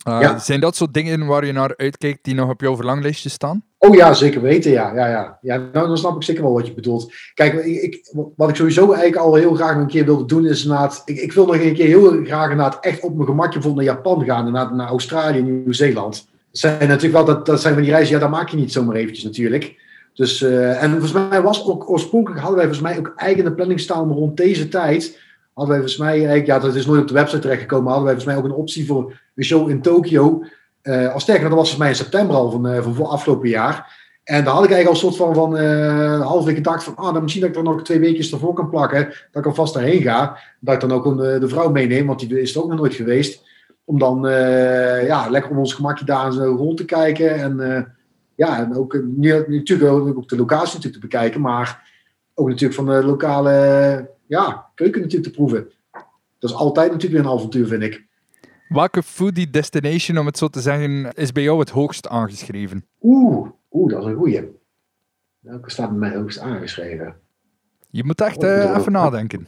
Uh, 0.08 0.40
zijn 0.40 0.60
dat 0.60 0.76
zo 0.76 0.88
dingen 0.92 1.26
waar 1.26 1.46
je 1.46 1.52
naar 1.52 1.74
uitkijkt 1.78 2.24
die 2.24 2.36
nog 2.36 2.50
op 2.50 2.62
jouw 2.62 2.76
verlanglijstje 2.76 3.30
staan? 3.30 3.64
Oh 3.78 3.96
ja, 3.96 4.14
zeker 4.14 4.42
weten, 4.42 4.72
ja. 4.72 4.94
ja, 4.96 5.08
ja. 5.08 5.38
ja 5.42 5.58
nou, 5.58 5.88
dan 5.88 5.98
snap 5.98 6.16
ik 6.16 6.24
zeker 6.24 6.44
wel 6.44 6.54
wat 6.54 6.68
je 6.68 6.74
bedoelt. 6.74 7.14
Kijk, 7.34 7.54
ik, 7.66 8.14
wat 8.36 8.50
ik 8.50 8.56
sowieso 8.56 8.86
eigenlijk 8.86 9.16
al 9.16 9.36
heel 9.36 9.54
graag 9.54 9.76
een 9.76 9.88
keer 9.88 10.06
wilde 10.06 10.26
doen, 10.26 10.46
is 10.46 10.64
naar 10.64 11.02
ik, 11.06 11.18
ik 11.18 11.34
wil 11.34 11.46
nog 11.46 11.56
een 11.56 11.74
keer 11.74 11.86
heel 11.86 12.24
graag 12.24 12.56
naar 12.56 12.72
het 12.72 12.80
echt 12.80 13.02
op 13.02 13.16
mijn 13.16 13.28
gemakje 13.28 13.54
bijvoorbeeld 13.54 13.86
naar 13.86 13.96
Japan 13.96 14.26
gaan, 14.26 14.52
naar, 14.52 14.76
naar 14.76 14.88
Australië, 14.88 15.42
Nieuw-Zeeland. 15.42 16.28
Dat 16.52 16.60
zijn 16.60 16.88
natuurlijk 16.88 17.14
wel, 17.14 17.26
dat, 17.26 17.46
dat 17.46 17.62
zijn 17.62 17.74
van 17.74 17.84
die 17.84 17.92
reizen, 17.92 18.14
ja, 18.14 18.22
dat 18.22 18.30
maak 18.30 18.50
je 18.50 18.58
niet 18.58 18.72
zomaar 18.72 18.96
eventjes 18.96 19.24
natuurlijk. 19.24 19.76
Dus, 20.14 20.42
uh, 20.42 20.84
en 20.84 20.92
volgens 20.92 21.30
mij 21.30 21.42
was 21.42 21.66
ook 21.66 21.90
oorspronkelijk, 21.90 22.42
hadden 22.42 22.58
wij 22.58 22.68
volgens 22.68 22.88
mij 22.90 23.00
ook 23.00 23.14
eigen 23.16 23.56
planning 23.56 23.80
staan 23.80 24.12
rond 24.12 24.38
deze 24.38 24.68
tijd 24.68 25.20
hadden 25.56 25.76
wij 25.76 25.88
volgens 25.88 25.98
mij, 25.98 26.46
ja, 26.46 26.60
dat 26.60 26.76
is 26.76 26.86
nooit 26.86 27.02
op 27.02 27.08
de 27.08 27.14
website 27.14 27.42
terechtgekomen, 27.42 27.92
hadden 27.92 28.06
wij 28.06 28.14
volgens 28.14 28.36
mij 28.36 28.44
ook 28.44 28.52
een 28.52 28.62
optie 28.62 28.86
voor 28.86 29.22
een 29.36 29.44
show 29.44 29.70
in 29.70 29.82
Tokio. 29.82 30.44
Uh, 30.84 31.14
als 31.14 31.24
sterker, 31.24 31.50
dat 31.50 31.58
was 31.58 31.70
volgens 31.70 31.78
mij 31.78 31.90
in 31.90 31.96
september 31.96 32.36
al 32.36 32.52
van, 32.52 32.68
uh, 32.68 32.82
van 32.82 33.06
afgelopen 33.06 33.50
jaar. 33.50 34.04
En 34.24 34.44
daar 34.44 34.54
had 34.54 34.64
ik 34.64 34.72
eigenlijk 34.72 34.88
al 34.88 35.08
een 35.08 35.14
soort 35.14 35.16
van, 35.16 35.36
van 35.36 35.58
uh, 35.58 36.22
halfweek 36.22 36.56
gedacht 36.56 36.84
van, 36.84 36.96
ah, 36.96 37.14
dan 37.14 37.22
misschien 37.22 37.42
dat 37.42 37.52
ik 37.52 37.58
er 37.58 37.64
nog 37.64 37.82
twee 37.82 38.00
weken 38.00 38.32
ervoor 38.32 38.54
kan 38.54 38.70
plakken, 38.70 39.06
dat 39.06 39.42
ik 39.42 39.46
alvast 39.46 39.74
daarheen 39.74 40.02
ga. 40.02 40.38
Dat 40.60 40.74
ik 40.74 40.80
dan 40.80 40.92
ook 40.92 41.18
de 41.18 41.48
vrouw 41.48 41.70
meeneem, 41.70 42.08
want 42.08 42.20
die 42.20 42.42
is 42.42 42.56
er 42.56 42.62
ook 42.62 42.70
nog 42.70 42.78
nooit 42.78 42.94
geweest. 42.94 43.44
Om 43.86 44.00
dan 44.00 44.22
ja, 45.06 45.30
lekker 45.30 45.52
op 45.52 45.58
ons 45.58 45.74
gemakje 45.74 46.06
daar 46.06 46.32
rond 46.34 46.78
te 46.78 46.86
kijken. 46.86 47.36
En 47.36 47.96
ja, 48.36 48.60
en 48.60 48.76
ook 48.76 48.94
natuurlijk 49.48 49.92
ook 50.18 50.30
de 50.30 50.38
locatie 50.38 50.76
natuurlijk 50.76 50.94
te 50.94 51.08
bekijken, 51.08 51.42
maar 51.42 51.92
ook 52.34 52.48
natuurlijk 52.48 52.80
van 52.80 52.86
de 52.86 53.04
lokale 53.04 54.15
ja, 54.28 54.72
keuken 54.76 55.02
natuurlijk 55.02 55.32
te 55.32 55.36
proeven. 55.36 55.72
Dat 56.40 56.50
is 56.50 56.56
altijd 56.56 56.92
natuurlijk 56.92 57.22
weer 57.22 57.32
een 57.32 57.38
avontuur, 57.38 57.68
vind 57.68 57.84
ik. 57.84 58.06
Welke 58.68 59.04
foodie 59.04 59.50
destination, 59.50 60.18
om 60.18 60.26
het 60.26 60.38
zo 60.38 60.48
te 60.48 60.62
zeggen, 60.62 61.14
is 61.14 61.32
bij 61.32 61.44
jou 61.44 61.60
het 61.60 61.70
hoogst 61.70 62.08
aangeschreven? 62.08 62.86
Oeh, 63.02 63.50
oeh 63.72 63.92
dat 63.92 64.02
is 64.02 64.06
een 64.06 64.16
goeie. 64.16 64.50
Welke 65.40 65.72
staat 65.72 65.90
bij 65.90 65.98
mij 65.98 66.16
hoogst 66.16 66.40
aangeschreven? 66.40 67.16
Je 67.90 68.04
moet 68.04 68.22
echt 68.22 68.38
oh, 68.38 68.50
uh, 68.50 68.76
even 68.78 68.92
nadenken. 68.92 69.48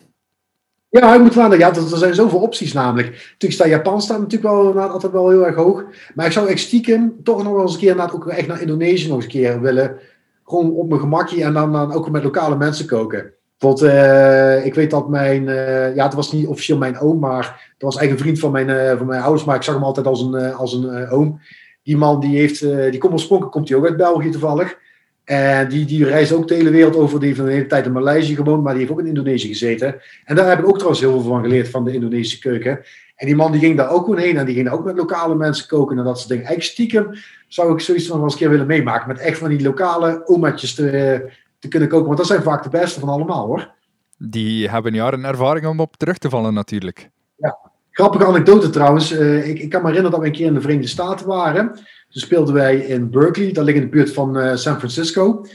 Ja, 0.89 1.13
ik 1.13 1.21
moet 1.21 1.35
nadenken. 1.35 1.67
Ja, 1.67 1.75
er, 1.75 1.97
zijn 1.97 2.15
zoveel 2.15 2.39
opties 2.39 2.73
namelijk. 2.73 3.07
Natuurlijk 3.07 3.51
staat 3.51 3.67
Japan 3.67 4.01
staat 4.01 4.19
natuurlijk 4.19 4.53
wel 4.53 4.79
altijd 4.79 5.11
wel 5.11 5.29
heel 5.29 5.45
erg 5.45 5.55
hoog. 5.55 5.83
Maar 6.15 6.25
ik 6.25 6.31
zou 6.31 6.47
echt 6.47 6.59
stiekem 6.59 7.23
toch 7.23 7.43
nog 7.43 7.53
wel 7.53 7.61
eens 7.61 7.73
een 7.73 7.79
keer 7.79 7.95
naar, 7.95 8.13
ook 8.13 8.27
echt 8.27 8.47
naar 8.47 8.61
Indonesië 8.61 9.07
nog 9.07 9.15
eens 9.15 9.25
een 9.25 9.31
keer 9.31 9.61
willen. 9.61 9.99
Gewoon 10.43 10.71
op 10.71 10.87
mijn 10.89 11.01
gemakje 11.01 11.43
en 11.43 11.53
dan, 11.53 11.71
dan 11.71 11.91
ook 11.91 12.09
met 12.09 12.23
lokale 12.23 12.57
mensen 12.57 12.85
koken. 12.85 13.33
Bijvoorbeeld, 13.57 13.93
uh, 13.93 14.65
ik 14.65 14.73
weet 14.73 14.91
dat 14.91 15.09
mijn, 15.09 15.43
uh, 15.43 15.95
ja, 15.95 16.03
het 16.05 16.13
was 16.13 16.31
niet 16.31 16.47
officieel 16.47 16.77
mijn 16.77 16.99
oom, 16.99 17.19
maar 17.19 17.73
dat 17.77 17.93
was 17.93 17.97
eigenlijk 17.97 18.11
een 18.11 18.25
vriend 18.25 18.39
van 18.39 18.51
mijn, 18.51 18.69
uh, 18.69 18.97
van 18.97 19.07
mijn 19.07 19.21
ouders, 19.21 19.43
maar 19.43 19.55
ik 19.55 19.63
zag 19.63 19.73
hem 19.73 19.83
altijd 19.83 20.07
als 20.07 20.21
een, 20.21 20.53
als 20.53 20.73
een 20.73 21.09
oom. 21.09 21.39
Die 21.83 21.97
man 21.97 22.19
die 22.19 22.37
heeft, 22.37 22.59
die 22.91 22.97
komt 22.97 23.13
oorspronkelijk, 23.13 23.55
komt 23.55 23.69
hij 23.69 23.77
ook 23.77 23.85
uit 23.85 23.97
België 23.97 24.29
toevallig. 24.29 24.77
En 25.23 25.69
die, 25.69 25.85
die 25.85 26.05
reist 26.05 26.31
ook 26.31 26.47
de 26.47 26.55
hele 26.55 26.69
wereld 26.69 26.95
over. 26.95 27.19
Die 27.19 27.27
heeft 27.27 27.39
een 27.39 27.47
hele 27.47 27.65
tijd 27.65 27.85
in 27.85 27.91
Maleisië 27.91 28.35
gewoond, 28.35 28.63
maar 28.63 28.71
die 28.71 28.81
heeft 28.81 28.93
ook 28.93 28.99
in 28.99 29.07
Indonesië 29.07 29.47
gezeten. 29.47 29.95
En 30.25 30.35
daar 30.35 30.49
heb 30.49 30.59
ik 30.59 30.67
ook 30.67 30.75
trouwens 30.75 31.01
heel 31.01 31.11
veel 31.11 31.29
van 31.29 31.41
geleerd, 31.41 31.69
van 31.69 31.83
de 31.83 31.93
Indonesische 31.93 32.39
keuken. 32.39 32.79
En 33.15 33.25
die 33.25 33.35
man 33.35 33.51
die 33.51 33.61
ging 33.61 33.77
daar 33.77 33.91
ook 33.91 34.03
gewoon 34.03 34.19
heen 34.19 34.37
en 34.37 34.45
die 34.45 34.55
ging 34.55 34.69
ook 34.69 34.85
met 34.85 34.97
lokale 34.97 35.35
mensen 35.35 35.67
koken 35.67 35.97
en 35.97 36.03
dat 36.03 36.17
soort 36.17 36.29
dingen. 36.29 36.45
Eigenlijk 36.45 36.73
stiekem 36.73 37.09
zou 37.47 37.73
ik 37.73 37.79
zoiets 37.79 38.07
van 38.07 38.15
wel 38.15 38.23
eens 38.23 38.33
een 38.33 38.39
keer 38.39 38.49
willen 38.49 38.67
meemaken. 38.67 39.07
Met 39.07 39.19
echt 39.19 39.37
van 39.37 39.49
die 39.49 39.61
lokale 39.61 40.27
omaatjes 40.27 40.75
te, 40.75 41.31
te 41.69 41.77
kunnen 41.77 41.89
koken. 41.89 42.05
Want 42.05 42.17
dat 42.17 42.27
zijn 42.27 42.43
vaak 42.43 42.63
de 42.63 42.69
beste 42.69 42.99
van 42.99 43.09
allemaal 43.09 43.45
hoor. 43.45 43.75
Die 44.17 44.69
hebben 44.69 44.93
jaren 44.93 45.25
ervaring 45.25 45.65
om 45.65 45.79
op 45.79 45.95
terug 45.95 46.17
te 46.17 46.29
vallen 46.29 46.53
natuurlijk. 46.53 47.09
Ja, 47.35 47.57
grappige 47.91 48.25
anekdote 48.25 48.69
trouwens. 48.69 49.11
Uh, 49.11 49.47
ik, 49.47 49.59
ik, 49.59 49.69
kan 49.69 49.81
me 49.81 49.87
herinneren 49.87 50.11
dat 50.11 50.19
we 50.19 50.25
een 50.25 50.39
keer 50.39 50.47
in 50.47 50.53
de 50.53 50.61
Verenigde 50.61 50.89
Staten 50.89 51.27
waren. 51.27 51.67
Toen 52.09 52.21
speelden 52.21 52.53
wij 52.53 52.77
in 52.77 53.09
Berkeley, 53.09 53.51
dat 53.51 53.65
ligt 53.65 53.77
in 53.77 53.83
de 53.83 53.89
buurt 53.89 54.13
van 54.13 54.37
uh, 54.37 54.55
San 54.55 54.77
Francisco. 54.77 55.45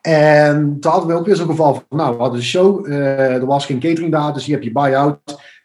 En 0.00 0.76
toen 0.80 0.92
hadden 0.92 1.10
we 1.10 1.14
ook 1.14 1.26
weer 1.26 1.36
zo'n 1.36 1.46
geval 1.46 1.74
van, 1.74 1.98
nou, 1.98 2.14
we 2.16 2.20
hadden 2.20 2.38
een 2.38 2.44
show, 2.44 2.86
uh, 2.86 3.34
er 3.34 3.46
was 3.46 3.66
geen 3.66 3.80
catering 3.80 4.12
daar, 4.12 4.32
dus 4.32 4.44
hier 4.44 4.54
heb 4.54 4.64
je 4.64 4.72
buy-out. 4.72 5.18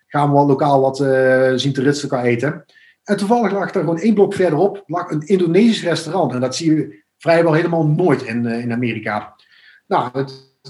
Gaan 0.07 0.33
we 0.33 0.45
lokaal 0.45 0.81
wat 0.81 0.97
zien 1.59 1.73
te 1.73 1.81
ritsen 1.81 2.09
kan 2.09 2.23
eten. 2.23 2.65
En 3.03 3.17
toevallig 3.17 3.51
lag 3.51 3.73
er 3.73 3.79
gewoon 3.79 3.99
één 3.99 4.13
blok 4.13 4.33
verderop 4.33 4.83
lag 4.85 5.09
een 5.09 5.27
Indonesisch 5.27 5.83
restaurant. 5.83 6.33
En 6.33 6.39
dat 6.39 6.55
zie 6.55 6.75
je 6.75 7.03
vrijwel 7.17 7.53
helemaal 7.53 7.85
nooit 7.85 8.21
in, 8.21 8.45
in 8.45 8.71
Amerika. 8.71 9.35
Nou, 9.87 10.11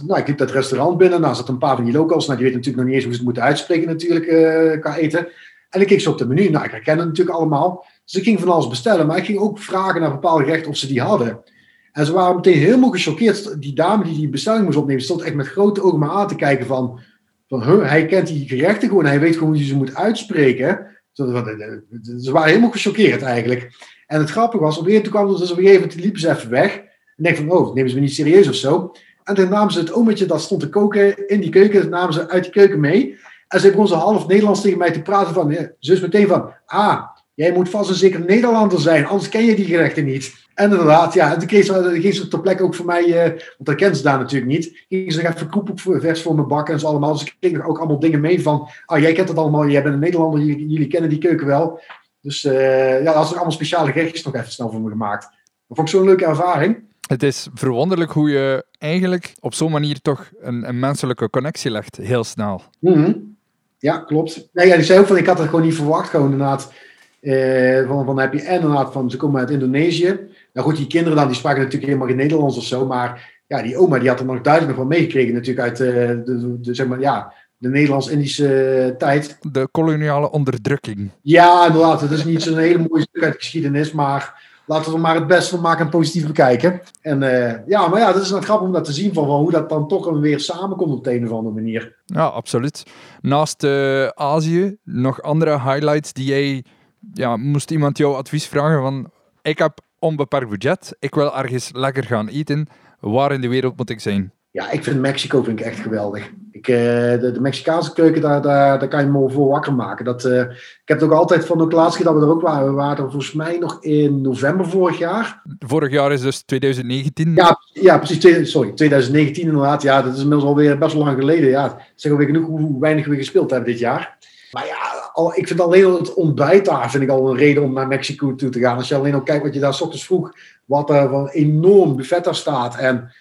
nou, 0.08 0.20
ik 0.20 0.28
liep 0.28 0.38
dat 0.38 0.52
restaurant 0.52 0.98
binnen. 0.98 1.22
Nou, 1.22 1.36
zat 1.36 1.50
een 1.50 1.58
paar 1.58 1.76
van 1.76 1.86
die 1.86 1.94
locals. 1.94 2.28
Nou, 2.28 2.38
die 2.40 2.48
weten 2.48 2.60
natuurlijk 2.60 2.84
nog 2.84 2.86
niet 2.86 2.96
eens 2.96 3.04
hoe 3.04 3.14
ze 3.14 3.18
het 3.18 3.28
moeten 3.28 3.44
uitspreken 3.44 3.88
natuurlijk 3.88 4.26
uh, 4.26 4.98
eten. 4.98 5.28
En 5.70 5.82
ik 5.82 5.88
keek 5.88 6.02
zo 6.02 6.12
op 6.12 6.18
de 6.18 6.28
menu. 6.28 6.50
Nou, 6.50 6.66
ik 6.66 6.72
herken 6.72 6.98
het 6.98 7.08
natuurlijk 7.08 7.38
allemaal. 7.38 7.86
Dus 8.06 8.14
ik 8.14 8.24
ging 8.24 8.40
van 8.40 8.50
alles 8.50 8.68
bestellen, 8.68 9.08
maar 9.08 9.18
ik 9.18 9.26
ging 9.26 9.40
ook 9.40 9.60
vragen 9.60 10.02
naar 10.02 10.12
bepaalde 10.12 10.44
gerechten 10.44 10.70
of 10.70 10.78
ze 10.78 10.88
die 10.88 11.02
hadden. 11.02 11.44
En 11.92 12.06
ze 12.06 12.14
waren 12.14 12.36
meteen 12.36 12.58
helemaal 12.58 12.90
gechoqueerd. 12.90 13.62
Die 13.62 13.74
dame 13.74 14.04
die 14.04 14.16
die 14.16 14.30
bestelling 14.30 14.66
moest 14.66 14.78
opnemen, 14.78 15.04
stond 15.04 15.22
echt 15.22 15.36
met 15.36 15.48
grote 15.48 15.84
ogen 15.84 16.00
maar 16.00 16.10
aan 16.10 16.28
te 16.28 16.36
kijken 16.36 16.66
van, 16.66 17.00
van 17.48 17.62
hij 17.84 18.06
kent 18.06 18.28
die 18.28 18.48
gerechten 18.48 18.88
gewoon, 18.88 19.06
hij 19.06 19.20
weet 19.20 19.34
gewoon 19.34 19.50
hoe 19.50 19.58
je 19.58 19.66
ze 19.66 19.76
moet 19.76 19.96
uitspreken. 19.96 20.88
Ze 21.12 22.32
waren 22.32 22.50
helemaal 22.50 22.72
gechoqueerd 22.72 23.22
eigenlijk. 23.22 23.72
En 24.08 24.20
het 24.20 24.30
grappige 24.30 24.64
was, 24.64 24.78
op 24.78 24.86
een 24.86 24.92
gegeven 24.92 25.12
moment 25.12 25.30
kwam 25.30 25.42
dus 25.42 25.52
op 25.52 25.58
een 25.58 25.64
gegeven 25.64 25.82
moment 25.82 26.04
liepen 26.04 26.22
ze 26.22 26.30
even 26.30 26.50
weg. 26.50 26.82
En 27.18 27.24
denk 27.24 27.38
van, 27.38 27.52
oh, 27.52 27.74
nemen 27.74 27.90
ze 27.90 27.96
me 27.96 28.02
niet 28.02 28.14
serieus 28.14 28.48
of 28.48 28.56
zo. 28.56 28.92
En 29.24 29.36
toen 29.36 29.50
namen 29.50 29.74
ze 29.74 29.80
het 29.80 29.92
ommetje 29.92 30.26
dat 30.26 30.42
stond 30.42 30.62
te 30.62 30.70
koken 30.70 31.28
in 31.28 31.40
die 31.40 31.50
keuken, 31.50 31.90
namen 31.90 32.14
ze 32.14 32.30
uit 32.30 32.44
die 32.44 32.52
keuken 32.52 32.80
mee. 32.80 33.18
En 33.48 33.60
ze 33.60 33.70
begon 33.70 33.88
zo 33.88 33.96
half 33.96 34.28
Nederlands 34.28 34.62
tegen 34.62 34.78
mij 34.78 34.92
te 34.92 35.02
praten 35.02 35.34
van, 35.34 35.50
ja, 35.50 35.72
zus 35.80 36.02
meteen 36.02 36.28
van, 36.28 36.54
ah, 36.66 37.02
jij 37.34 37.52
moet 37.52 37.70
vast 37.70 37.90
en 37.90 37.96
zeker 37.96 38.26
Nederlander 38.26 38.80
zijn, 38.80 39.06
anders 39.06 39.30
ken 39.30 39.46
je 39.46 39.56
die 39.56 39.66
gerechten 39.66 40.06
niet. 40.06 40.34
En 40.54 40.72
inderdaad, 40.72 41.14
ja, 41.14 41.34
en 41.34 41.40
toen 41.40 41.48
kreeg 41.48 41.66
ze, 41.66 41.98
ging 42.02 42.14
ze 42.14 42.28
ter 42.28 42.42
plekke 42.42 42.64
ook 42.64 42.76
voor 42.76 42.86
mij, 42.86 43.08
uh, 43.08 43.24
want 43.24 43.40
dat 43.58 43.76
kent 43.76 43.98
ze 43.98 44.04
daar 44.04 44.18
natuurlijk 44.18 44.52
niet, 44.52 44.86
ging 44.90 45.14
ze 45.14 45.22
nog 45.22 45.34
even 45.34 45.50
koep 45.50 45.80
voor, 45.80 46.02
vers 46.02 46.22
voor 46.22 46.36
me 46.36 46.44
bakken 46.44 46.74
en 46.74 46.80
zo 46.80 46.88
allemaal. 46.88 47.14
Dus 47.14 47.24
ik 47.24 47.36
kreeg 47.40 47.68
ook 47.68 47.78
allemaal 47.78 48.00
dingen 48.00 48.22
mee 48.22 48.42
van, 48.42 48.70
ah, 48.86 49.00
jij 49.00 49.14
kent 49.14 49.30
het 49.30 49.38
allemaal, 49.38 49.68
jij 49.68 49.84
bent 49.84 49.94
een 49.94 50.00
Nederlander, 50.00 50.40
jullie, 50.40 50.88
kennen 50.88 51.10
die 51.10 51.20
keuken 51.20 51.48
wel. 51.48 51.82
Dus 52.22 52.44
uh, 52.44 53.04
ja, 53.04 53.14
dat 53.14 53.24
is 53.24 53.30
ook 53.30 53.36
allemaal 53.36 53.52
speciale 53.52 53.92
gerechtjes 53.92 54.24
nog 54.24 54.36
even 54.36 54.52
snel 54.52 54.72
voor 54.72 54.82
me 54.82 54.90
gemaakt. 54.90 55.24
Dat 55.68 55.78
vond 55.78 55.90
ik 55.90 55.96
zo'n 55.96 56.06
leuke 56.06 56.26
ervaring. 56.26 56.93
Het 57.14 57.24
is 57.24 57.48
verwonderlijk 57.54 58.12
hoe 58.12 58.30
je 58.30 58.66
eigenlijk 58.78 59.34
op 59.40 59.54
zo'n 59.54 59.72
manier 59.72 60.02
toch 60.02 60.30
een, 60.40 60.68
een, 60.68 60.80
menselijke 60.80 61.30
connectie 61.30 61.72
legt, 61.72 61.98
heel 61.98 62.24
snel. 62.24 62.62
Mm 62.80 62.94
-hmm. 62.94 63.36
Ja, 63.78 63.98
klopt. 63.98 64.50
Nee, 64.54 64.68
ja, 64.68 64.76
die 64.76 64.84
zei 64.84 65.00
ook 65.00 65.08
van, 65.08 65.18
ik 65.18 65.26
had 65.26 65.38
het 65.38 65.50
gewoon 65.50 65.66
niet 65.66 65.76
verwacht, 65.76 66.10
gewoon 66.10 66.32
inderdaad. 66.32 66.74
Uh, 67.22 67.88
van, 67.88 68.06
van 68.06 68.20
heb 68.20 68.34
je 68.34 68.42
en 68.42 68.56
inderdaad 68.56 68.94
van, 68.94 69.10
ze 69.12 69.18
komen 69.18 69.40
uit 69.40 69.50
Indonesië. 69.50 70.20
Nou 70.54 70.68
goed, 70.68 70.78
die 70.78 70.88
kinderen 70.88 71.18
dan, 71.18 71.28
die 71.28 71.36
spraken 71.36 71.62
natuurlijk 71.62 71.86
helemaal 71.86 72.08
geen 72.08 72.18
Nederlands 72.18 72.58
of 72.58 72.64
zo, 72.64 72.86
maar 72.86 73.42
ja, 73.48 73.62
die 73.62 73.78
oma, 73.78 74.00
die 74.00 74.10
had 74.10 74.20
er 74.20 74.26
nog 74.26 74.42
duidelijk 74.42 74.78
van 74.78 74.88
meegekregen 74.88 75.34
natuurlijk 75.34 75.68
uit 75.68 75.80
uh, 75.80 75.88
de, 76.26 76.58
de, 76.62 76.74
zeg 76.74 76.88
maar, 76.88 77.00
ja, 77.00 77.34
de 77.58 77.70
Nederlands-Indische 77.70 78.96
tijd. 78.98 79.38
De 79.52 79.68
koloniale 79.72 80.32
onderdrukking. 80.32 81.10
Ja, 81.22 81.66
inderdaad. 81.66 82.02
Het 82.02 82.12
is 82.12 82.26
niet 82.26 82.42
zo'n 82.42 82.58
hele 82.58 82.86
mooie 82.90 83.02
stuk 83.10 83.24
uit 83.24 83.34
de 83.34 83.40
geschiedenis, 83.40 83.92
maar 83.92 84.52
laten 84.66 84.90
we 84.90 84.96
er 84.96 85.02
maar 85.02 85.16
het 85.16 85.28
beste 85.28 85.50
van 85.50 85.62
maken 85.62 85.86
en 85.86 85.92
positief 85.92 86.28
bekijken. 86.28 86.82
En 87.02 87.22
uh, 87.22 87.68
ja, 87.68 87.88
maar 87.88 88.00
ja, 88.00 88.14
dat 88.14 88.22
is 88.22 88.30
nou 88.30 88.44
grappig 88.44 88.68
om 88.68 88.74
dat 88.74 88.84
te 88.84 88.94
zien 88.94 89.14
van, 89.14 89.26
hoe 89.26 89.52
dat 89.52 89.70
dan 89.70 89.88
toch 89.88 90.20
weer 90.20 90.40
samenkomt 90.40 90.92
op 90.92 91.04
de 91.04 91.16
een 91.16 91.26
of 91.26 91.32
andere 91.32 91.56
manier. 91.56 91.96
Ja, 92.06 92.26
absoluut. 92.26 92.84
Naast 93.22 93.64
uh, 93.64 94.08
Azië, 94.08 94.78
nog 94.84 95.22
andere 95.22 95.52
highlights 95.52 96.14
die 96.14 96.26
jij, 96.26 96.66
ja, 97.14 97.38
moest 97.38 97.72
iemand 97.72 97.98
jouw 97.98 98.14
advies 98.14 98.48
vragen 98.48 98.82
van, 98.82 99.12
ik 99.42 99.58
heb 99.58 99.80
onbeperkt 100.00 100.50
budget, 100.50 100.96
ik 101.00 101.16
wil 101.16 101.38
ergens 101.38 101.70
lekker 101.74 102.04
gaan 102.04 102.28
eten, 102.28 102.68
waar 103.00 103.32
in 103.32 103.42
de 103.42 103.48
wereld 103.48 103.78
moet 103.78 103.90
ik 103.90 104.00
zijn? 104.00 104.33
Ja, 104.54 104.72
ik 104.72 104.84
vind 104.84 105.00
Mexico 105.00 105.44
vind 105.44 105.60
ik 105.60 105.66
echt 105.66 105.80
geweldig. 105.80 106.32
Ik, 106.52 106.68
uh, 106.68 106.76
de, 106.76 107.32
de, 107.34 107.42
Mexicaanse 107.42 107.94
keuken, 107.94 108.22
daar, 108.22 108.42
daar, 108.42 108.80
daar 108.80 108.88
kan 108.88 109.00
je 109.00 109.12
me 109.12 109.30
voor 109.30 109.48
wakker 109.48 109.74
maken. 109.74 110.06
Dat, 110.06 110.26
uh, 110.26 110.40
ik 110.40 110.82
heb 110.86 111.00
het 111.00 111.10
ook 111.10 111.18
altijd 111.18 111.46
van, 111.46 111.62
ook 111.62 111.72
laatst 111.72 112.04
dat 112.04 112.14
we 112.14 112.22
er 112.22 112.30
ook 112.30 112.42
waren, 112.42 112.66
we 112.66 112.72
waren 112.72 113.04
er 113.04 113.12
volgens 113.12 113.34
mij 113.34 113.58
nog 113.58 113.84
in 113.84 114.22
november 114.22 114.70
vorig 114.70 114.98
jaar. 114.98 115.42
Vorig 115.60 115.92
jaar 115.92 116.12
is 116.12 116.22
dus 116.22 116.42
2019? 116.42 117.34
Ja, 117.36 117.58
ja 117.74 117.98
precies, 117.98 118.52
sorry, 118.52 118.72
2019 118.72 119.44
inderdaad. 119.44 119.82
Ja, 119.82 120.02
dat 120.02 120.14
is 120.14 120.22
inmiddels 120.22 120.50
alweer 120.50 120.78
best 120.78 120.94
wel 120.94 121.04
lang 121.04 121.18
geleden. 121.18 121.50
Ja, 121.50 121.78
zeggen 121.96 122.22
we 122.22 122.26
genoeg 122.26 122.48
hoe 122.48 122.80
weinig 122.80 123.06
we 123.06 123.16
gespeeld 123.16 123.52
hebben 123.52 123.70
dit 123.70 123.80
jaar. 123.80 124.18
Maar 124.52 124.66
ja, 124.66 125.10
al, 125.14 125.38
ik 125.38 125.48
vind 125.48 125.60
alleen 125.60 125.86
al 125.86 125.98
het 125.98 126.14
ontbijt 126.14 126.66
daar 126.66 126.92
vind 126.92 127.04
ik 127.04 127.10
al 127.10 127.30
een 127.30 127.38
reden 127.38 127.64
om 127.64 127.74
naar 127.74 127.88
Mexico 127.88 128.36
toe 128.36 128.50
te 128.50 128.60
gaan. 128.60 128.78
Als 128.78 128.88
je 128.88 128.96
alleen 128.96 129.14
al 129.14 129.24
kijkt 129.24 129.44
wat 129.44 129.54
je 129.54 129.60
daar 129.60 129.74
s 129.74 129.82
ochtends 129.82 130.06
vroeg, 130.06 130.32
wat 130.66 130.90
er 130.90 131.10
van 131.10 131.28
enorm 131.28 131.96
buffet 131.96 132.24
daar 132.24 132.36
staat 132.36 132.78
en 132.78 133.12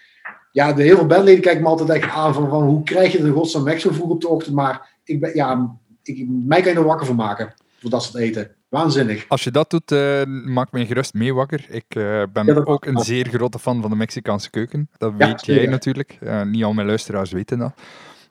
ja, 0.53 0.73
de 0.73 0.83
heel 0.83 0.95
veel 0.95 1.05
bandleden 1.05 1.41
kijken 1.41 1.61
me 1.61 1.67
altijd 1.67 1.89
echt 1.89 2.11
aan 2.11 2.33
van, 2.33 2.49
van 2.49 2.63
hoe 2.63 2.83
krijg 2.83 3.11
je 3.11 3.23
de 3.23 3.31
godsnaam 3.31 3.63
weg 3.63 3.79
zo 3.79 3.91
vroeg 3.91 4.09
op 4.09 4.21
de 4.21 4.27
ochtend. 4.27 4.55
Maar 4.55 4.89
ik 5.03 5.19
ben, 5.19 5.35
ja, 5.35 5.77
ik, 6.03 6.25
mij 6.27 6.61
kan 6.61 6.71
je 6.71 6.77
er 6.77 6.85
wakker 6.85 7.05
van 7.05 7.15
maken 7.15 7.53
voor 7.79 7.89
dat 7.89 8.03
soort 8.03 8.15
eten. 8.15 8.51
Waanzinnig. 8.69 9.25
Als 9.27 9.43
je 9.43 9.51
dat 9.51 9.69
doet, 9.69 9.91
uh, 9.91 10.23
maak 10.45 10.71
me 10.71 10.85
gerust 10.85 11.13
mee 11.13 11.33
wakker. 11.33 11.65
Ik 11.69 11.95
uh, 11.95 12.23
ben 12.33 12.67
ook 12.67 12.85
een 12.85 12.99
zeer 12.99 13.27
grote 13.27 13.59
fan 13.59 13.81
van 13.81 13.89
de 13.89 13.95
Mexicaanse 13.95 14.49
keuken. 14.49 14.89
Dat 14.97 15.13
weet 15.17 15.45
jij 15.45 15.65
natuurlijk. 15.65 16.17
Uh, 16.21 16.41
niet 16.41 16.63
al 16.63 16.73
mijn 16.73 16.87
luisteraars 16.87 17.31
weten 17.31 17.59
dat. 17.59 17.73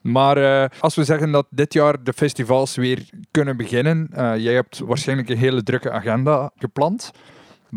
Maar 0.01 0.69
als 0.79 0.95
we 0.95 1.03
zeggen 1.03 1.31
dat 1.31 1.47
dit 1.49 1.73
jaar 1.73 2.03
de 2.03 2.13
festivals 2.13 2.75
weer 2.75 3.09
kunnen 3.31 3.57
beginnen, 3.57 4.09
jij 4.41 4.53
hebt 4.53 4.79
waarschijnlijk 4.79 5.29
een 5.29 5.37
hele 5.37 5.63
drukke 5.63 5.91
agenda 5.91 6.51
gepland. 6.55 7.11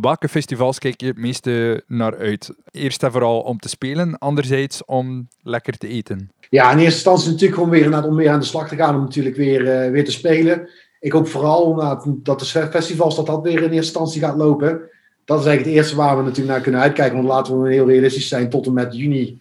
Welke 0.01 0.29
festivals 0.29 0.79
kijk 0.79 1.01
je 1.01 1.07
het 1.07 1.19
meeste 1.19 1.83
naar 1.87 2.17
uit? 2.19 2.55
Eerst 2.71 3.03
en 3.03 3.13
vooral 3.13 3.41
om 3.41 3.59
te 3.59 3.69
spelen, 3.69 4.19
anderzijds 4.19 4.85
om 4.85 5.29
lekker 5.43 5.79
te 5.79 5.89
eten. 5.89 6.31
Ja, 6.51 6.71
in 6.71 6.79
eerste 6.79 6.95
instantie 6.95 7.31
natuurlijk 7.31 7.55
gewoon 7.55 7.71
weer, 7.71 8.05
om 8.05 8.17
weer 8.17 8.31
aan 8.31 8.41
de 8.41 8.47
slag 8.47 8.69
te 8.69 8.77
gaan 8.77 8.95
om 8.95 9.01
natuurlijk 9.01 9.37
weer, 9.37 9.61
uh, 9.61 9.91
weer 9.91 10.05
te 10.05 10.11
spelen. 10.11 10.69
Ik 11.01 11.13
hoop 11.13 11.29
vooral 11.29 11.75
dat 12.23 12.41
de 12.41 12.69
festivals 12.71 13.17
dat 13.17 13.27
dat 13.27 13.43
weer 13.43 13.57
in 13.57 13.63
eerste 13.63 13.77
instantie 13.77 14.21
gaat 14.21 14.37
lopen. 14.37 14.81
Dat 15.25 15.41
is 15.41 15.47
eigenlijk 15.47 15.65
het 15.65 15.75
eerste 15.85 15.97
waar 15.97 16.17
we 16.17 16.23
natuurlijk 16.23 16.51
naar 16.51 16.61
kunnen 16.61 16.81
uitkijken. 16.81 17.17
Want 17.17 17.29
laten 17.29 17.63
we 17.63 17.73
heel 17.73 17.89
realistisch 17.89 18.29
zijn, 18.29 18.51
tot 18.51 18.67
en 18.67 18.73
met 18.73 18.97
juni 18.97 19.41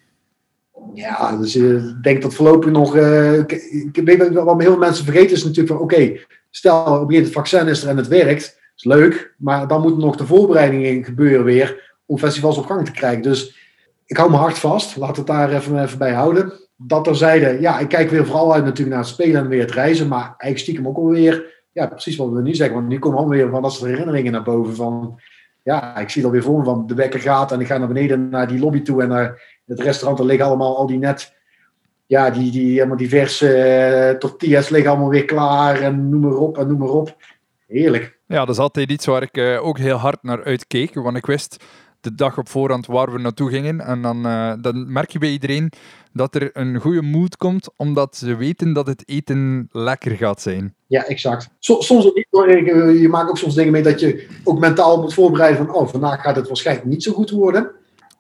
ja, 0.93 1.37
dus 1.37 1.55
uh, 1.55 1.83
ik 1.83 2.03
denk 2.03 2.21
dat 2.21 2.33
voorlopig 2.33 2.71
nog. 2.71 2.95
Uh, 2.95 3.39
ik, 3.39 4.01
weet 4.03 4.33
wat 4.33 4.61
heel 4.61 4.71
veel 4.71 4.77
mensen 4.77 5.05
vergeten 5.05 5.35
is 5.35 5.43
natuurlijk 5.43 5.75
van: 5.75 5.83
oké, 5.83 6.19
stel 6.51 6.99
op 6.99 7.11
het 7.11 7.31
vaccin 7.31 7.67
is 7.67 7.83
en 7.83 7.97
het 7.97 8.07
werkt 8.07 8.63
is 8.75 8.83
leuk, 8.83 9.33
maar 9.37 9.67
dan 9.67 9.81
moet 9.81 9.97
nog 9.97 10.15
de 10.15 10.25
voorbereidingen 10.25 11.03
gebeuren 11.03 11.45
weer 11.45 11.93
om 12.05 12.17
festivals 12.17 12.57
op 12.57 12.65
gang 12.65 12.85
te 12.85 12.91
krijgen. 12.91 13.21
Dus 13.21 13.63
ik 14.05 14.17
hou 14.17 14.29
me 14.29 14.37
hard 14.37 14.59
vast, 14.59 14.97
laat 14.97 15.17
het 15.17 15.27
daar 15.27 15.51
even, 15.51 15.83
even 15.83 15.97
bij 15.97 16.13
houden. 16.13 16.53
Dat 16.77 17.03
terzijde, 17.03 17.57
ja, 17.61 17.79
ik 17.79 17.87
kijk 17.87 18.09
weer 18.09 18.25
vooral 18.25 18.53
uit 18.53 18.63
natuurlijk 18.63 18.95
naar 18.95 19.05
het 19.05 19.13
spelen 19.13 19.41
en 19.41 19.47
weer 19.47 19.61
het 19.61 19.71
reizen, 19.71 20.07
maar 20.07 20.23
eigenlijk 20.23 20.57
stiekem 20.57 20.87
ook 20.87 20.97
alweer, 20.97 21.63
ja, 21.71 21.87
precies 21.87 22.15
wat 22.15 22.29
we 22.29 22.41
nu 22.41 22.55
zeggen, 22.55 22.75
want 22.75 22.87
nu 22.87 22.99
komen 22.99 23.19
alweer 23.19 23.49
van 23.49 23.61
dat 23.61 23.73
soort 23.73 23.89
herinneringen 23.89 24.31
naar 24.31 24.43
boven 24.43 24.75
van, 24.75 25.19
ja, 25.63 25.97
ik 25.97 26.09
zie 26.09 26.21
het 26.21 26.31
alweer 26.31 26.43
voor 26.43 26.57
me 26.57 26.63
van 26.63 26.87
de 26.87 26.93
wekker 26.93 27.19
gaat 27.19 27.51
en 27.51 27.59
ik 27.59 27.67
ga 27.67 27.77
naar 27.77 27.87
beneden 27.87 28.29
naar 28.29 28.47
die 28.47 28.59
lobby 28.59 28.81
toe 28.81 29.01
en 29.01 29.07
naar 29.07 29.59
het 29.65 29.79
restaurant, 29.79 30.19
er 30.19 30.25
liggen 30.25 30.45
allemaal 30.45 30.77
al 30.77 30.87
die 30.87 30.97
net, 30.97 31.33
ja, 32.05 32.29
die, 32.29 32.51
die 32.51 32.73
helemaal 32.73 32.97
diverse 32.97 33.47
uh, 34.11 34.17
tortillas 34.17 34.69
liggen 34.69 34.91
allemaal 34.91 35.09
weer 35.09 35.25
klaar 35.25 35.81
en 35.81 36.09
noem 36.09 36.21
maar 36.21 36.37
op 36.37 36.57
en 36.57 36.67
noem 36.67 36.77
maar 36.77 36.89
op. 36.89 37.15
Heerlijk. 37.67 38.14
Ja, 38.27 38.39
dat 38.39 38.49
is 38.49 38.61
altijd 38.61 38.91
iets 38.91 39.05
waar 39.05 39.21
ik 39.21 39.37
uh, 39.37 39.65
ook 39.65 39.77
heel 39.77 39.97
hard 39.97 40.23
naar 40.23 40.43
uitkeek. 40.43 40.93
Want 40.93 41.17
ik 41.17 41.25
wist 41.25 41.63
de 42.01 42.15
dag 42.15 42.37
op 42.37 42.49
voorhand 42.49 42.85
waar 42.85 43.11
we 43.11 43.19
naartoe 43.19 43.49
gingen. 43.49 43.81
En 43.81 44.01
dan, 44.01 44.27
uh, 44.27 44.53
dan 44.61 44.91
merk 44.91 45.11
je 45.11 45.19
bij 45.19 45.29
iedereen 45.29 45.71
dat 46.13 46.35
er 46.35 46.49
een 46.53 46.79
goede 46.79 47.01
mood 47.01 47.37
komt, 47.37 47.69
omdat 47.75 48.15
ze 48.15 48.35
weten 48.35 48.73
dat 48.73 48.87
het 48.87 49.03
eten 49.05 49.69
lekker 49.71 50.11
gaat 50.11 50.41
zijn. 50.41 50.75
Ja, 50.87 51.05
exact. 51.05 51.49
soms 51.59 52.05
ook 52.05 52.15
niet. 52.15 52.27
Eh, 52.31 53.01
je 53.01 53.07
maakt 53.09 53.29
ook 53.29 53.37
soms 53.37 53.55
dingen 53.55 53.71
mee 53.71 53.83
dat 53.83 53.99
je 53.99 54.27
ook 54.43 54.59
mentaal 54.59 55.01
moet 55.01 55.13
voorbereiden 55.13 55.65
van, 55.65 55.75
oh, 55.75 55.87
vandaag 55.87 56.21
gaat 56.21 56.35
het 56.35 56.47
waarschijnlijk 56.47 56.87
niet 56.87 57.03
zo 57.03 57.11
goed 57.11 57.29
worden. 57.29 57.63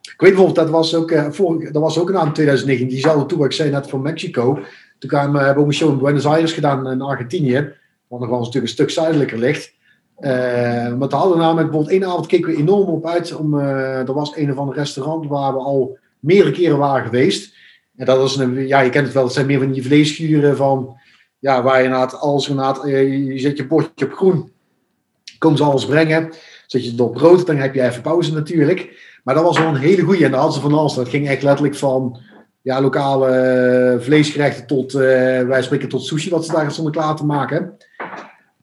Ik 0.01 0.21
weet 0.21 0.29
bijvoorbeeld, 0.29 0.55
dat 0.55 0.69
was 0.69 0.95
ook, 0.95 1.11
uh, 1.11 1.29
vorig, 1.29 1.71
dat 1.71 1.81
was 1.81 1.99
ook 1.99 2.09
een 2.09 2.17
aan 2.17 2.33
2019, 2.33 2.87
diezelfde 2.87 3.25
tour, 3.25 3.45
ik 3.45 3.51
zei 3.51 3.69
net 3.69 3.89
van 3.89 4.01
Mexico. 4.01 4.59
Toen 4.99 5.09
kwamen, 5.09 5.35
hebben 5.35 5.55
we 5.55 5.61
ook 5.61 5.67
een 5.67 5.73
show 5.73 5.91
in 5.91 5.97
Buenos 5.97 6.25
Aires 6.25 6.53
gedaan 6.53 6.89
in 6.89 7.01
Argentinië, 7.01 7.73
wat 8.07 8.19
nog 8.19 8.29
wel 8.29 8.45
stuk 8.45 8.61
een 8.61 8.67
stuk 8.67 8.89
zuidelijker 8.89 9.37
ligt. 9.37 9.74
Uh, 10.19 10.97
we 10.97 11.05
hadden 11.09 11.37
namelijk 11.37 11.69
bijvoorbeeld 11.69 11.89
één 11.89 12.05
avond 12.05 12.27
keken 12.27 12.51
we 12.51 12.57
enorm 12.57 12.89
op 12.89 13.05
uit. 13.05 13.35
Om, 13.35 13.53
uh, 13.53 14.07
er 14.07 14.13
was 14.13 14.35
een 14.35 14.51
of 14.51 14.57
ander 14.57 14.75
restaurant 14.75 15.27
waar 15.27 15.53
we 15.53 15.59
al 15.59 15.97
meerdere 16.19 16.51
keren 16.51 16.77
waren 16.77 17.05
geweest. 17.05 17.53
En 17.95 18.05
dat 18.05 18.17
was 18.17 18.37
een, 18.37 18.67
ja, 18.67 18.79
je 18.79 18.89
kent 18.89 19.05
het 19.05 19.13
wel, 19.13 19.23
het 19.23 19.33
zijn 19.33 19.45
meer 19.45 19.59
van 19.59 19.71
die 19.71 19.83
vleesschuren 19.83 20.57
van, 20.57 20.97
ja, 21.39 21.63
waar 21.63 21.77
je 21.77 21.83
inderdaad 21.83 22.19
alles, 22.19 22.49
inderdaad, 22.49 22.81
je, 22.85 23.25
je 23.25 23.39
zet 23.39 23.57
je 23.57 23.67
bordje 23.67 24.05
op 24.05 24.13
groen, 24.13 24.51
komen 25.37 25.57
ze 25.57 25.63
alles 25.63 25.85
brengen. 25.85 26.33
Zet 26.67 26.83
je 26.83 26.91
het 26.91 27.01
op 27.01 27.13
brood, 27.13 27.45
dan 27.45 27.55
heb 27.55 27.73
je 27.73 27.81
even 27.81 28.01
pauze 28.01 28.33
natuurlijk. 28.33 29.03
Maar 29.23 29.35
dat 29.35 29.43
was 29.43 29.59
wel 29.59 29.67
een 29.67 29.75
hele 29.75 30.01
goede 30.01 30.25
en 30.25 30.31
daar 30.31 30.39
hadden 30.39 30.61
ze 30.61 30.69
van 30.69 30.79
alles. 30.79 30.93
Dat 30.93 31.09
ging 31.09 31.27
echt 31.27 31.43
letterlijk 31.43 31.75
van, 31.75 32.19
ja, 32.61 32.81
lokale 32.81 33.97
vleesgerechten 33.99 34.67
tot, 34.67 34.91
wij 34.91 35.61
spreken 35.63 35.89
tot 35.89 36.05
sushi, 36.05 36.29
wat 36.29 36.45
ze 36.45 36.51
daar 36.51 36.71
stonden 36.71 36.93
klaar 36.93 37.15
te 37.15 37.25
maken. 37.25 37.77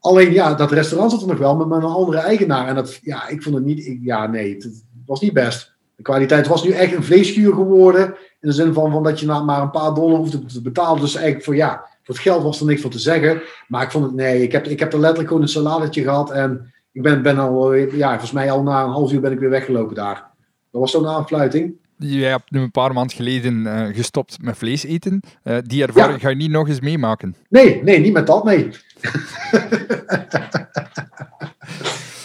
Alleen 0.02 0.32
ja, 0.32 0.54
dat 0.54 0.72
restaurant 0.72 1.10
zat 1.10 1.20
er 1.20 1.26
nog 1.26 1.38
wel, 1.38 1.56
met 1.56 1.82
een 1.82 1.84
andere 1.84 2.18
eigenaar. 2.18 2.68
En 2.68 2.74
dat, 2.74 2.98
ja, 3.02 3.28
ik 3.28 3.42
vond 3.42 3.54
het 3.54 3.64
niet, 3.64 3.86
ik, 3.86 3.98
ja 4.02 4.26
nee, 4.26 4.54
het, 4.54 4.84
was 5.06 5.20
niet 5.20 5.32
best. 5.32 5.72
De 5.96 6.02
kwaliteit 6.02 6.46
was 6.46 6.64
nu 6.64 6.70
echt 6.70 6.94
een 6.94 7.04
vleeskuur 7.04 7.54
geworden. 7.54 8.06
In 8.40 8.48
de 8.48 8.52
zin 8.52 8.72
van, 8.72 8.90
van 8.90 9.02
dat 9.02 9.20
je 9.20 9.26
nou 9.26 9.44
maar 9.44 9.62
een 9.62 9.70
paar 9.70 9.94
dollar 9.94 10.16
hoefde 10.16 10.44
te 10.44 10.62
betalen. 10.62 11.00
Dus 11.00 11.14
eigenlijk 11.14 11.44
voor 11.44 11.56
ja, 11.56 11.86
voor 12.02 12.14
het 12.14 12.22
geld 12.22 12.42
was 12.42 12.60
er 12.60 12.66
niks 12.66 12.80
voor 12.80 12.90
te 12.90 12.98
zeggen. 12.98 13.42
Maar 13.68 13.82
ik 13.82 13.90
vond 13.90 14.04
het, 14.04 14.14
nee, 14.14 14.42
ik 14.42 14.52
heb, 14.52 14.66
ik 14.66 14.78
heb 14.78 14.92
er 14.92 14.98
letterlijk 14.98 15.28
gewoon 15.28 15.42
een 15.42 15.48
saladetje 15.48 16.02
gehad. 16.02 16.30
En 16.30 16.72
ik 16.92 17.02
ben, 17.02 17.22
ben 17.22 17.38
al, 17.38 17.74
ja, 17.74 18.08
volgens 18.08 18.32
mij 18.32 18.50
al 18.50 18.62
na 18.62 18.82
een 18.82 18.90
half 18.90 19.12
uur 19.12 19.20
ben 19.20 19.32
ik 19.32 19.38
weer 19.38 19.50
weggelopen 19.50 19.94
daar. 19.94 20.30
Dat 20.70 20.80
was 20.80 20.90
zo'n 20.90 21.08
aanfluiting. 21.08 21.74
Jij 21.96 22.30
hebt 22.30 22.50
nu 22.50 22.60
een 22.60 22.70
paar 22.70 22.92
maanden 22.92 23.16
geleden 23.16 23.54
uh, 23.66 23.86
gestopt 23.94 24.42
met 24.42 24.56
vlees 24.56 24.84
eten. 24.84 25.20
Uh, 25.44 25.56
die 25.66 25.82
ervaring 25.82 26.20
ga 26.20 26.28
je 26.28 26.36
niet 26.36 26.50
nog 26.50 26.68
eens 26.68 26.80
meemaken. 26.80 27.34
Nee, 27.48 27.82
nee, 27.82 27.98
niet 27.98 28.12
met 28.12 28.26
dat, 28.26 28.44
nee. 28.44 28.68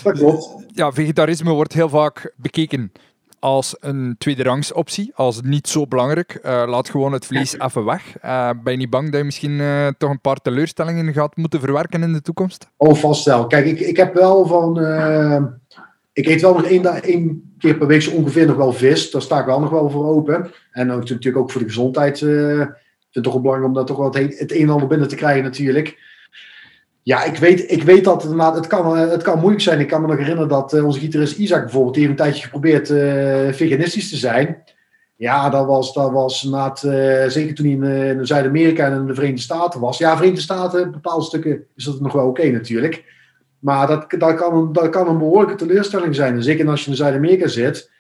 dat 0.04 0.14
klopt. 0.14 0.66
Ja, 0.74 0.92
vegetarisme 0.92 1.52
wordt 1.52 1.74
heel 1.74 1.90
vaak 1.90 2.34
bekeken 2.36 2.92
als 3.40 3.76
een 3.80 4.16
tweederangs 4.18 4.74
optie, 4.74 5.12
als 5.16 5.42
niet 5.42 5.68
zo 5.68 5.88
belangrijk. 5.88 6.40
Uh, 6.46 6.64
laat 6.68 6.90
gewoon 6.90 7.14
het 7.14 7.26
vlees 7.26 7.60
even 7.60 7.86
weg. 7.86 8.16
Uh, 8.26 8.50
ben 8.64 8.74
je 8.74 8.80
niet 8.80 8.90
bang 8.90 9.10
dat 9.10 9.20
je 9.20 9.26
misschien 9.26 9.52
uh, 9.52 9.88
toch 9.98 10.10
een 10.10 10.22
paar 10.22 10.42
teleurstellingen 10.42 11.14
gaat 11.14 11.36
moeten 11.36 11.60
verwerken 11.60 12.04
in 12.04 12.14
de 12.14 12.22
toekomst? 12.22 12.68
Oh, 12.78 12.96
vast 12.96 13.26
wel. 13.26 13.48
Kijk, 13.48 13.66
ik, 13.66 13.80
ik 13.80 13.98
heb 13.98 14.14
wel 14.14 14.46
van... 14.46 14.78
ik 16.14 16.28
eet 16.28 16.42
wel 16.42 16.54
nog 16.54 16.66
één, 16.66 17.04
één 17.04 17.56
keer 17.58 17.78
per 17.78 17.88
week 17.88 18.02
zo 18.02 18.12
ongeveer 18.12 18.46
nog 18.46 18.56
wel 18.56 18.74
vis. 18.74 19.12
Daar 19.12 19.22
sta 19.22 19.40
ik 19.40 19.46
wel 19.46 19.60
nog 19.60 19.70
wel 19.70 19.90
voor 19.90 20.06
open. 20.06 20.52
En 20.72 20.92
ook, 20.92 21.00
natuurlijk 21.00 21.38
ook 21.38 21.52
voor 21.52 21.62
de 21.62 21.68
gezondheid. 21.68 22.22
ik 22.22 22.28
vind 22.28 22.76
het 23.12 23.24
toch 23.24 23.42
belangrijk 23.42 23.68
om 23.68 23.74
daar 23.74 23.86
toch 23.86 23.98
wel 23.98 24.14
het, 24.14 24.40
het 24.40 24.52
een 24.52 24.62
en 24.62 24.70
ander 24.70 24.88
binnen 24.88 25.08
te 25.08 25.16
krijgen 25.16 25.44
natuurlijk. 25.44 25.98
Ja, 27.08 27.24
ik 27.24 27.38
weet, 27.38 27.72
ik 27.72 27.84
weet 27.84 28.04
dat 28.04 28.24
het, 28.24 28.56
het, 28.56 28.68
kan, 28.68 28.98
het 28.98 29.24
kan 29.24 29.40
moeilijk 29.40 29.64
zijn. 29.64 29.80
Ik 29.80 29.88
kan 29.88 30.02
me 30.02 30.08
nog 30.08 30.18
herinneren 30.18 30.50
dat 30.50 30.74
uh, 30.74 30.86
onze 30.86 31.00
gitarist 31.00 31.38
Isaac 31.38 31.62
bijvoorbeeld, 31.62 31.94
die 31.94 32.08
heeft 32.08 32.20
een 32.20 32.26
tijdje 32.26 32.44
geprobeerd 32.44 32.90
uh, 32.90 33.54
veganistisch 33.54 34.10
te 34.10 34.16
zijn. 34.16 34.64
Ja, 35.16 35.50
dat 35.50 35.66
was, 35.66 35.94
dat 35.94 36.12
was 36.12 36.44
na 36.44 36.76
zeker 37.30 37.56
toen 37.56 37.82
hij 37.82 38.10
in, 38.10 38.26
Zuid-Amerika 38.26 38.86
en 38.86 38.94
in 38.94 39.06
de 39.06 39.14
Verenigde 39.14 39.42
Staten 39.42 39.80
was. 39.80 39.98
Ja, 39.98 40.16
Verenigde 40.16 40.42
Staten, 40.42 40.92
bepaalde 40.92 41.24
stukken 41.24 41.66
is 41.76 41.84
dat 41.84 42.00
nog 42.00 42.14
wel 42.14 42.28
oké 42.28 42.50
natuurlijk. 42.50 43.04
Maar 43.60 43.88
dat, 43.88 44.06
dat, 44.18 44.36
kan, 44.36 44.74
dat 44.74 44.90
kan 44.90 45.08
een 45.08 45.18
behoorlijke 45.18 45.56
teleurstelling 45.56 46.16
zijn. 46.16 46.44
Zeker 46.44 46.70
als 46.70 46.84
je 46.84 46.90
in 46.90 46.98
Zuid-Amerika 46.98 47.48
zit, 47.48 47.92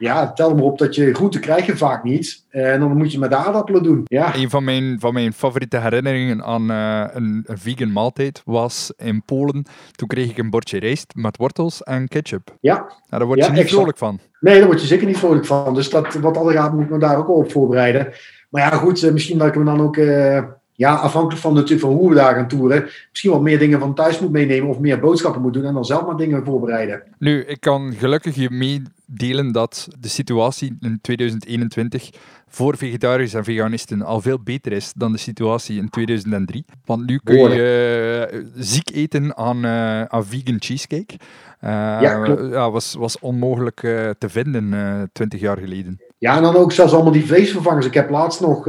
ja, 0.00 0.32
tel 0.32 0.54
maar 0.54 0.64
op 0.64 0.78
dat 0.78 0.94
je 0.94 1.14
groenten 1.14 1.40
krijg 1.40 1.66
je 1.66 1.76
vaak 1.76 2.02
niet. 2.02 2.44
En 2.48 2.80
dan 2.80 2.96
moet 2.96 3.12
je 3.12 3.18
met 3.18 3.30
de 3.30 3.36
aardappelen 3.36 3.82
doen. 3.82 4.00
Ja. 4.04 4.34
Een 4.34 4.50
van 4.50 4.64
mijn, 4.64 5.00
van 5.00 5.12
mijn 5.12 5.32
favoriete 5.32 5.76
herinneringen 5.76 6.44
aan 6.44 6.70
uh, 6.70 7.04
een, 7.12 7.44
een, 7.46 7.58
vegan 7.58 7.92
maaltijd 7.92 8.42
was 8.44 8.92
in 8.96 9.22
Polen. 9.22 9.64
Toen 9.92 10.08
kreeg 10.08 10.30
ik 10.30 10.38
een 10.38 10.50
bordje 10.50 10.78
rijst 10.78 11.12
met 11.14 11.36
wortels 11.36 11.82
en 11.82 12.08
ketchup. 12.08 12.56
Ja. 12.60 12.74
Nou, 12.74 12.94
daar 13.08 13.26
word 13.26 13.44
je 13.44 13.50
niet 13.50 13.70
vrolijk 13.70 13.98
van. 13.98 14.20
Nee, 14.40 14.58
daar 14.58 14.66
word 14.66 14.80
je 14.80 14.86
zeker 14.86 15.06
niet 15.06 15.18
vrolijk 15.18 15.46
van. 15.46 15.74
Dus 15.74 15.90
dat, 15.90 16.14
wat 16.14 16.36
alle 16.36 16.52
gaat, 16.52 16.72
moet 16.72 16.90
men 16.90 17.00
daar 17.00 17.16
ook 17.16 17.28
op 17.28 17.50
voorbereiden. 17.50 18.12
Maar 18.50 18.62
ja, 18.62 18.70
goed, 18.70 19.02
eh, 19.02 19.12
misschien 19.12 19.38
dat 19.38 19.48
ik 19.48 19.56
me 19.56 19.64
dan 19.64 19.80
ook... 19.80 19.96
Uh, 19.96 20.42
ja, 20.80 20.94
afhankelijk 20.94 21.40
van, 21.40 21.54
natuurlijk 21.54 21.80
van 21.80 21.92
hoe 21.92 22.08
we 22.08 22.14
daar 22.14 22.34
gaan 22.34 22.48
toeren, 22.48 22.88
misschien 23.10 23.30
wat 23.30 23.40
meer 23.40 23.58
dingen 23.58 23.78
van 23.78 23.94
thuis 23.94 24.20
moet 24.20 24.30
meenemen 24.30 24.68
of 24.68 24.78
meer 24.78 25.00
boodschappen 25.00 25.42
moet 25.42 25.52
doen 25.52 25.64
en 25.64 25.74
dan 25.74 25.84
zelf 25.84 26.06
maar 26.06 26.16
dingen 26.16 26.44
voorbereiden. 26.44 27.02
Nu, 27.18 27.44
ik 27.44 27.60
kan 27.60 27.92
gelukkig 27.98 28.34
je 28.34 28.50
meedelen 28.50 29.52
dat 29.52 29.88
de 29.98 30.08
situatie 30.08 30.76
in 30.80 30.98
2021 31.00 32.10
voor 32.48 32.76
vegetariërs 32.76 33.34
en 33.34 33.44
veganisten 33.44 34.02
al 34.02 34.20
veel 34.20 34.42
beter 34.42 34.72
is 34.72 34.92
dan 34.96 35.12
de 35.12 35.18
situatie 35.18 35.78
in 35.78 35.90
2003. 35.90 36.64
Want 36.84 37.06
nu 37.06 37.20
kun 37.24 37.50
je 37.50 38.28
uh, 38.32 38.40
ziek 38.54 38.90
eten 38.90 39.36
aan, 39.36 39.64
uh, 39.64 40.02
aan 40.02 40.26
vegan 40.26 40.56
cheesecake. 40.58 41.14
Uh, 41.14 41.70
ja, 42.00 42.24
ja, 42.50 42.70
was, 42.70 42.94
was 42.94 43.18
onmogelijk 43.18 43.80
te 44.18 44.28
vinden 44.28 45.10
20 45.12 45.40
jaar 45.40 45.58
geleden. 45.58 46.00
Ja, 46.18 46.36
en 46.36 46.42
dan 46.42 46.56
ook 46.56 46.72
zelfs 46.72 46.92
allemaal 46.92 47.12
die 47.12 47.26
vleesvervangers. 47.26 47.86
Ik 47.86 47.94
heb 47.94 48.10
laatst 48.10 48.40
nog 48.40 48.68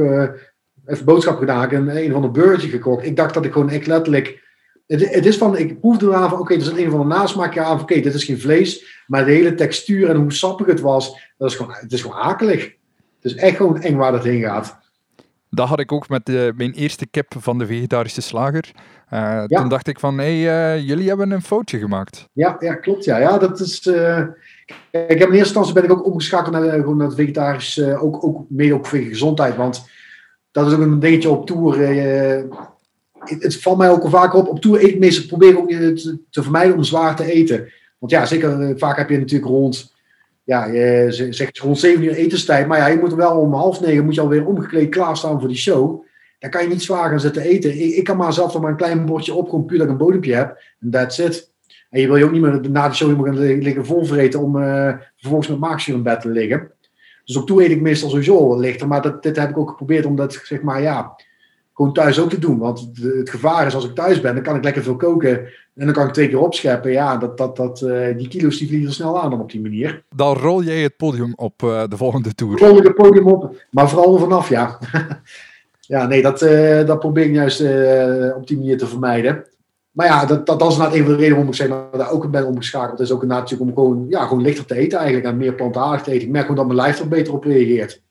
even 0.86 1.04
boodschap 1.04 1.38
gedaan 1.38 1.70
en 1.70 1.96
een 1.96 2.12
van 2.12 2.22
de 2.22 2.30
burgertje 2.30 2.68
gekocht. 2.68 3.04
Ik 3.04 3.16
dacht 3.16 3.34
dat 3.34 3.44
ik 3.44 3.52
gewoon 3.52 3.70
echt 3.70 3.86
letterlijk. 3.86 4.40
Het, 4.86 5.14
het 5.14 5.26
is 5.26 5.36
van, 5.36 5.56
ik 5.56 5.80
proefde 5.80 6.06
eraan 6.06 6.28
van, 6.28 6.38
oké, 6.38 6.54
er 6.54 6.62
zit 6.62 6.78
een 6.78 6.90
van 6.90 7.00
de 7.00 7.14
nasmaakje 7.14 7.60
aan. 7.60 7.80
Oké, 7.80 8.00
dit 8.00 8.14
is 8.14 8.24
geen 8.24 8.40
vlees, 8.40 9.02
maar 9.06 9.24
de 9.24 9.30
hele 9.30 9.54
textuur 9.54 10.10
en 10.10 10.16
hoe 10.16 10.32
sappig 10.32 10.66
het 10.66 10.80
was, 10.80 11.32
dat 11.38 11.50
is 11.50 11.56
gewoon, 11.56 11.74
het 11.74 11.92
is 11.92 12.02
gewoon 12.02 12.16
akelig. 12.16 12.62
Het 13.20 13.32
is 13.32 13.34
echt 13.34 13.56
gewoon 13.56 13.82
eng 13.82 13.96
waar 13.96 14.12
dat 14.12 14.24
heen 14.24 14.42
gaat. 14.42 14.80
Dat 15.50 15.68
had 15.68 15.80
ik 15.80 15.92
ook 15.92 16.08
met 16.08 16.26
de, 16.26 16.46
eh, 16.46 16.56
mijn 16.56 16.72
eerste 16.72 17.06
kip 17.06 17.34
van 17.38 17.58
de 17.58 17.66
vegetarische 17.66 18.20
slager. 18.20 18.70
Uh, 19.12 19.44
Toen 19.44 19.68
dacht 19.68 19.88
ik 19.88 20.00
van, 20.00 20.18
hé, 20.18 20.42
hey, 20.42 20.76
uh, 20.76 20.88
jullie 20.88 21.08
hebben 21.08 21.30
een 21.30 21.42
foutje 21.42 21.78
gemaakt. 21.78 22.28
Ja, 22.32 22.56
ja 22.58 22.74
klopt. 22.74 23.04
Ja, 23.04 23.18
ja 23.18 23.38
dat 23.38 23.60
is... 23.60 23.86
Uh, 23.86 24.18
ik 24.90 25.18
heb 25.18 25.18
in 25.18 25.18
eerste 25.18 25.36
instantie 25.38 25.74
ben 25.74 25.84
ik 25.84 25.92
ook 25.92 26.06
omgeschakeld 26.06 26.54
naar, 26.54 26.70
gewoon 26.70 26.96
naar 26.96 27.06
het 27.06 27.16
vegetarisch, 27.16 27.82
ook, 27.82 28.24
ook 28.24 28.44
mee 28.48 28.74
ook 28.74 28.86
voor 28.86 28.98
gezondheid. 28.98 29.56
Want 29.56 29.88
dat 30.52 30.66
is 30.66 30.72
ook 30.72 30.80
een 30.80 31.00
dingetje 31.00 31.30
op 31.30 31.46
tour. 31.46 31.82
Eh, 31.82 32.42
het 33.24 33.60
valt 33.60 33.78
mij 33.78 33.90
ook 33.90 34.08
vaak 34.08 34.34
op. 34.34 34.48
Op 34.48 34.60
tour 34.60 34.82
eet 34.82 34.88
ik 34.88 34.98
meestal 34.98 35.26
probeer 35.26 35.58
ook 35.58 35.68
te, 35.68 36.18
te, 36.30 36.42
vermijden 36.42 36.76
om 36.76 36.82
zwaar 36.82 37.16
te 37.16 37.32
eten. 37.32 37.72
Want 37.98 38.12
ja, 38.12 38.26
zeker 38.26 38.60
eh, 38.60 38.74
vaak 38.76 38.96
heb 38.96 39.10
je 39.10 39.18
natuurlijk 39.18 39.50
rond, 39.50 39.94
ja, 40.44 40.70
zegt 41.10 41.58
rond 41.58 41.78
7 41.78 42.04
uur 42.04 42.14
etenstijd. 42.14 42.66
Maar 42.66 42.78
ja, 42.78 42.86
je 42.86 42.98
moet 42.98 43.14
wel 43.14 43.38
om 43.38 43.54
half 43.54 43.80
negen 43.80 44.04
moet 44.04 44.14
je 44.14 44.20
alweer 44.20 44.46
omgekleed 44.46 44.88
klaarstaan 44.90 45.38
voor 45.38 45.48
die 45.48 45.56
show. 45.56 46.04
Dan 46.38 46.50
kan 46.50 46.62
je 46.62 46.68
niet 46.68 46.82
zwaar 46.82 47.08
gaan 47.08 47.20
zitten 47.20 47.42
eten. 47.42 47.70
Ik, 47.70 47.94
ik 47.94 48.04
kan 48.04 48.16
maar 48.16 48.32
zelf 48.32 48.52
nog 48.52 48.62
maar 48.62 48.70
een 48.70 48.76
klein 48.76 49.06
bordje 49.06 49.34
op, 49.34 49.66
puur 49.66 49.78
dat 49.78 49.86
ik 49.86 49.92
een 49.92 49.98
bodempje 49.98 50.34
heb. 50.34 50.58
En 50.80 50.90
that's 50.90 51.18
it. 51.18 51.50
En 51.90 52.00
je 52.00 52.06
wil 52.06 52.16
je 52.16 52.24
ook 52.24 52.32
niet 52.32 52.40
meer 52.40 52.70
na 52.70 52.88
de 52.88 52.94
show 52.94 53.24
gaan 53.24 53.38
liggen 53.38 53.86
volvreten 53.86 54.40
om 54.40 54.56
uh, 54.56 54.92
vervolgens 55.16 55.48
met 55.48 55.58
maagzuur 55.58 55.94
in 55.94 56.02
bed 56.02 56.20
te 56.20 56.28
liggen. 56.28 56.70
Dus 57.24 57.36
op 57.36 57.46
toe 57.46 57.64
eet 57.64 57.70
ik 57.70 57.80
meestal 57.80 58.08
sowieso 58.08 58.58
lichter. 58.58 58.88
Maar 58.88 59.02
dat, 59.02 59.22
dit 59.22 59.36
heb 59.36 59.50
ik 59.50 59.58
ook 59.58 59.68
geprobeerd 59.68 60.06
om 60.06 60.16
dat, 60.16 60.40
zeg 60.42 60.62
maar, 60.62 60.82
ja, 60.82 61.16
gewoon 61.74 61.92
thuis 61.92 62.20
ook 62.20 62.30
te 62.30 62.38
doen. 62.38 62.58
Want 62.58 62.90
het 62.94 63.30
gevaar 63.30 63.66
is 63.66 63.74
als 63.74 63.84
ik 63.84 63.94
thuis 63.94 64.20
ben, 64.20 64.34
dan 64.34 64.42
kan 64.42 64.56
ik 64.56 64.64
lekker 64.64 64.82
veel 64.82 64.96
koken. 64.96 65.38
En 65.74 65.84
dan 65.84 65.92
kan 65.92 66.06
ik 66.06 66.12
twee 66.12 66.28
keer 66.28 66.40
opscheppen. 66.40 66.90
Ja, 66.90 67.16
dat, 67.16 67.38
dat, 67.38 67.56
dat, 67.56 67.80
uh, 67.80 68.16
die 68.16 68.28
kilo's 68.28 68.58
die 68.58 68.68
vliegen 68.68 68.92
snel 68.92 69.22
aan 69.22 69.30
dan 69.30 69.40
op 69.40 69.50
die 69.50 69.60
manier. 69.60 70.04
Dan 70.14 70.36
rol 70.36 70.62
jij 70.62 70.82
het 70.82 70.96
podium 70.96 71.32
op 71.36 71.62
uh, 71.62 71.82
de 71.88 71.96
volgende 71.96 72.34
tour. 72.34 72.58
Rol 72.58 72.76
ik 72.76 72.82
het 72.82 72.94
podium 72.94 73.26
op, 73.26 73.64
maar 73.70 73.88
vooral 73.88 74.18
vanaf, 74.18 74.48
ja. 74.48 74.78
ja, 75.80 76.06
nee, 76.06 76.22
dat, 76.22 76.42
uh, 76.42 76.86
dat 76.86 76.98
probeer 76.98 77.24
ik 77.24 77.34
juist 77.34 77.60
op 78.36 78.46
die 78.46 78.56
manier 78.56 78.78
te 78.78 78.86
vermijden. 78.86 79.44
Maar 79.92 80.06
ja, 80.06 80.24
dat, 80.24 80.46
dat, 80.46 80.58
dat 80.58 80.68
is 80.68 80.74
inderdaad 80.74 80.98
een 80.98 81.04
van 81.04 81.12
de 81.12 81.18
redenen 81.18 81.36
waarom 81.36 81.52
ik 81.52 81.54
zeg 81.54 81.68
dat 81.68 81.92
daar 81.92 82.10
ook 82.10 82.30
ben 82.30 82.46
omgeschakeld. 82.46 83.00
Is 83.00 83.10
ook 83.10 83.24
natuurlijk 83.24 83.70
om 83.70 83.74
gewoon, 83.74 84.06
ja, 84.08 84.26
gewoon 84.26 84.42
lichter 84.42 84.64
te 84.64 84.74
eten 84.74 84.98
eigenlijk 84.98 85.28
en 85.28 85.36
meer 85.36 85.54
plantaardig 85.54 86.02
te 86.02 86.10
eten. 86.10 86.26
Ik 86.26 86.32
merk 86.32 86.46
gewoon 86.46 86.66
dat 86.66 86.74
mijn 86.74 86.86
lijf 86.86 87.00
er 87.00 87.08
beter 87.08 87.32
op 87.32 87.44
reageert. 87.44 88.02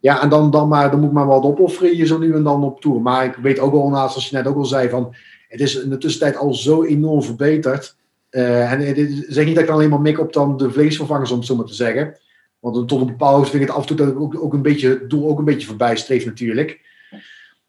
Ja, 0.00 0.22
en 0.22 0.28
dan, 0.28 0.50
dan, 0.50 0.68
maar, 0.68 0.90
dan 0.90 1.00
moet 1.00 1.08
ik 1.08 1.14
maar 1.14 1.26
wat 1.26 1.42
opofferen 1.42 1.94
hier 1.94 2.06
zo 2.06 2.18
nu 2.18 2.34
en 2.34 2.42
dan 2.42 2.64
op 2.64 2.80
tour. 2.80 3.00
Maar 3.00 3.24
ik 3.24 3.34
weet 3.34 3.58
ook 3.58 3.72
wel 3.72 3.88
naast, 3.88 4.12
zoals 4.12 4.28
je 4.28 4.36
net 4.36 4.46
ook 4.46 4.56
al 4.56 4.64
zei, 4.64 4.88
van 4.88 5.14
het 5.48 5.60
is 5.60 5.82
in 5.82 5.90
de 5.90 5.98
tussentijd 5.98 6.36
al 6.36 6.54
zo 6.54 6.82
enorm 6.82 7.22
verbeterd. 7.22 7.96
Uh, 8.30 8.72
en 8.72 9.24
zeg 9.28 9.44
niet 9.44 9.54
dat 9.54 9.64
ik 9.64 9.70
alleen 9.70 9.88
maar 9.90 10.00
mik 10.00 10.20
op 10.20 10.32
dan 10.32 10.56
de 10.56 10.70
vleesvervangers, 10.70 11.30
om 11.30 11.36
het 11.36 11.46
zo 11.46 11.56
maar 11.56 11.66
te 11.66 11.74
zeggen. 11.74 12.16
Want 12.58 12.88
tot 12.88 13.00
een 13.00 13.06
bepaalde 13.06 13.36
hoogte 13.36 13.50
vind 13.50 13.62
ik 13.62 13.68
het 13.68 13.76
af 13.76 13.82
en 13.82 13.96
toe 13.96 14.06
dat 14.06 14.14
ik 14.14 14.20
ook, 14.20 14.42
ook 14.42 14.52
een 14.52 14.62
beetje, 14.62 14.88
het 14.88 15.10
doel 15.10 15.28
ook 15.28 15.38
een 15.38 15.44
beetje 15.44 15.66
voorbij 15.66 15.96
streef 15.96 16.24
natuurlijk. 16.24 16.80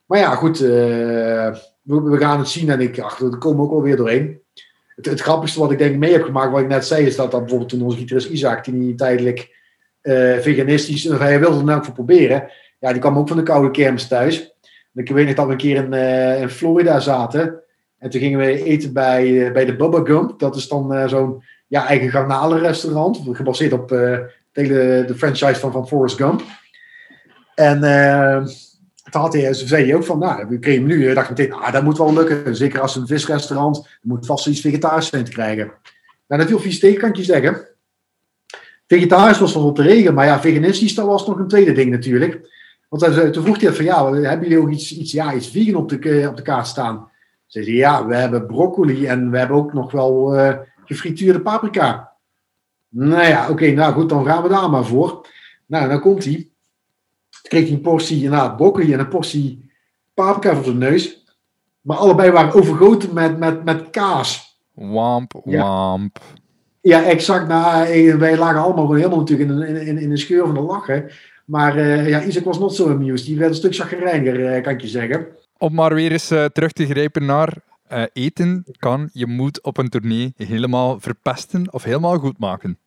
Maar 0.06 0.20
ja, 0.20 0.36
goed. 0.36 0.62
Uh, 0.62 1.56
we, 1.86 2.18
gaan 2.18 2.40
het 2.40 2.48
zien 2.48 2.70
en 2.70 2.80
ik, 2.80 3.00
ach, 3.00 3.20
er 3.20 3.38
komen 3.38 3.64
ook 3.64 3.72
wel 3.72 3.82
weer 3.82 3.96
doorheen. 3.96 4.40
Het, 4.96 5.06
het, 5.06 5.22
grappigste 5.22 5.60
wat 5.60 5.72
ik 5.72 5.78
denk 5.78 5.96
mee 5.96 6.12
heb 6.12 6.24
gemaakt, 6.24 6.52
wat 6.52 6.62
ik 6.62 6.68
net 6.68 6.86
zei, 6.86 7.06
is 7.06 7.16
dat, 7.16 7.30
bijvoorbeeld 7.30 7.70
toen 7.70 7.82
onze 7.82 7.98
gitarist 7.98 8.30
Isaac, 8.30 8.66
die 8.66 8.96
tijdelijk 8.96 9.56
uh, 10.02 10.38
veganistisch, 10.38 11.04
hij 11.04 11.40
wilde 11.40 11.56
het 11.56 11.66
nou 11.66 11.84
voor 11.84 11.94
proberen, 11.94 12.50
ja, 12.80 12.92
die 12.92 13.02
kwam 13.02 13.18
ook 13.18 13.28
van 13.28 13.38
de 13.38 13.44
koude 13.44 13.72
kermis 13.72 14.08
thuis. 14.08 14.54
En 14.94 15.02
ik 15.02 15.10
weet 15.10 15.26
nog 15.26 15.36
dat 15.36 15.46
we 15.46 15.52
een 15.52 15.58
keer 15.58 15.76
in, 15.76 15.94
in 16.42 16.50
Florida 16.50 17.00
zaten. 17.00 17.64
En 18.00 18.10
toen 18.10 18.22
gingen 18.22 18.40
we 18.40 18.64
eten 18.64 18.94
bij, 18.94 19.52
bij 19.52 19.66
de 19.66 19.76
Bubba 19.76 20.02
Gump. 20.04 20.40
Dat 20.40 20.56
is 20.56 20.68
dan 20.68 21.10
zo'n 21.10 21.44
ja, 21.68 21.88
eigen 21.88 22.10
garnalenrestaurant, 22.10 23.22
gebaseerd 23.32 23.74
op 23.74 23.88
de, 23.88 24.32
de 24.52 25.14
franchise 25.16 25.60
van, 25.60 25.72
van 25.72 25.88
Forrest 25.88 26.18
Gump. 26.18 26.42
En 27.56 27.80
had 29.14 29.34
hij, 29.34 29.54
zei 29.54 29.86
hij 29.86 29.96
ook 29.96 30.04
van, 30.04 30.20
nou, 30.20 30.48
we 30.48 30.60
kregen 30.60 30.86
nu. 30.86 31.10
Ik 31.10 31.16
dacht 31.16 31.30
meteen, 31.30 31.54
ah, 31.54 31.74
dat 31.74 31.84
moet 31.84 31.98
wel 31.98 32.14
lukken. 32.14 32.56
Zeker 32.56 32.80
als 32.82 32.96
een 32.96 33.08
visrestaurant, 33.08 33.88
moet 34.02 34.26
vast 34.26 34.48
iets 34.48 34.62
vegetarisch 34.62 35.08
zijn 35.08 35.24
te 35.24 35.32
krijgen. 35.32 35.72
Nou, 36.28 36.46
dat 36.46 36.80
tegen, 36.80 37.00
kan 37.00 37.10
je 37.14 37.24
zeggen. 37.24 37.68
Vegetarisch 38.88 39.40
was 39.40 39.54
wel 39.54 39.66
op 39.66 39.76
de 39.76 39.82
regen, 39.82 40.14
maar 40.14 40.26
ja, 40.26 40.42
veganistisch, 40.42 40.96
dat 40.96 41.06
was 41.06 41.28
nog 41.28 41.40
een 41.40 41.48
tweede 41.48 41.72
ding 41.72 41.92
natuurlijk. 41.92 42.54
Want 42.90 43.34
toen 43.34 43.44
vroeg 43.44 43.62
hij 43.62 43.74
van, 43.74 43.86
ja, 43.86 44.14
hebben 44.14 44.50
jullie 44.50 44.64
ook 44.64 44.72
iets, 44.72 44.98
iets, 44.98 45.12
ja, 45.12 45.34
iets 45.34 45.50
vegan 45.50 45.76
op 45.76 45.90
de, 45.90 46.26
op 46.30 46.38
de 46.38 46.42
kaart 46.42 46.68
staan? 46.68 47.10
Zei 47.46 47.66
hij, 47.66 47.74
ja, 47.74 48.06
we 48.08 48.16
hebben 48.16 48.46
broccoli 48.46 49.06
en 49.06 49.32
we 49.32 49.38
hebben 49.38 49.58
ook 49.58 49.74
nog 49.74 49.92
wel 49.92 50.38
gefrituurde 50.86 51.42
paprika. 51.42 52.12
Nou 52.90 53.28
ja, 53.28 53.50
oké, 53.50 53.72
nou 53.72 53.94
goed, 53.94 54.10
dan 54.10 54.26
gaan 54.26 54.44
we 54.44 54.50
daar 54.50 54.70
maar 54.70 54.86
voor. 54.86 55.28
Nou, 55.66 55.90
dan 55.90 56.00
komt 56.00 56.24
hij 56.24 56.50
kreeg 57.48 57.64
hij 57.64 57.74
een 57.74 57.82
portie 57.82 58.24
inderdaad 58.24 58.58
broccoli 58.58 58.94
en 58.94 59.00
een 59.00 59.08
portie 59.08 59.70
paprika 60.14 60.56
voor 60.56 60.64
zijn 60.64 60.78
neus. 60.78 61.24
Maar 61.82 61.98
allebei 61.98 62.32
waren 62.32 62.54
overgoten 62.54 63.14
met, 63.14 63.38
met, 63.38 63.64
met 63.64 63.90
kaas. 63.90 64.60
Wamp, 64.74 65.42
wamp. 65.44 66.20
Ja, 66.82 67.04
exact. 67.04 67.48
Nou, 67.48 67.86
eh, 67.86 68.16
wij 68.16 68.38
lagen 68.38 68.62
allemaal 68.62 68.94
helemaal 68.94 69.18
natuurlijk 69.18 69.50
in, 69.50 69.62
in, 69.62 69.88
in, 69.88 69.98
in 69.98 70.10
de 70.10 70.18
scheur 70.18 70.46
van 70.46 70.54
de 70.54 70.60
lachen. 70.60 71.12
Maar 71.46 71.78
uh, 71.78 72.10
ja, 72.10 72.24
Isaac 72.24 72.44
was 72.44 72.60
not 72.60 72.76
zo 72.76 72.90
amused. 72.90 73.26
Die 73.26 73.38
werd 73.38 73.50
een 73.50 73.56
stuk 73.56 73.76
chagrijniger, 73.76 74.56
uh, 74.56 74.64
kan 74.64 74.74
ik 74.74 74.82
je 74.82 74.88
zeggen. 74.88 75.28
Om 75.58 75.74
maar 75.74 75.94
weer 75.94 76.12
eens 76.12 76.32
uh, 76.32 76.46
terug 76.46 76.72
te 76.72 76.86
grijpen 76.86 77.26
naar 77.26 77.58
eten 78.14 78.64
kan 78.78 79.10
je 79.14 79.28
moet 79.28 79.64
op 79.64 79.78
een 79.78 79.90
tournee 79.90 80.34
helemaal 80.38 81.00
verpesten 81.00 81.74
of 81.74 81.84
helemaal 81.84 82.18
goed 82.18 82.40
maken. 82.40 82.78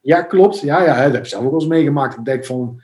Ja, 0.00 0.22
klopt. 0.22 0.60
Ja, 0.60 0.82
ja, 0.82 0.94
dat 0.94 1.12
heb 1.12 1.22
ik 1.22 1.26
zelf 1.26 1.44
ook 1.44 1.50
wel 1.50 1.60
eens 1.60 1.68
meegemaakt. 1.68 2.18
Ik 2.18 2.24
denk 2.24 2.44
van, 2.44 2.82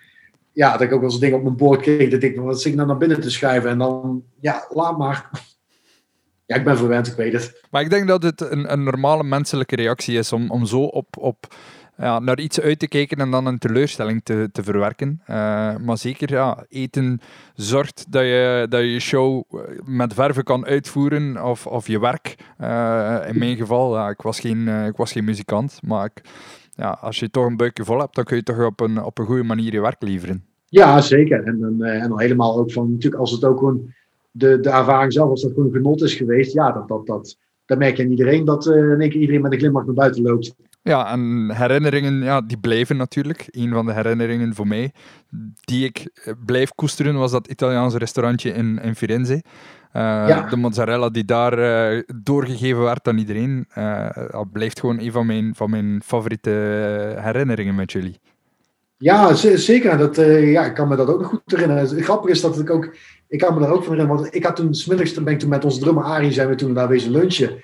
ja, 0.55 0.73
dat 0.73 0.81
ik 0.81 0.93
ook 0.93 1.01
wel 1.01 1.11
eens 1.11 1.21
dingen 1.21 1.37
op 1.37 1.43
mijn 1.43 1.57
bord 1.57 1.81
kreeg. 1.81 2.11
Dat 2.11 2.23
ik, 2.23 2.37
wat 2.37 2.61
zit 2.61 2.71
ik 2.71 2.77
nou 2.77 2.89
naar 2.89 2.99
binnen 2.99 3.21
te 3.21 3.31
schuiven? 3.31 3.71
En 3.71 3.79
dan, 3.79 4.23
ja, 4.41 4.67
laat 4.69 4.99
maar. 4.99 5.31
Ja, 6.47 6.57
ik 6.57 6.65
ben 6.65 6.77
verwend, 6.77 7.07
ik 7.07 7.15
weet 7.15 7.33
het. 7.33 7.63
Maar 7.71 7.83
ik 7.83 7.91
denk 7.91 8.09
dat 8.09 8.23
het 8.23 8.41
een, 8.41 8.73
een 8.73 8.83
normale 8.83 9.25
menselijke 9.25 9.77
reactie 9.77 10.19
is 10.19 10.33
om, 10.33 10.51
om 10.51 10.67
zo 10.67 10.83
op, 10.83 11.17
op 11.19 11.55
ja, 11.97 12.19
naar 12.19 12.39
iets 12.39 12.61
uit 12.61 12.79
te 12.79 12.89
kijken 12.89 13.17
en 13.19 13.31
dan 13.31 13.47
een 13.47 13.59
teleurstelling 13.59 14.25
te, 14.25 14.49
te 14.53 14.63
verwerken. 14.63 15.21
Uh, 15.23 15.77
maar 15.77 15.99
zeker, 15.99 16.31
ja, 16.31 16.65
eten 16.69 17.21
zorgt 17.55 18.07
dat 18.09 18.23
je 18.23 18.67
dat 18.69 18.81
je, 18.81 19.01
show 19.01 19.43
met 19.85 20.15
verven 20.15 20.45
kan 20.45 20.67
uitvoeren 20.67 21.45
of, 21.45 21.67
of 21.67 21.87
je 21.87 22.01
werk. 22.01 22.37
Uh, 22.61 23.19
in 23.27 23.39
mijn 23.39 23.57
geval, 23.57 23.97
ja, 23.97 24.09
ik, 24.09 24.23
was 24.23 24.41
geen, 24.41 24.69
ik 24.69 24.97
was 24.97 25.13
geen 25.13 25.25
muzikant, 25.25 25.79
maar 25.83 26.05
ik, 26.05 26.23
ja, 26.75 26.99
als 27.01 27.19
je 27.19 27.31
toch 27.31 27.47
een 27.47 27.57
buikje 27.57 27.85
vol 27.85 27.99
hebt, 27.99 28.15
dan 28.15 28.25
kun 28.25 28.37
je 28.37 28.43
toch 28.43 28.67
op 28.67 28.81
een, 28.81 29.03
op 29.03 29.19
een 29.19 29.27
goede 29.27 29.43
manier 29.43 29.73
je 29.73 29.81
werk 29.81 30.03
leveren. 30.03 30.45
Ja, 30.67 31.01
zeker. 31.01 31.45
En, 31.45 31.63
en, 31.63 31.83
en 31.83 32.09
dan 32.09 32.21
helemaal 32.21 32.59
ook 32.59 32.73
van, 32.73 32.91
natuurlijk 32.91 33.21
als 33.21 33.31
het 33.31 33.45
ook 33.45 33.59
gewoon 33.59 33.93
de, 34.31 34.61
de 34.61 34.71
ervaring 34.71 35.13
zelf, 35.13 35.31
als 35.31 35.43
dat 35.43 35.53
gewoon 35.53 35.73
genot 35.73 36.03
is 36.03 36.15
geweest, 36.15 36.53
ja, 36.53 36.73
dat, 36.73 36.89
dat, 36.89 37.07
dat, 37.07 37.39
dan 37.67 37.79
merk 37.79 37.97
je 37.97 38.03
aan 38.03 38.11
iedereen 38.11 38.45
dat 38.45 38.67
uh, 38.67 38.75
in 38.77 39.01
één 39.01 39.11
keer 39.11 39.21
iedereen 39.21 39.43
met 39.43 39.53
een 39.53 39.59
glimlach 39.59 39.85
naar 39.85 39.95
buiten 39.95 40.23
loopt. 40.23 40.55
Ja, 40.85 41.13
en 41.13 41.51
herinneringen, 41.55 42.23
ja, 42.23 42.41
die 42.41 42.59
blijven 42.59 42.97
natuurlijk. 42.97 43.47
Een 43.51 43.73
van 43.73 43.87
de 43.87 43.93
herinneringen 43.93 44.55
voor 44.55 44.67
mij 44.67 44.93
die 45.61 45.85
ik 45.85 46.11
eh, 46.15 46.33
blijf 46.45 46.71
koesteren 46.71 47.15
was 47.15 47.31
dat 47.31 47.47
Italiaanse 47.47 47.99
restaurantje 47.99 48.51
in, 48.51 48.79
in 48.83 48.95
Firenze. 48.95 49.33
Uh, 49.33 49.43
ja. 50.29 50.47
De 50.49 50.57
mozzarella 50.57 51.11
die 51.11 51.25
daar 51.25 51.59
uh, 51.59 52.03
doorgegeven 52.23 52.83
werd 52.83 53.09
aan 53.09 53.19
iedereen, 53.19 53.67
uh, 53.79 54.09
blijft 54.53 54.81
gewoon 54.81 55.01
een 55.01 55.13
van 55.13 55.27
mijn, 55.27 55.55
van 55.55 55.71
mijn 55.71 56.03
favoriete 56.05 56.51
herinneringen 57.19 57.75
met 57.75 57.93
jullie. 57.93 58.21
Ja, 58.97 59.35
zeker. 59.35 59.99
Dat, 59.99 60.17
ja, 60.41 60.65
ik 60.65 60.75
kan 60.75 60.89
me 60.89 60.97
dat 60.97 61.09
ook 61.09 61.21
nog 61.21 61.29
goed 61.29 61.43
herinneren. 61.45 61.83
Het 61.83 62.05
grappige 62.05 62.33
is 62.33 62.41
dat 62.41 62.59
ik 62.59 62.71
ook, 62.71 62.97
ik 63.29 63.39
kan 63.39 63.55
me 63.55 63.61
daar 63.61 63.71
ook 63.71 63.85
van 63.85 63.93
herinneren, 63.93 64.23
want 64.23 64.35
ik 64.35 64.45
had 64.45 64.57
toen, 64.57 64.75
smiddags 64.75 65.15
ben 65.23 65.33
ik 65.33 65.39
toen 65.39 65.49
met 65.49 65.65
onze 65.65 65.81
drummer 65.81 66.05
Arie, 66.05 66.33
zijn 66.33 66.49
we 66.49 66.55
toen 66.55 66.75
daar 66.75 66.89
wezen 66.89 67.11
lunchen. 67.11 67.63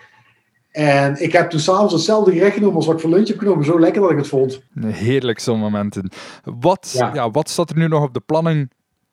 En 0.71 1.23
ik 1.23 1.33
heb 1.33 1.51
toen 1.51 1.61
s'avonds 1.61 1.93
hetzelfde 1.93 2.33
gerecht 2.33 2.55
genomen 2.55 2.77
als 2.77 2.87
wat 2.87 2.95
ik 2.95 3.01
voor 3.01 3.11
lunch 3.11 3.29
heb 3.29 3.39
genomen. 3.39 3.65
Zo 3.65 3.81
lekker 3.81 4.03
dat 4.03 4.11
ik 4.11 4.17
het 4.17 4.29
vond. 4.29 4.61
Heerlijk 4.81 5.39
zo'n 5.39 5.59
momenten. 5.59 6.11
Wat, 6.45 6.95
ja. 6.97 7.11
ja. 7.15 7.31
wat 7.31 7.49
staat 7.49 7.71
er 7.71 7.77
nu 7.77 7.89
nog 7.89 8.03
op 8.03 8.15
de 8.15 8.21
planning 8.21 8.71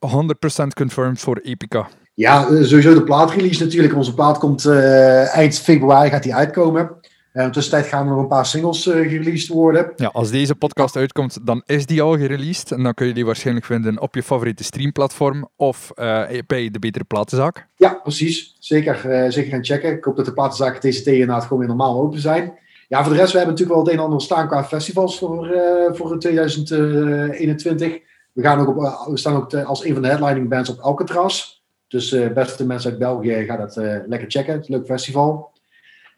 100% 0.08 0.68
confirmed 0.76 1.20
voor 1.20 1.38
Epica? 1.38 1.88
Ja, 2.14 2.48
eh, 2.48 2.64
sowieso 2.64 2.94
de 2.94 3.04
plaatrelease 3.04 3.64
natuurlijk. 3.64 3.96
Onze 3.96 4.14
plaat 4.14 4.38
komt 4.38 4.66
uh, 4.66 5.36
eind 5.36 5.60
februari 5.60 6.10
gaat 6.10 6.24
die 6.24 6.36
uitkomen. 6.36 6.90
Uh, 7.38 7.50
tussentijd 7.50 7.86
gaan 7.86 8.06
er 8.06 8.12
nog 8.12 8.20
een 8.20 8.28
paar 8.28 8.46
singles 8.46 8.86
uh, 8.86 8.94
gereleased 8.94 9.48
worden. 9.48 9.92
Ja, 9.96 10.08
als 10.08 10.30
deze 10.32 10.56
podcast 10.56 10.96
uitkomt, 10.96 11.38
dan 11.46 11.64
is 11.66 11.86
die 11.86 12.02
al 12.02 12.18
gereleased. 12.18 12.72
En 12.72 12.84
dan 12.84 12.94
kun 12.94 13.08
je 13.08 13.14
die 13.14 13.26
waarschijnlijk 13.26 13.66
vinden 13.66 14.02
op 14.02 14.16
je 14.16 14.24
favoriete 14.24 14.64
streamplatform 14.64 15.50
of 15.56 15.92
uh, 15.96 16.24
bij 16.48 16.72
de 16.72 16.80
Betere 16.80 17.04
Platenzaak. 17.04 17.68
Ja, 17.76 17.94
precies. 17.94 18.56
Zeker, 18.60 19.00
zeker 19.32 19.52
gaan 19.52 19.66
checken. 19.66 19.92
Ik 19.92 20.04
hoop 20.04 20.16
dat 20.16 20.26
de 20.26 20.34
platenzaken 20.34 20.80
TCT 20.80 21.08
inderdaad 21.08 21.44
gewoon 21.44 21.60
weer 21.60 21.68
normaal 21.68 22.02
open 22.02 22.20
zijn. 22.20 22.54
Ja, 22.88 23.04
voor 23.04 23.14
de 23.14 23.20
rest, 23.20 23.32
we 23.32 23.38
hebben 23.38 23.56
natuurlijk 23.56 23.80
wel 23.80 23.88
het 23.88 23.94
een 23.94 24.00
en 24.00 24.04
ander 24.04 24.22
staan 24.22 24.48
qua 24.48 24.64
festivals 24.64 25.18
voor, 25.18 25.56
voor 25.94 26.20
2021. 26.20 28.00
We, 28.34 28.42
gaan 28.42 28.60
ook 28.60 28.68
op, 28.68 29.08
we 29.10 29.18
staan 29.18 29.36
ook 29.36 29.54
als 29.54 29.86
een 29.86 29.94
van 29.94 30.02
de 30.02 30.08
headlining 30.08 30.50
bands 30.50 30.70
op 30.70 30.80
Alcatraz. 30.80 31.62
Dus 31.88 32.10
beste 32.34 32.66
mensen 32.66 32.90
uit 32.90 33.00
België, 33.00 33.46
ga 33.46 33.58
dat 33.58 33.76
lekker 34.08 34.32
checken. 34.32 34.54
Het 34.54 34.62
is 34.62 34.70
een 34.70 34.76
leuk 34.76 34.86
festival. 34.86 35.56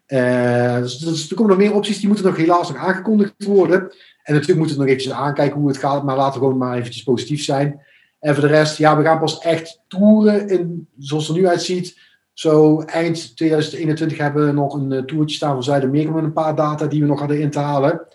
Uh, 0.10 0.78
dus, 0.78 0.98
dus, 0.98 1.30
er 1.30 1.36
komen 1.36 1.52
nog 1.52 1.62
meer 1.62 1.74
opties, 1.74 2.00
die 2.00 2.08
moeten 2.08 2.26
nog 2.26 2.38
helaas 2.38 2.70
nog 2.70 2.78
aangekondigd 2.78 3.44
worden. 3.44 3.80
En 4.24 4.34
natuurlijk 4.34 4.58
moeten 4.58 4.76
we 4.76 4.82
nog 4.82 4.92
eventjes 4.92 5.14
aankijken 5.14 5.60
hoe 5.60 5.68
het 5.68 5.78
gaat, 5.78 6.04
maar 6.04 6.16
laten 6.16 6.34
we 6.34 6.46
gewoon 6.46 6.58
maar 6.58 6.78
eventjes 6.78 7.04
positief 7.04 7.44
zijn. 7.44 7.82
En 8.20 8.34
voor 8.34 8.44
de 8.44 8.50
rest, 8.50 8.78
ja, 8.78 8.98
we 8.98 9.04
gaan 9.04 9.20
pas 9.20 9.40
echt 9.40 9.82
toeren, 9.88 10.48
in, 10.48 10.88
zoals 10.98 11.28
het 11.28 11.36
er 11.36 11.42
nu 11.42 11.48
uitziet. 11.48 12.00
Zo 12.34 12.82
eind 12.82 13.36
2021 13.36 14.18
hebben 14.18 14.46
we 14.46 14.52
nog 14.52 14.74
een 14.74 15.06
toertje 15.06 15.36
staan 15.36 15.54
voor 15.54 15.64
Zuid-Amerika 15.64 16.12
met 16.12 16.24
een 16.24 16.34
paar 16.34 16.56
data 16.56 16.86
die 16.86 17.02
we 17.02 17.08
nog 17.08 17.20
hadden 17.20 17.42
in 17.42 17.50
te 17.50 17.60
halen. 17.60 18.08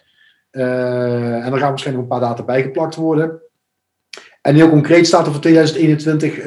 en 0.51 1.53
er 1.53 1.59
gaan 1.59 1.69
waarschijnlijk 1.69 2.05
een 2.05 2.19
paar 2.19 2.29
data 2.29 2.43
bijgeplakt 2.43 2.95
worden. 2.95 3.41
En 4.41 4.55
heel 4.55 4.69
concreet 4.69 5.07
staat 5.07 5.27
er 5.27 5.33
voor 5.33 5.41
2021 5.41 6.45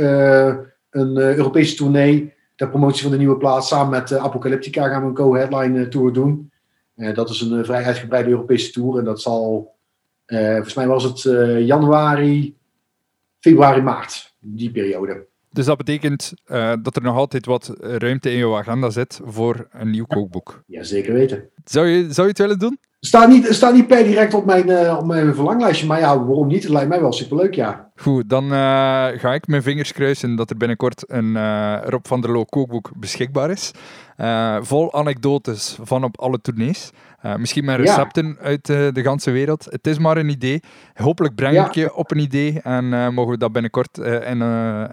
een 0.89 1.17
Europese 1.17 1.75
tournee 1.75 2.35
ter 2.57 2.69
promotie 2.69 3.01
van 3.01 3.11
de 3.11 3.17
nieuwe 3.17 3.37
plaats. 3.37 3.67
Samen 3.67 3.89
met 3.89 4.11
uh, 4.11 4.23
Apocalyptica 4.23 4.87
gaan 4.87 5.01
we 5.01 5.07
een 5.07 5.13
co-headline 5.13 5.79
uh, 5.79 5.87
tour 5.87 6.13
doen. 6.13 6.51
dat 7.13 7.29
is 7.29 7.41
een 7.41 7.65
vrij 7.65 7.83
uitgebreide 7.83 8.29
Europese 8.29 8.71
tour. 8.71 8.97
En 8.97 9.05
dat 9.05 9.21
zal, 9.21 9.75
volgens 10.25 10.73
mij 10.73 10.87
was 10.87 11.03
het 11.03 11.21
januari, 11.65 12.57
februari, 13.39 13.81
maart. 13.81 14.35
Die 14.39 14.71
periode. 14.71 15.25
Dus 15.51 15.65
dat 15.65 15.77
betekent 15.77 16.33
dat 16.81 16.95
er 16.95 17.01
nog 17.01 17.15
altijd 17.15 17.45
wat 17.45 17.73
ruimte 17.79 18.31
in 18.31 18.37
jouw 18.37 18.57
agenda 18.57 18.89
zit 18.89 19.19
voor 19.23 19.67
een 19.71 19.89
nieuw 19.89 20.05
kookboek. 20.05 20.63
Ja, 20.67 20.83
zeker 20.83 21.13
weten. 21.13 21.49
Zou 21.65 21.87
je, 21.87 22.13
zou 22.13 22.21
je 22.21 22.33
het 22.33 22.37
willen 22.37 22.59
doen? 22.59 22.79
Staat 22.99 23.29
niet, 23.29 23.45
staat 23.45 23.73
niet 23.73 23.87
per 23.87 24.03
direct 24.03 24.33
op 24.33 24.45
mijn, 24.45 24.69
uh, 24.69 24.97
op 24.99 25.05
mijn 25.05 25.35
verlanglijstje, 25.35 25.87
maar 25.87 25.99
ja, 25.99 26.25
waarom 26.25 26.47
niet? 26.47 26.63
Het 26.63 26.71
lijkt 26.71 26.89
mij 26.89 27.01
wel 27.01 27.13
superleuk, 27.13 27.53
ja. 27.53 27.86
Goed, 27.99 28.29
dan 28.29 28.43
uh, 28.43 28.51
ga 29.15 29.33
ik 29.33 29.47
mijn 29.47 29.63
vingers 29.63 29.91
kruisen 29.91 30.35
dat 30.35 30.49
er 30.49 30.57
binnenkort 30.57 31.03
een 31.07 31.35
uh, 31.35 31.77
Rob 31.83 32.05
van 32.05 32.21
der 32.21 32.31
Loo 32.31 32.45
kookboek 32.45 32.91
beschikbaar 32.95 33.49
is. 33.49 33.71
vol 34.61 34.93
anekdotes 34.93 35.77
van 35.81 36.03
op 36.03 36.19
alle 36.19 36.41
tournees. 36.41 36.91
misschien 37.37 37.65
met 37.65 37.79
recepten 37.79 38.37
uit 38.41 38.65
de 38.65 39.01
ganse 39.03 39.31
wereld. 39.31 39.65
Het 39.69 39.87
is 39.87 39.97
maar 39.97 40.17
een 40.17 40.29
idee. 40.29 40.59
Hopelijk 40.93 41.35
breng 41.35 41.55
ja. 41.55 41.65
ik 41.65 41.73
je 41.73 41.95
op 41.95 42.11
een 42.11 42.19
idee 42.19 42.61
en 42.61 43.13
mogen 43.13 43.31
we 43.31 43.37
dat 43.37 43.51
binnenkort 43.51 43.97
in, 43.97 44.41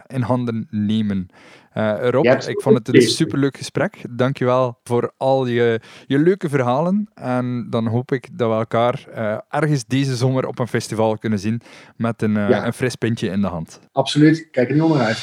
in 0.06 0.22
handen 0.22 0.66
nemen. 0.70 1.28
Uh, 1.74 2.08
Rob, 2.10 2.26
ik 2.26 2.60
vond 2.60 2.78
het 2.78 2.94
een 2.94 3.02
superleuk 3.02 3.56
gesprek. 3.56 4.04
Dankjewel 4.10 4.78
voor 4.84 5.12
al 5.16 5.46
je, 5.46 5.80
je 6.06 6.18
leuke 6.18 6.48
verhalen. 6.48 7.08
En 7.14 7.66
dan 7.70 7.86
hoop 7.86 8.12
ik 8.12 8.28
dat 8.32 8.48
we 8.48 8.54
elkaar 8.54 9.04
uh, 9.16 9.38
ergens 9.48 9.84
deze 9.84 10.16
zomer 10.16 10.46
op 10.46 10.58
een 10.58 10.68
festival 10.68 11.18
kunnen 11.18 11.38
zien 11.38 11.60
met 11.96 12.22
een, 12.22 12.36
uh, 12.36 12.48
ja. 12.48 12.66
een 12.66 12.72
fris 12.72 12.94
pintje 12.94 13.28
in 13.28 13.40
de 13.40 13.46
hand. 13.46 13.80
Absoluut. 13.92 14.48
Kijk 14.50 14.68
er 14.68 14.74
niet 14.74 14.82
onderuit. 14.82 15.18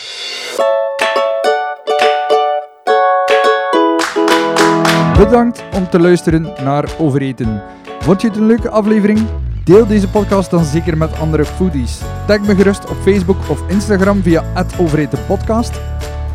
Bedankt 5.18 5.64
om 5.76 5.90
te 5.90 6.00
luisteren 6.00 6.42
naar 6.64 6.90
Overeten. 6.98 7.64
Vond 8.00 8.22
je 8.22 8.28
het 8.28 8.38
een 8.38 8.46
leuke 8.46 8.70
aflevering? 8.70 9.28
Deel 9.64 9.88
deze 9.88 10.10
podcast 10.10 10.52
dan 10.52 10.64
zeker 10.64 10.98
met 10.98 11.20
andere 11.20 11.46
foodies. 11.46 12.00
Tag 12.28 12.42
me 12.42 12.56
gerust 12.56 12.90
op 12.90 12.96
Facebook 12.96 13.50
of 13.50 13.70
Instagram 13.70 14.22
via 14.22 14.66
@overetenpodcast. 14.80 15.80